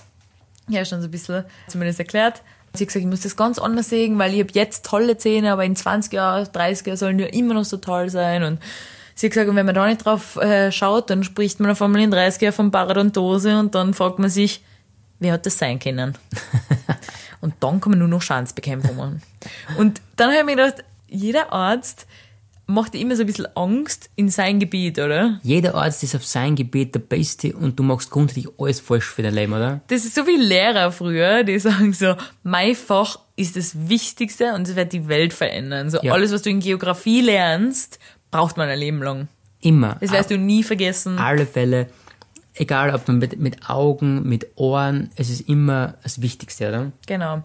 ja, 0.70 0.86
schon 0.86 1.02
so 1.02 1.08
ein 1.08 1.12
bisschen 1.12 1.44
zumindest 1.68 2.00
erklärt. 2.00 2.42
Sie 2.76 2.84
hat 2.84 2.88
gesagt, 2.88 3.04
ich 3.04 3.10
muss 3.10 3.22
das 3.22 3.36
ganz 3.36 3.60
anders 3.60 3.90
sehen, 3.90 4.18
weil 4.18 4.34
ich 4.34 4.40
habe 4.40 4.50
jetzt 4.54 4.84
tolle 4.86 5.16
Zähne, 5.18 5.52
aber 5.52 5.64
in 5.64 5.76
20 5.76 6.12
Jahren, 6.12 6.48
30 6.52 6.88
Jahren 6.88 6.98
sollen 6.98 7.18
die 7.20 7.26
immer 7.26 7.54
noch 7.54 7.66
so 7.66 7.78
toll 7.78 8.10
sein. 8.10 8.44
Und 8.44 8.60
sie 9.14 9.28
hat 9.28 9.34
gesagt, 9.34 9.50
und 9.50 9.56
wenn 9.56 9.66
man 9.66 9.76
da 9.76 9.86
nicht 9.86 10.04
drauf 10.04 10.38
äh, 10.38 10.72
schaut, 10.72 11.12
dann 11.12 11.24
spricht 11.24 11.60
man 11.60 11.70
auf 11.70 11.82
einmal 11.84 12.02
in 12.02 12.10
30 12.10 12.42
Jahren 12.42 12.54
von 12.54 12.72
Parodontose 12.72 13.60
und 13.60 13.76
dann 13.76 13.94
fragt 13.94 14.18
man 14.18 14.32
sich, 14.32 14.64
wie 15.20 15.32
hat 15.32 15.46
das 15.46 15.60
sein 15.60 15.78
können? 15.78 16.18
und 17.42 17.54
dann 17.60 17.80
kann 17.80 17.92
man 17.92 18.00
nur 18.00 18.08
noch 18.08 18.24
Schadensbekämpfung 18.24 18.96
machen. 18.96 19.22
Und 19.78 20.02
dann 20.16 20.32
habe 20.32 20.40
ich 20.40 20.46
mir 20.46 20.56
gedacht, 20.56 20.84
jeder 21.08 21.54
Arzt 21.54 22.08
macht 22.74 22.96
immer 22.96 23.16
so 23.16 23.22
ein 23.24 23.28
bisschen 23.28 23.48
Angst 23.56 24.10
in 24.16 24.30
sein 24.30 24.60
Gebiet, 24.60 25.00
oder? 25.00 25.40
Jeder 25.44 25.76
Arzt 25.76 26.04
ist 26.04 26.16
auf 26.16 26.26
sein 26.26 26.56
Gebiet 26.56 26.94
der 26.96 27.00
Beste 27.00 27.54
und 27.56 27.80
du 27.80 27.84
machst 27.84 28.10
grundsätzlich 28.10 28.48
alles 28.58 28.80
falsch 28.80 29.06
für 29.06 29.22
dein 29.24 29.34
Leben, 29.34 29.54
oder? 29.54 29.82
Das 29.88 30.04
ist 30.06 30.16
so 30.16 30.26
wie 30.28 30.36
Lehrer 30.38 30.92
früher, 30.92 31.44
die 31.44 31.60
sagen 31.60 31.94
so, 31.94 32.16
mein 32.44 32.76
Fach 32.76 33.20
ist 33.36 33.56
das 33.56 33.88
Wichtigste 33.90 34.54
und 34.54 34.68
es 34.68 34.76
wird 34.76 34.94
die 34.94 35.08
Welt 35.08 35.34
verändern. 35.34 35.90
So 35.90 36.00
Ja. 36.02 36.14
alles, 36.14 36.32
was 36.32 36.42
du 36.42 36.50
in 36.50 36.60
Geografie 36.60 37.22
lernst, 37.22 38.00
braucht 38.32 38.58
man 38.58 38.68
ein 38.70 38.80
Leben 38.80 39.02
lang. 39.02 39.28
Immer. 39.62 39.98
Das 40.02 40.12
wirst 40.12 40.30
du 40.32 40.38
nie 40.38 40.64
vergessen. 40.64 41.18
alle 41.18 41.46
Fälle, 41.46 41.88
egal 42.56 42.94
ob 42.94 43.08
man 43.08 43.20
mit, 43.20 43.40
mit 43.40 43.70
Augen, 43.70 44.28
mit 44.28 44.48
Ohren, 44.56 45.10
es 45.16 45.30
ist 45.30 45.48
immer 45.48 45.96
das 46.04 46.22
Wichtigste, 46.22 46.68
oder? 46.70 46.92
Genau. 47.08 47.44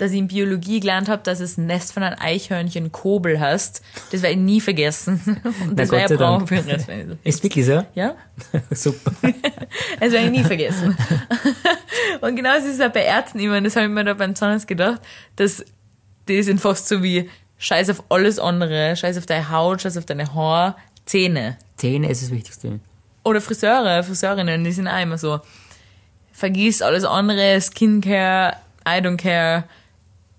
Dass 0.00 0.12
ich 0.12 0.18
in 0.18 0.28
Biologie 0.28 0.80
gelernt 0.80 1.10
habe, 1.10 1.22
dass 1.22 1.40
das 1.40 1.58
Nest 1.58 1.92
von 1.92 2.02
einem 2.02 2.16
Eichhörnchen 2.18 2.90
Kobel 2.90 3.38
hast, 3.38 3.82
das 4.10 4.22
werde 4.22 4.36
ich 4.36 4.40
nie 4.40 4.60
vergessen. 4.62 5.20
Und 5.68 5.78
das 5.78 5.90
sei 5.90 6.06
braun 6.06 6.18
Dank. 6.18 6.48
für 6.48 6.54
den 6.56 6.70
Rest 6.70 6.88
meines. 6.88 7.18
Ist 7.22 7.42
wirklich 7.42 7.66
so? 7.66 7.84
Ja? 7.94 8.14
Super. 8.70 9.12
Das 10.00 10.12
werde 10.12 10.26
ich 10.26 10.32
nie 10.32 10.42
vergessen. 10.42 10.96
und 12.20 12.34
genau 12.34 12.54
das 12.54 12.64
ist 12.64 12.82
auch 12.82 12.90
bei 12.90 13.04
Ärzten 13.04 13.38
immer, 13.38 13.58
und 13.58 13.64
das 13.64 13.76
habe 13.76 13.86
ich 13.86 13.92
mir 13.92 14.02
da 14.02 14.14
beim 14.14 14.34
Zahnarzt 14.34 14.66
gedacht, 14.66 15.00
dass 15.36 15.64
die 16.26 16.42
sind 16.42 16.60
fast 16.60 16.88
so 16.88 17.02
wie 17.02 17.28
Scheiß 17.58 17.90
auf 17.90 18.02
alles 18.08 18.38
andere, 18.38 18.96
Scheiß 18.96 19.18
auf 19.18 19.26
deine 19.26 19.50
Haut, 19.50 19.82
Scheiß 19.82 19.96
auf 19.98 20.06
deine 20.06 20.34
Haare, 20.34 20.74
Zähne. 21.04 21.56
Zähne 21.76 22.08
ist 22.08 22.22
das 22.22 22.30
Wichtigste. 22.30 22.80
Oder 23.22 23.40
Friseure, 23.40 24.02
Friseurinnen, 24.02 24.64
die 24.64 24.72
sind 24.72 24.88
auch 24.88 25.00
immer 25.00 25.18
so, 25.18 25.40
vergiss 26.32 26.82
alles 26.82 27.04
andere, 27.04 27.60
Skincare, 27.60 28.56
I 28.88 29.00
don't 29.02 29.18
care, 29.18 29.64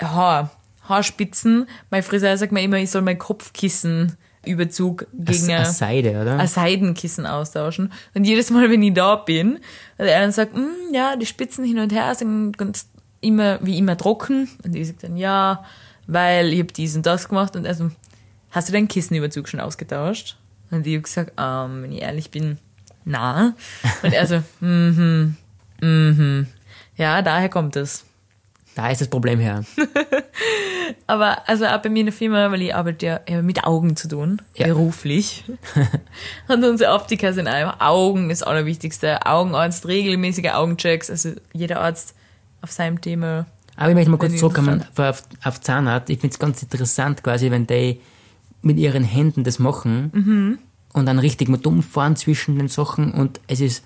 Haar, 0.02 0.52
Haarspitzen. 0.88 1.68
Mein 1.90 2.04
Friseur 2.04 2.36
sagt 2.38 2.52
mir 2.52 2.62
immer, 2.62 2.78
ich 2.78 2.92
soll 2.92 3.02
mein 3.02 3.18
Kopfkissen 3.18 4.18
Überzug 4.44 5.06
gegen 5.14 5.44
Eine 5.52 5.60
ein, 5.60 5.66
Seide, 5.66 6.20
oder? 6.20 6.40
ein 6.40 6.48
Seidenkissen 6.48 7.28
austauschen. 7.28 7.94
Und 8.16 8.24
jedes 8.24 8.50
Mal, 8.50 8.72
wenn 8.72 8.82
ich 8.82 8.94
da 8.94 9.16
bin, 9.16 9.60
und 9.98 10.06
er 10.06 10.22
dann 10.22 10.32
sagt, 10.32 10.56
"Mm, 10.56 10.94
ja, 10.94 11.16
die 11.16 11.28
Spitzen 11.28 11.64
hin 11.64 11.78
und 11.78 11.94
her 11.94 12.16
sind 12.16 12.58
ganz 12.58 12.88
immer, 13.22 13.60
wie 13.62 13.78
immer 13.78 13.98
trocken. 13.98 14.50
Und 14.64 14.76
ich 14.76 14.88
sage 14.88 15.00
dann, 15.04 15.16
ja, 15.18 15.64
weil 16.08 16.52
ich 16.54 16.60
habe 16.60 16.74
dies 16.74 16.96
und 16.96 17.06
das 17.06 17.30
gemacht. 17.30 17.56
Und 17.56 17.66
er 17.66 17.76
so, 17.76 17.92
hast 18.50 18.68
du 18.68 18.74
deinen 18.74 18.88
Kissenüberzug 18.88 19.48
schon 19.48 19.60
ausgetauscht? 19.60 20.38
Und 20.72 20.88
ich 20.88 20.94
habe 20.96 21.04
gesagt, 21.04 21.34
ähm, 21.38 21.84
wenn 21.84 21.92
ich 21.92 22.02
ehrlich 22.02 22.32
bin, 22.32 22.58
na. 23.06 23.54
Und 24.04 24.14
er 24.14 24.28
so, 24.28 24.42
mhm, 24.60 25.36
mhm. 25.82 26.48
Ja, 26.98 27.22
daher 27.22 27.50
kommt 27.50 27.76
es. 27.76 28.06
Da 28.76 28.90
ist 28.90 29.02
das 29.02 29.10
Problem 29.10 29.40
her. 29.40 29.64
Aber 31.08 31.48
also 31.48 31.66
auch 31.66 31.82
bei 31.82 31.90
mir 31.90 32.02
in 32.02 32.06
der 32.08 32.14
Firma, 32.14 32.52
weil 32.52 32.62
ich 32.62 32.76
arbeite 32.76 33.06
ja 33.06 33.20
ich 33.26 33.42
mit 33.42 33.64
Augen 33.64 33.96
zu 33.96 34.08
tun, 34.08 34.42
Ja. 34.56 34.68
beruflich. 34.68 35.44
Und 36.48 36.64
unsere 36.64 36.94
Optiker 36.94 37.34
sind 37.34 37.48
einfach 37.48 37.80
Augen 37.80 38.30
ist 38.30 38.42
das 38.42 38.48
Allerwichtigste. 38.48 39.26
Augenarzt, 39.26 39.88
regelmäßige 39.88 40.52
Augenchecks, 40.52 41.10
also 41.10 41.32
jeder 41.54 41.82
Arzt 41.82 42.16
auf 42.62 42.72
seinem 42.72 43.02
Thema. 43.02 43.46
Aber 43.76 43.90
ich 43.90 43.96
möchte 43.96 44.12
mal 44.12 44.18
kurz 44.18 44.38
zurückkommen 44.38 44.84
auf, 44.98 45.24
auf 45.44 45.62
Zahnarzt. 45.62 46.10
Ich 46.10 46.20
finde 46.20 46.34
es 46.34 46.40
ganz 46.40 46.62
interessant, 46.62 47.24
quasi, 47.24 47.52
wenn 47.52 47.68
die 47.68 48.00
mit 48.62 48.78
ihren 48.78 49.04
Händen 49.04 49.44
das 49.44 49.58
machen 49.60 50.12
Mhm. 50.14 50.60
und 50.94 51.06
dann 51.08 51.18
richtig 51.20 51.50
mit 51.50 51.66
umfahren 51.66 52.16
zwischen 52.16 52.58
den 52.58 52.68
Sachen 52.68 53.12
und 53.12 53.40
es 53.48 53.60
ist, 53.60 53.84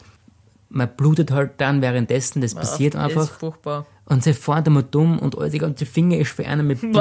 man 0.75 0.89
blutet 0.95 1.31
halt 1.31 1.53
dann 1.57 1.81
währenddessen, 1.81 2.41
das 2.41 2.53
passiert 2.53 2.93
Das 2.95 3.01
einfach. 3.03 3.23
ist 3.23 3.29
furchtbar. 3.39 3.85
Und 4.05 4.23
sie 4.23 4.33
fahren 4.33 4.63
da 4.63 4.69
mal 4.71 4.83
dumm 4.83 5.17
und 5.17 5.37
all 5.37 5.49
die 5.49 5.57
ganze 5.57 5.85
Finger 5.85 6.17
ist 6.17 6.31
für 6.31 6.45
einen 6.45 6.67
mit 6.67 6.79
Blut. 6.91 6.95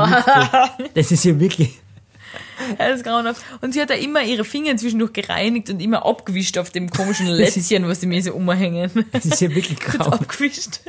Das 0.94 1.10
ist 1.12 1.24
ja 1.24 1.38
wirklich, 1.38 1.78
Ja, 2.78 2.88
das 2.88 2.98
ist 3.00 3.04
grauenhaft. 3.04 3.44
Und 3.60 3.74
sie 3.74 3.80
hat 3.82 3.90
da 3.90 3.94
immer 3.94 4.22
ihre 4.22 4.44
Finger 4.44 4.76
zwischendurch 4.76 5.12
gereinigt 5.12 5.68
und 5.70 5.80
immer 5.82 6.06
abgewischt 6.06 6.56
auf 6.56 6.70
dem 6.70 6.88
komischen 6.88 7.26
Lätzchen, 7.30 7.86
was 7.88 8.00
sie 8.00 8.06
mir 8.06 8.22
so 8.22 8.32
umhängen. 8.32 8.90
das 9.12 9.26
ist 9.26 9.40
ja 9.40 9.54
wirklich 9.54 9.78
grau. 9.80 10.06
abgewischt. 10.06 10.80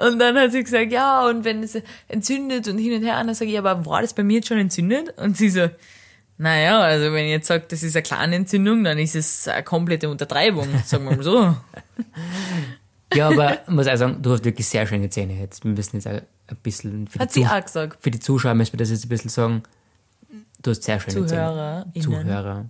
Und 0.00 0.18
dann 0.18 0.36
hat 0.38 0.52
sie 0.52 0.62
gesagt, 0.62 0.90
ja, 0.92 1.26
und 1.28 1.44
wenn 1.44 1.62
es 1.62 1.76
entzündet 2.08 2.68
und 2.68 2.78
hin 2.78 2.94
und 2.94 3.02
her, 3.02 3.18
und 3.20 3.26
dann 3.26 3.34
sage 3.34 3.50
ich, 3.50 3.58
aber 3.58 3.84
war 3.84 4.00
das 4.02 4.14
bei 4.14 4.22
mir 4.22 4.36
jetzt 4.36 4.48
schon 4.48 4.58
entzündet? 4.58 5.12
Und 5.18 5.36
sie 5.36 5.50
so, 5.50 5.68
naja, 6.38 6.80
also 6.80 7.12
wenn 7.12 7.24
ich 7.24 7.30
jetzt 7.30 7.48
sage, 7.48 7.64
das 7.68 7.82
ist 7.82 7.94
eine 7.96 8.02
kleine 8.02 8.36
Entzündung, 8.36 8.84
dann 8.84 8.98
ist 8.98 9.14
es 9.14 9.48
eine 9.48 9.62
komplette 9.64 10.08
Untertreibung, 10.08 10.68
sagen 10.84 11.04
wir 11.04 11.16
mal 11.16 11.22
so. 11.22 11.56
Ja, 13.14 13.28
aber 13.28 13.62
ich 13.62 13.68
muss 13.68 13.86
auch 13.86 13.96
sagen, 13.96 14.20
du 14.20 14.32
hast 14.32 14.44
wirklich 14.44 14.68
sehr 14.68 14.86
schöne 14.86 15.08
Zähne 15.08 15.32
jetzt. 15.32 15.64
Wir 15.64 15.70
müssen 15.70 15.96
jetzt 15.96 16.06
auch 16.06 16.12
ein 16.12 16.56
bisschen, 16.62 17.08
für, 17.08 17.20
Hat 17.20 17.34
die, 17.34 17.40
sie 17.40 17.46
auch 17.46 17.64
gesagt. 17.64 18.02
für 18.02 18.10
die 18.10 18.20
Zuschauer 18.20 18.54
müssen 18.54 18.74
wir 18.74 18.78
das 18.78 18.90
jetzt 18.90 19.06
ein 19.06 19.08
bisschen 19.08 19.30
sagen. 19.30 19.62
Du 20.60 20.70
hast 20.70 20.82
sehr 20.82 21.00
schöne 21.00 21.26
ZuhörerInnen. 21.26 21.92
Zähne. 21.94 22.04
Zuhörer. 22.04 22.66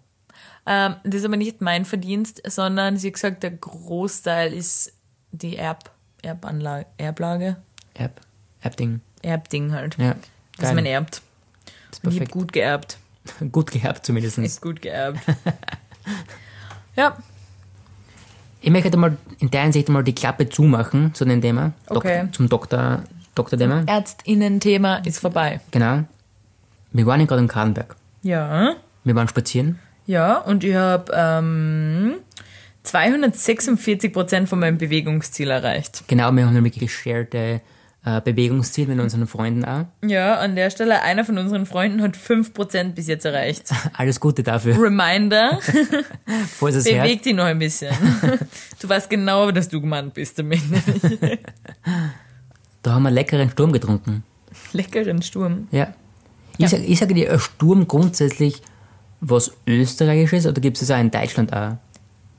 Ähm, 0.66 0.94
das 1.02 1.14
ist 1.16 1.24
aber 1.24 1.36
nicht 1.36 1.60
mein 1.60 1.84
Verdienst, 1.84 2.40
sondern 2.46 2.98
sie 2.98 3.08
hat 3.08 3.14
gesagt, 3.14 3.42
der 3.42 3.50
Großteil 3.50 4.52
ist 4.52 4.92
die 5.32 5.56
Erb, 5.56 5.90
Erbanlage, 6.22 6.86
Erblage, 6.98 7.56
App. 7.94 8.20
App-Ding. 8.62 9.00
Erbding 9.22 9.72
halt. 9.72 9.98
Ja. 9.98 10.14
Dass 10.56 10.66
Geil. 10.68 10.74
man 10.76 10.86
erbt. 10.86 11.22
Das 11.90 11.98
ist 11.98 12.04
Und 12.04 12.10
ich 12.12 12.20
habe 12.20 12.26
perfekt. 12.26 12.32
gut 12.32 12.52
geerbt. 12.52 12.98
Gut 13.52 13.70
gehabt 13.70 14.04
zumindest. 14.06 14.38
Ist 14.38 14.62
gut 14.62 14.82
geerbt. 14.82 15.20
ja, 16.96 17.16
Ich 18.60 18.70
möchte 18.70 18.96
mal 18.96 19.16
in 19.38 19.50
der 19.50 19.62
Hinsicht 19.62 19.88
mal 19.88 20.02
die 20.02 20.14
Klappe 20.14 20.48
zumachen 20.48 21.14
zu 21.14 21.24
dem 21.24 21.40
Thema. 21.40 21.72
Okay. 21.86 22.22
Dok 22.22 22.34
zum 22.34 22.48
Doktor, 22.48 23.04
Doktor-Thema. 23.34 23.84
Ärztinnen-Thema 23.86 24.96
ist 25.04 25.20
vorbei. 25.20 25.60
Genau. 25.70 26.04
Wir 26.92 27.06
waren 27.06 27.26
gerade 27.26 27.42
in 27.42 27.48
Kahlenberg. 27.48 27.96
Ja. 28.22 28.74
Wir 29.04 29.14
waren 29.14 29.28
spazieren. 29.28 29.78
Ja, 30.06 30.38
und 30.38 30.64
ich 30.64 30.74
habe 30.74 31.12
ähm, 31.14 32.14
246 32.82 34.12
Prozent 34.12 34.48
von 34.48 34.58
meinem 34.58 34.78
Bewegungsziel 34.78 35.50
erreicht. 35.50 36.04
Genau, 36.08 36.32
wir 36.32 36.46
haben 36.46 36.54
nämlich 36.54 36.78
geshared 36.78 37.34
äh, 38.08 38.22
Bewegungsziel 38.22 38.86
mit 38.86 38.98
unseren 39.00 39.26
Freunden 39.26 39.64
auch. 39.64 39.84
Ja, 40.02 40.36
an 40.38 40.56
der 40.56 40.70
Stelle, 40.70 41.02
einer 41.02 41.24
von 41.26 41.36
unseren 41.36 41.66
Freunden 41.66 42.00
hat 42.00 42.16
5 42.16 42.54
Prozent 42.54 42.94
bis 42.94 43.06
jetzt 43.06 43.26
erreicht. 43.26 43.70
Alles 43.92 44.18
Gute 44.18 44.42
dafür, 44.42 44.80
Reminder, 44.80 45.58
falls 46.58 46.76
es 46.76 46.84
beweg 46.84 47.22
dich 47.22 47.34
noch 47.34 47.44
ein 47.44 47.58
bisschen. 47.58 47.94
Du 48.80 48.88
weißt 48.88 49.10
genau, 49.10 49.50
dass 49.50 49.68
du 49.68 49.80
gemeint 49.80 50.14
bist 50.14 50.38
damit. 50.38 50.60
Da 52.80 52.92
haben 52.92 53.02
wir 53.02 53.10
leckeren 53.10 53.50
Sturm 53.50 53.72
getrunken. 53.72 54.22
Leckeren 54.72 55.20
Sturm. 55.20 55.66
Ja. 55.72 55.92
Ich, 56.58 56.68
sag, 56.68 56.80
ich 56.88 56.96
sage 56.96 57.12
dir, 57.12 57.32
ein 57.32 57.40
Sturm 57.40 57.88
grundsätzlich 57.88 58.62
was 59.20 59.50
Österreichisches 59.66 60.46
oder 60.46 60.60
gibt 60.60 60.76
es 60.76 60.86
das 60.86 60.96
auch 60.96 61.00
in 61.00 61.10
Deutschland 61.10 61.52
auch? 61.52 61.76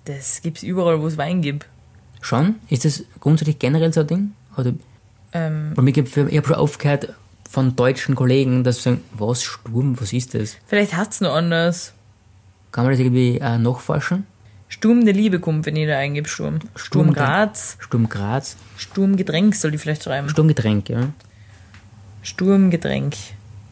Das 0.05 0.41
gibt's 0.41 0.63
überall, 0.63 1.01
wo 1.01 1.07
es 1.07 1.17
Wein 1.17 1.41
gibt. 1.41 1.67
Schon? 2.21 2.55
Ist 2.69 2.85
das 2.85 3.03
grundsätzlich 3.19 3.59
generell 3.59 3.91
so 3.91 3.99
ein 3.99 4.07
Ding? 4.07 4.31
Oder, 4.55 4.73
Ähm, 5.33 5.71
weil 5.75 5.83
mir 5.83 5.91
gibt, 5.91 6.15
ich 6.15 6.37
habe 6.37 6.47
schon 6.47 6.55
aufgehört 6.55 7.13
von 7.49 7.75
deutschen 7.75 8.15
Kollegen, 8.15 8.63
dass 8.63 8.77
sie 8.77 8.81
sagen, 8.83 9.01
was, 9.13 9.43
Sturm, 9.43 9.99
was 9.99 10.13
ist 10.13 10.33
das? 10.33 10.57
vielleicht 10.67 10.95
hat's 10.95 11.21
noch 11.21 11.33
anders. 11.35 11.93
Kann 12.71 12.83
man 12.85 12.93
das 12.93 12.99
irgendwie 12.99 13.39
äh, 13.39 13.57
nachforschen? 13.57 14.25
Sturm 14.67 15.03
der 15.03 15.15
Liebe 15.15 15.39
kommt, 15.39 15.65
wenn 15.65 15.75
jeder 15.75 15.97
eingibt 15.97 16.29
Sturm. 16.29 16.59
Sturm 16.75 17.11
Graz. 17.13 17.77
Sturm 17.79 18.07
Graz, 18.07 18.55
Sturmgetränk 18.77 19.55
soll 19.55 19.71
die 19.71 19.79
vielleicht 19.79 20.03
schreiben. 20.03 20.29
Sturmgetränk, 20.29 20.89
ja. 20.89 21.07
Sturmgetränk. 22.21 23.15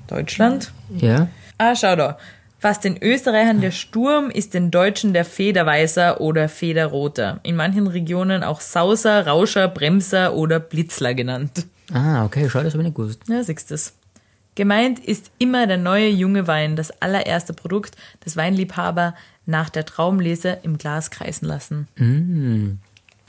Deutschland. 0.08 0.72
Ja, 0.96 1.28
Ah, 1.60 1.76
schau 1.76 1.96
da. 1.96 2.18
Was 2.62 2.80
den 2.80 3.02
Österreichern 3.02 3.62
der 3.62 3.72
Sturm 3.72 4.30
ist 4.32 4.54
den 4.56 4.72
Deutschen 4.72 5.14
der 5.14 5.26
Federweißer 5.26 6.20
oder 6.22 6.50
Federroter. 6.50 7.40
In 7.44 7.56
manchen 7.56 7.86
Regionen 7.88 8.44
auch 8.44 8.62
Sauser, 8.62 9.28
Rauscher, 9.28 9.68
Bremser 9.68 10.34
oder 10.34 10.60
Blitzler 10.60 11.14
genannt. 11.14 11.66
Ah, 11.94 12.26
okay, 12.26 12.50
schau, 12.50 12.64
das 12.64 12.74
habe 12.74 12.82
ich 12.84 12.88
nicht 12.90 12.96
gewusst. 12.98 13.22
Ja, 13.28 13.44
siehst 13.44 13.70
du's. 13.70 13.94
Gemeint 14.56 14.98
ist 14.98 15.30
immer 15.38 15.68
der 15.68 15.78
neue 15.78 16.10
junge 16.10 16.48
Wein, 16.48 16.76
das 16.76 16.90
allererste 17.00 17.54
Produkt, 17.54 17.96
das 18.24 18.36
Weinliebhaber 18.36 19.14
nach 19.46 19.70
der 19.70 19.86
Traumlese 19.86 20.58
im 20.64 20.80
Glas 20.80 21.12
kreisen 21.12 21.46
lassen. 21.46 21.88
Mm, 21.98 22.80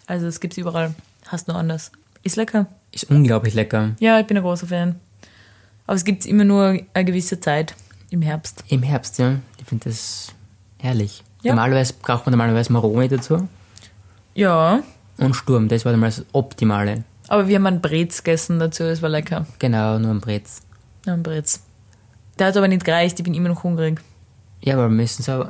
Also 0.06 0.26
es 0.26 0.40
gibt's 0.40 0.56
überall. 0.56 0.94
Hast 1.26 1.48
nur 1.48 1.56
anders. 1.58 1.92
Ist 2.22 2.36
lecker. 2.36 2.66
ist 2.92 3.10
unglaublich 3.10 3.52
lecker. 3.52 3.90
Ja, 4.00 4.18
ich 4.18 4.26
bin 4.26 4.38
ein 4.38 4.42
großer 4.42 4.66
Fan. 4.68 4.96
Aber 5.86 5.96
es 5.96 6.04
gibt's 6.04 6.24
immer 6.24 6.44
nur 6.44 6.78
eine 6.94 7.04
gewisse 7.04 7.38
Zeit 7.40 7.74
im 8.10 8.22
Herbst. 8.22 8.64
Im 8.68 8.82
Herbst, 8.82 9.18
ja. 9.18 9.36
Ich 9.58 9.66
finde 9.66 9.88
das 9.90 10.28
herrlich. 10.78 11.22
Ja. 11.42 11.54
Normalerweise 11.54 11.94
braucht 12.00 12.26
man 12.26 12.32
normalerweise 12.32 12.72
Maroni 12.72 13.08
dazu 13.08 13.48
Ja, 14.34 14.80
und 15.18 15.34
Sturm. 15.34 15.68
Das 15.68 15.84
war 15.84 15.92
dann 15.92 16.00
mal 16.00 16.06
das 16.08 16.24
Optimale. 16.32 17.04
aber 17.28 17.48
wir 17.48 17.56
haben 17.56 17.66
einen 17.66 17.80
Brez 17.80 18.22
gegessen 18.24 18.58
dazu, 18.58 18.82
das 18.84 19.02
war 19.02 19.08
lecker. 19.08 19.46
Genau, 19.58 19.98
nur 19.98 20.10
ein 20.12 20.20
Brett. 20.20 20.44
Ja, 21.06 21.14
ein 21.14 21.22
Brez. 21.22 21.60
Der 22.38 22.48
hat 22.48 22.56
aber 22.56 22.68
nicht 22.68 22.84
gereicht, 22.84 23.18
ich 23.18 23.24
bin 23.24 23.34
immer 23.34 23.48
noch 23.48 23.62
hungrig. 23.62 24.00
Ja, 24.60 24.74
aber 24.74 24.84
wir 24.84 24.94
müssen 24.96 25.22
so 25.22 25.46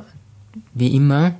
wie 0.73 0.95
immer 0.95 1.33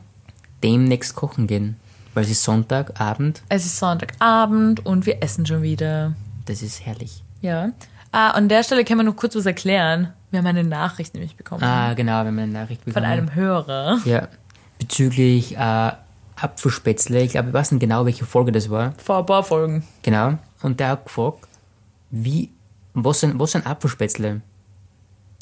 demnächst 0.63 1.15
kochen 1.15 1.47
gehen. 1.47 1.77
Weil 2.13 2.23
es 2.25 2.31
ist 2.31 2.43
Sonntagabend. 2.43 3.41
Es 3.49 3.65
ist 3.65 3.77
Sonntagabend 3.77 4.85
und 4.85 5.05
wir 5.05 5.21
essen 5.23 5.45
schon 5.45 5.61
wieder. 5.61 6.15
Das 6.45 6.61
ist 6.61 6.85
herrlich. 6.85 7.23
Ja. 7.41 7.69
Ah, 8.11 8.31
an 8.31 8.49
der 8.49 8.63
Stelle 8.63 8.83
können 8.85 8.99
wir 8.99 9.03
noch 9.03 9.15
kurz 9.15 9.35
was 9.35 9.45
erklären. 9.45 10.13
Wir 10.31 10.39
haben 10.39 10.47
eine 10.47 10.63
Nachricht 10.63 11.13
nämlich 11.13 11.35
bekommen. 11.35 11.63
Ah, 11.63 11.93
genau, 11.93 12.25
wenn 12.25 12.35
man 12.35 12.45
eine 12.45 12.53
Nachricht 12.53 12.83
Von 12.83 12.93
bekommen. 12.93 13.11
einem 13.11 13.35
Hörer. 13.35 13.99
Ja, 14.05 14.27
bezüglich 14.79 15.55
äh, 15.57 15.91
Apfelspätzle. 16.35 17.21
Ich 17.21 17.31
glaube, 17.31 17.49
ich 17.49 17.53
weiß 17.53 17.71
nicht 17.71 17.81
genau, 17.81 18.05
welche 18.05 18.25
Folge 18.25 18.51
das 18.51 18.69
war. 18.69 18.93
Vor 19.03 19.19
ein 19.19 19.25
paar 19.25 19.43
Folgen. 19.43 19.83
Genau. 20.01 20.37
Und 20.61 20.79
der 20.79 20.89
hat 20.89 21.05
gefragt, 21.05 21.47
wie, 22.11 22.51
was 22.93 23.19
sind, 23.19 23.39
was 23.39 23.51
sind 23.51 23.65
Apfelspätzle? 23.67 24.41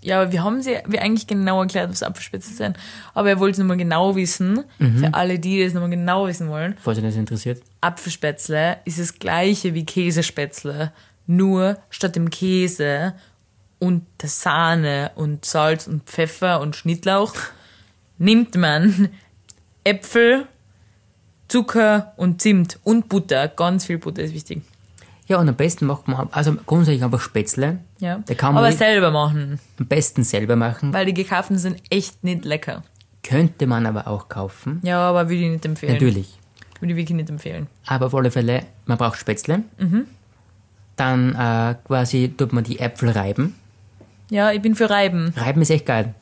Ja, 0.04 0.22
aber 0.22 0.32
wir 0.32 0.44
haben 0.44 0.62
sie 0.62 0.78
wir 0.86 1.02
eigentlich 1.02 1.26
genau 1.28 1.62
erklärt, 1.62 1.90
was 1.90 2.04
Apfelspitze 2.04 2.54
sind. 2.54 2.78
Aber 3.14 3.30
er 3.30 3.40
wollte 3.40 3.54
es 3.54 3.58
nochmal 3.58 3.78
genau 3.78 4.16
wissen. 4.16 4.64
Für 4.78 5.14
alle, 5.14 5.40
die 5.40 5.62
es 5.62 5.74
nochmal 5.74 5.90
genau 5.90 6.28
wissen 6.28 6.50
wollen. 6.50 6.76
Falls 6.80 7.00
euch 7.00 7.04
das 7.04 7.16
interessiert. 7.16 7.62
Apfelspätzle 7.82 8.78
ist 8.86 9.00
das 9.00 9.18
gleiche 9.18 9.74
wie 9.74 9.86
Käsespätzle. 9.86 10.92
Nur 11.28 11.78
statt 11.90 12.16
dem 12.16 12.30
Käse 12.30 13.14
und 13.80 14.04
der 14.22 14.30
Sahne 14.30 15.12
und 15.16 15.46
Salz 15.46 15.86
und 15.88 16.04
Pfeffer 16.04 16.62
und 16.62 16.76
Schnittlauch 16.76 17.36
nimmt 18.18 18.56
man 18.56 19.10
Äpfel, 19.84 20.48
Zucker 21.48 22.14
und 22.18 22.42
Zimt 22.42 22.80
und 22.84 23.08
Butter. 23.10 23.48
Ganz 23.50 23.86
viel 23.86 23.98
Butter 23.98 24.24
ist 24.24 24.34
wichtig. 24.34 24.62
Ja, 25.28 25.38
und 25.40 25.50
am 25.50 25.56
besten 25.56 25.86
macht 25.86 26.08
man, 26.08 26.30
also 26.32 26.56
grundsätzlich 26.66 27.04
einfach 27.04 27.20
Spätzle. 27.20 27.80
Ja. 28.00 28.24
Da 28.26 28.34
kann 28.34 28.54
man 28.54 28.64
Aber 28.64 28.74
selber 28.74 29.12
machen, 29.12 29.60
Am 29.78 29.86
besten 29.86 30.24
selber 30.24 30.56
machen. 30.56 30.94
weil 30.94 31.06
die 31.06 31.14
gekauften 31.14 31.58
sind 31.58 31.82
echt 31.90 32.24
nicht 32.24 32.46
lecker. 32.46 32.84
Könnte 33.24 33.68
man 33.68 33.86
aber 33.86 34.08
auch 34.08 34.30
kaufen. 34.30 34.80
Ja, 34.84 35.00
aber 35.02 35.28
würde 35.30 35.44
ich 35.44 35.50
nicht 35.52 35.66
empfehlen. 35.66 35.94
Natürlich. 35.94 36.40
Würde 36.80 36.94
ich 36.94 36.98
wirklich 36.98 37.18
nicht 37.18 37.30
empfehlen. 37.30 37.68
Aber 37.86 38.06
auf 38.06 38.16
alle 38.16 38.32
Fälle, 38.32 38.64
man 38.86 38.98
braucht 38.98 39.18
Spätzle. 39.20 39.64
Dann 40.98 41.36
äh, 41.36 41.76
quasi 41.86 42.34
tut 42.36 42.52
man 42.52 42.66
die 42.66 42.80
Äpfel 42.80 43.10
reiben. 43.12 43.56
Ja, 44.30 44.52
ich 44.52 44.62
bin 44.62 44.76
für 44.76 44.90
Reiben. 44.90 45.34
Reiben 45.38 45.62
ist 45.62 45.70
echt 45.70 45.86
geil. 45.86 46.14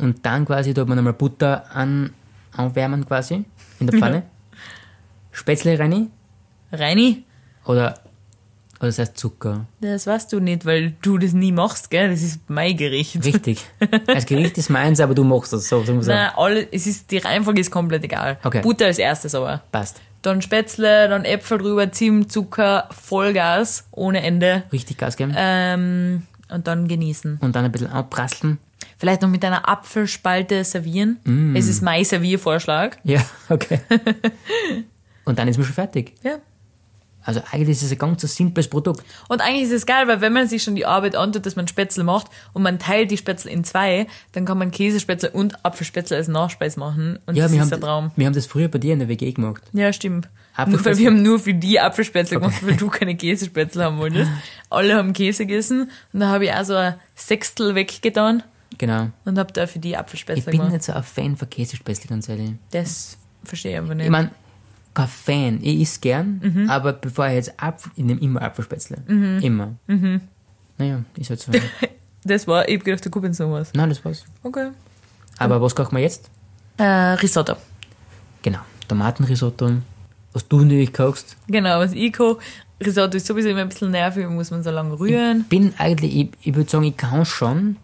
Und 0.00 0.24
dann 0.24 0.46
quasi 0.46 0.72
tut 0.72 0.88
man 0.88 0.96
nochmal 0.96 1.12
Butter 1.12 1.64
an, 1.74 2.10
anwärmen 2.52 3.04
quasi 3.04 3.44
in 3.80 3.86
der 3.86 3.98
Pfanne. 3.98 4.22
Spätzle 5.32 5.78
rein 5.78 6.10
Reini, 6.72 7.24
oder, 7.64 7.98
oder 8.78 8.88
das 8.88 8.98
heißt 8.98 9.16
Zucker. 9.16 9.66
das 9.80 10.06
weißt 10.06 10.32
du 10.32 10.40
nicht, 10.40 10.66
weil 10.66 10.94
du 11.02 11.18
das 11.18 11.32
nie 11.32 11.52
machst, 11.52 11.90
gell? 11.90 12.10
Das 12.10 12.22
ist 12.22 12.40
mein 12.48 12.76
Gericht. 12.76 13.24
Richtig. 13.24 13.64
Als 14.06 14.26
Gericht 14.26 14.58
ist 14.58 14.68
meins, 14.68 15.00
aber 15.00 15.14
du 15.14 15.24
machst 15.24 15.52
das 15.52 15.68
so. 15.68 15.82
so. 15.84 15.92
Nein, 15.94 16.30
alle, 16.36 16.72
es 16.72 16.86
ist, 16.86 17.10
die 17.10 17.18
Reihenfolge 17.18 17.60
ist 17.60 17.70
komplett 17.70 18.04
egal. 18.04 18.38
Okay. 18.42 18.60
Butter 18.60 18.86
als 18.86 18.98
erstes 18.98 19.34
aber. 19.34 19.62
Passt. 19.70 20.00
Dann 20.22 20.42
Spätzle, 20.42 21.08
dann 21.08 21.24
Äpfel 21.24 21.58
drüber, 21.58 21.92
Zimt, 21.92 22.32
Zucker, 22.32 22.88
Vollgas, 22.90 23.86
ohne 23.92 24.22
Ende. 24.22 24.64
Richtig 24.72 24.98
Gas 24.98 25.16
geben. 25.16 25.32
Ähm, 25.36 26.22
und 26.50 26.66
dann 26.66 26.88
genießen. 26.88 27.38
Und 27.40 27.54
dann 27.54 27.64
ein 27.64 27.72
bisschen 27.72 27.90
abprasseln. 27.90 28.58
Vielleicht 28.96 29.22
noch 29.22 29.28
mit 29.28 29.44
einer 29.44 29.68
Apfelspalte 29.68 30.64
servieren. 30.64 31.18
Mm. 31.24 31.54
Es 31.54 31.68
ist 31.68 31.82
mein 31.82 32.04
Serviervorschlag. 32.04 32.98
Ja, 33.04 33.24
okay. 33.48 33.80
Und 35.24 35.38
dann 35.38 35.46
ist 35.46 35.56
man 35.56 35.66
schon 35.66 35.74
fertig. 35.74 36.14
Ja. 36.22 36.38
Also 37.28 37.42
eigentlich 37.52 37.76
ist 37.76 37.82
es 37.82 37.92
ein 37.92 37.98
ganz 37.98 38.22
so 38.22 38.26
simples 38.26 38.68
Produkt. 38.68 39.04
Und 39.28 39.42
eigentlich 39.42 39.64
ist 39.64 39.72
es 39.72 39.84
geil, 39.84 40.08
weil 40.08 40.22
wenn 40.22 40.32
man 40.32 40.48
sich 40.48 40.62
schon 40.62 40.74
die 40.76 40.86
Arbeit 40.86 41.14
antut, 41.14 41.44
dass 41.44 41.56
man 41.56 41.68
Spätzle 41.68 42.02
macht 42.02 42.28
und 42.54 42.62
man 42.62 42.78
teilt 42.78 43.10
die 43.10 43.18
Spätzle 43.18 43.50
in 43.50 43.64
zwei, 43.64 44.06
dann 44.32 44.46
kann 44.46 44.56
man 44.56 44.70
Käsespätzle 44.70 45.28
und 45.32 45.62
Apfelspätzle 45.62 46.16
als 46.16 46.28
Nachspeis 46.28 46.78
machen. 46.78 47.18
Und 47.26 47.36
Ja, 47.36 47.42
das 47.44 47.52
wir 47.52 47.58
ist 47.58 47.64
haben, 47.64 47.80
der 47.80 47.80
Traum. 47.80 48.12
wir 48.16 48.24
haben 48.24 48.32
das 48.32 48.46
früher 48.46 48.68
bei 48.68 48.78
dir 48.78 48.94
in 48.94 49.00
der 49.00 49.08
WG 49.08 49.30
gemacht. 49.32 49.62
Ja, 49.74 49.92
stimmt. 49.92 50.30
Nur 50.66 50.82
weil 50.86 50.96
wir 50.96 51.06
haben 51.08 51.22
nur 51.22 51.38
für 51.38 51.52
die 51.52 51.78
Apfelspätzle 51.78 52.40
gemacht, 52.40 52.66
weil 52.66 52.76
du 52.76 52.88
keine 52.88 53.14
Käsespätzle 53.14 53.84
haben 53.84 53.98
wolltest. 53.98 54.30
Alle 54.70 54.94
haben 54.94 55.12
Käse 55.12 55.44
gegessen 55.44 55.90
und 56.14 56.20
da 56.20 56.28
habe 56.28 56.46
ich 56.46 56.52
auch 56.54 56.64
so 56.64 56.76
ein 56.76 56.94
Sechstel 57.14 57.74
weggetan 57.74 58.42
Genau. 58.78 59.08
und 59.26 59.38
habe 59.38 59.52
da 59.52 59.66
für 59.66 59.78
die 59.80 59.90
Ich 59.90 59.98
Apfelspätzle 59.98 60.44
bin 60.50 60.52
gemacht. 60.60 60.72
nicht 60.72 60.84
so 60.84 60.94
ein 60.94 61.02
Fan 61.02 61.36
von 61.36 61.50
Käsespätzle, 61.50 62.08
ganz 62.08 62.26
ehrlich. 62.28 62.52
Das 62.70 63.18
verstehe 63.44 63.72
ich 63.72 63.78
aber 63.78 63.94
nicht. 63.94 64.06
Ich 64.06 64.10
meine, 64.10 64.30
kein 64.94 65.08
Fan. 65.08 65.58
Ich 65.62 65.80
isst 65.80 66.02
gern, 66.02 66.40
Mhm. 66.42 66.70
aber 66.70 66.92
bevor 66.92 67.26
ich 67.28 67.34
jetzt 67.34 67.52
Apfel, 67.62 67.92
ich 67.96 68.04
nehme 68.04 68.20
immer 68.20 68.42
Apfelspätzle. 68.42 68.98
Immer. 69.42 69.74
Mhm. 69.86 70.20
Naja, 70.78 71.04
ist 71.16 71.30
halt 71.30 71.40
so. 71.40 71.52
das 72.24 72.46
war, 72.46 72.68
ich 72.68 72.76
hab 72.78 72.84
gedacht, 72.84 73.04
du 73.04 73.10
guckst 73.10 73.40
noch 73.40 73.50
was. 73.52 73.72
Nein, 73.74 73.88
das 73.88 74.04
war's. 74.04 74.24
Okay. 74.42 74.70
Aber 75.38 75.60
was 75.62 75.74
kochen 75.74 75.96
wir 75.96 76.02
jetzt? 76.02 76.30
Äh, 76.78 76.84
Risotto. 76.84 77.54
Genau. 78.42 78.60
Tomatenrisotto. 78.88 79.72
Was 80.32 80.46
du 80.48 80.60
natürlich 80.60 80.92
kochst. 80.92 81.36
Genau, 81.48 81.78
was 81.80 81.92
ich 81.92 82.12
koche. 82.12 82.38
Risotto 82.84 83.16
ist 83.16 83.26
sowieso 83.26 83.48
immer 83.48 83.62
ein 83.62 83.68
bisschen 83.68 83.90
nervig, 83.90 84.28
muss 84.28 84.50
man 84.52 84.62
so 84.62 84.70
lange 84.70 84.98
rühren. 84.98 85.44
Bin 85.48 85.74
eigentlich, 85.78 86.14
ich, 86.16 86.28
ich 86.42 86.54
würde 86.54 86.70
sagen, 86.70 86.84
ich 86.84 86.96
kann 86.96 87.24
schon, 87.24 87.76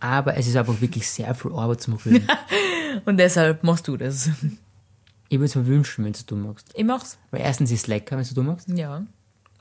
aber 0.00 0.36
es 0.36 0.46
ist 0.46 0.56
einfach 0.56 0.80
wirklich 0.82 1.08
sehr 1.08 1.34
viel 1.34 1.52
Arbeit 1.52 1.80
zum 1.80 1.94
Rühren. 1.94 2.26
Und 3.06 3.16
deshalb 3.16 3.64
machst 3.64 3.88
du 3.88 3.96
das. 3.96 4.28
Ich 5.28 5.38
würde 5.38 5.46
es 5.46 5.54
mir 5.54 5.66
wünschen, 5.66 6.04
wenn 6.04 6.14
du 6.26 6.36
magst. 6.36 6.72
Ich 6.74 6.84
mach's. 6.84 7.18
Weil 7.30 7.42
erstens 7.42 7.70
ist 7.70 7.82
es 7.82 7.86
lecker, 7.86 8.16
wenn 8.16 8.24
du 8.24 8.42
magst. 8.42 8.68
Ja. 8.68 9.04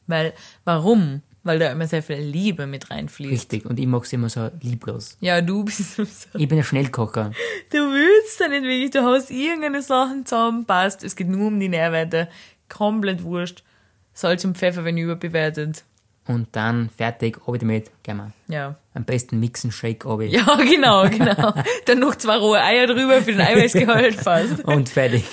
Weil, 0.08 0.34
warum? 0.64 1.22
Weil 1.44 1.60
da 1.60 1.72
immer 1.72 1.88
sehr 1.88 2.04
viel 2.04 2.18
Liebe 2.18 2.68
mit 2.68 2.90
reinfließt. 2.90 3.32
Richtig. 3.32 3.66
Und 3.66 3.80
ich 3.80 3.88
mag 3.88 4.04
es 4.04 4.14
immer 4.14 4.30
so 4.30 4.50
lieblos. 4.62 5.18
Ja, 5.20 5.42
du 5.42 5.64
bist 5.64 5.96
so. 5.96 6.04
Ich 6.34 6.48
bin 6.48 6.58
ein 6.58 6.64
Schnellkocher. 6.64 7.32
Du 7.70 7.78
willst 7.78 8.40
da 8.40 8.48
nicht 8.48 8.64
wirklich, 8.64 8.92
du 8.92 9.04
hast 9.04 9.32
irgendeine 9.32 9.82
Sachen 9.82 10.26
zusammen, 10.26 10.66
passt. 10.66 11.04
Es 11.04 11.16
geht 11.16 11.28
nur 11.30 11.48
um 11.48 11.60
die 11.60 11.70
Nährwerte. 11.70 12.28
Komplett 12.70 13.24
wurscht. 13.24 13.64
Salz 14.14 14.44
und 14.46 14.58
Pfeffer 14.58 14.84
werden 14.84 14.98
überbewertet. 14.98 15.84
Und 16.26 16.48
dann 16.54 16.90
fertig, 16.90 17.48
obi 17.48 17.60
damit, 17.60 17.92
gehen 18.04 18.18
wir. 18.18 18.32
Ja. 18.48 18.76
Am 18.98 19.04
besten 19.06 19.40
mixen, 19.40 19.72
shake, 19.72 20.08
obi. 20.08 20.26
Ja, 20.26 20.56
genau, 20.56 21.08
genau. 21.08 21.54
Dann 21.86 22.00
noch 22.00 22.16
zwei 22.16 22.36
rohe 22.38 22.60
Eier 22.60 22.88
drüber 22.88 23.22
für 23.22 23.32
den 23.32 23.42
Eiweißgehalt 23.42 24.16
fast. 24.24 24.64
Und 24.66 24.90
fertig. 24.90 25.24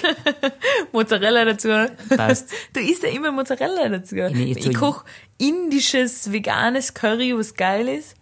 Mozzarella 0.93 1.47
dazu. 1.47 1.69
Passt. 2.15 2.51
Du 2.75 2.81
isst 2.81 3.05
ja 3.05 3.09
immer 3.09 3.33
Mozzarella 3.33 3.89
dazu. 3.89 4.17
Nee, 4.17 4.53
ich 4.55 4.63
so- 4.63 4.71
koche 4.73 5.07
indisches, 5.39 6.31
veganes 6.31 6.93
Curry, 6.93 7.35
was 7.35 7.55
geil 7.55 7.89
ist. 7.89 8.15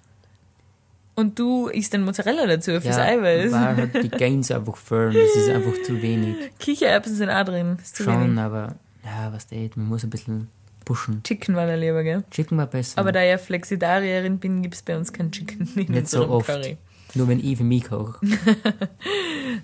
Und 1.17 1.39
du 1.41 1.67
isst 1.67 1.93
dann 1.93 2.05
Mozzarella 2.05 2.47
dazu 2.47 2.81
fürs 2.81 2.97
Eiweiß. 2.99 3.51
War 3.51 3.77
halt 3.77 3.95
die 4.01 4.09
Gains 4.11 4.51
einfach 4.53 4.77
firm. 4.77 5.13
Das 5.13 5.35
ist 5.35 5.49
einfach 5.51 5.75
zu 5.85 6.01
wenig. 6.01 6.37
Kichererbsen 6.61 7.17
sind 7.17 7.31
auch 7.31 7.45
drin. 7.45 7.79
Schon, 7.95 8.23
wenig. 8.29 8.39
aber 8.39 8.77
ja, 9.05 9.33
was 9.33 9.49
geht, 9.49 9.77
man 9.77 9.89
muss 9.89 10.05
ein 10.05 10.11
bisschen 10.11 10.49
pushen. 10.85 11.23
Chicken 11.23 11.55
war 11.57 11.67
der 11.67 11.77
lieber, 11.77 12.03
gell? 12.03 12.25
Chicken 12.31 12.59
war 12.59 12.67
besser. 12.67 12.99
Aber 13.01 13.13
da 13.13 13.23
ich 13.23 13.31
ja 13.31 13.39
Flexitarierin 13.39 14.39
bin, 14.39 14.63
gibt's 14.63 14.83
bei 14.83 14.97
uns 14.97 15.13
kein 15.13 15.31
Chicken 15.33 15.69
in 15.77 15.93
Nicht 15.93 16.09
so 16.09 16.29
oft. 16.29 16.47
Curry. 16.47 16.77
Nur 17.15 17.29
wenn 17.29 17.41
ich 17.45 17.59
für 17.59 17.65
mich 17.65 17.85
koche. 17.85 18.19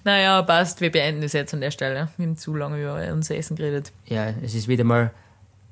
Naja, 0.04 0.42
passt. 0.42 0.80
Wir 0.80 0.90
beenden 0.92 1.22
es 1.22 1.32
jetzt 1.32 1.54
an 1.54 1.60
der 1.60 1.70
Stelle. 1.70 2.08
Wir 2.16 2.26
haben 2.26 2.36
zu 2.36 2.54
lange 2.54 2.80
über 2.80 3.12
unser 3.12 3.36
Essen 3.36 3.56
geredet. 3.56 3.92
Ja, 4.06 4.28
es 4.42 4.54
ist 4.54 4.68
wieder 4.68 4.84
mal 4.84 5.10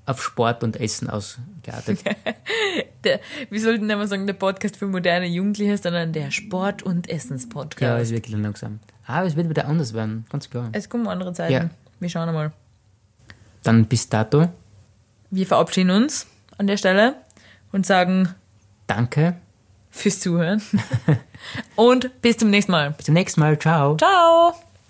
auf 0.07 0.23
Sport 0.23 0.63
und 0.65 0.81
Essen 0.81 1.11
ausgeartet. 1.11 2.01
Der, 3.05 3.21
wir 3.51 3.61
sollten 3.61 3.87
nicht 3.87 3.97
mal 3.97 4.09
sagen, 4.09 4.27
der 4.27 4.35
Podcast 4.35 4.77
für 4.77 4.87
moderne 4.87 5.27
Jugendliche, 5.27 5.77
sondern 5.79 6.13
der 6.13 6.31
Sport- 6.31 6.83
und 6.83 7.07
Ja, 7.09 7.15
Essenspodcast. 7.15 8.03
ist 8.03 8.11
wirklich 8.13 8.37
langsam. 8.37 8.81
Aber 9.07 9.27
es 9.27 9.37
wird 9.37 9.49
wieder 9.49 9.67
anders 9.69 9.95
werden, 9.95 10.25
ganz 10.31 10.51
klar. 10.51 10.71
es 10.73 10.89
kommen 10.89 11.07
andere 11.07 11.33
Zeiten. 11.33 11.53
Ja. 11.53 11.71
Wir 12.01 12.09
schauen 12.09 12.29
einmal. 12.29 12.53
Dann 13.63 13.85
bis 13.85 14.09
dato. 14.09 14.49
Wir 15.31 15.47
verabschieden 15.47 15.91
uns 15.91 16.27
an 16.59 16.67
der 16.67 16.77
Stelle 16.77 17.15
und 17.73 17.87
sagen 17.87 18.35
Danke. 18.87 19.37
fürs 19.91 20.21
Zuhören. 20.21 20.63
und 21.77 22.23
bis 22.23 22.37
zum 22.37 22.51
nächsten 22.51 22.73
Mal. 22.73 22.93
Bis 22.93 23.07
zum 23.07 23.15
nächsten 23.15 23.41
Mal. 23.41 23.59
Ciao. 23.59 23.97
Ciao! 23.97 24.66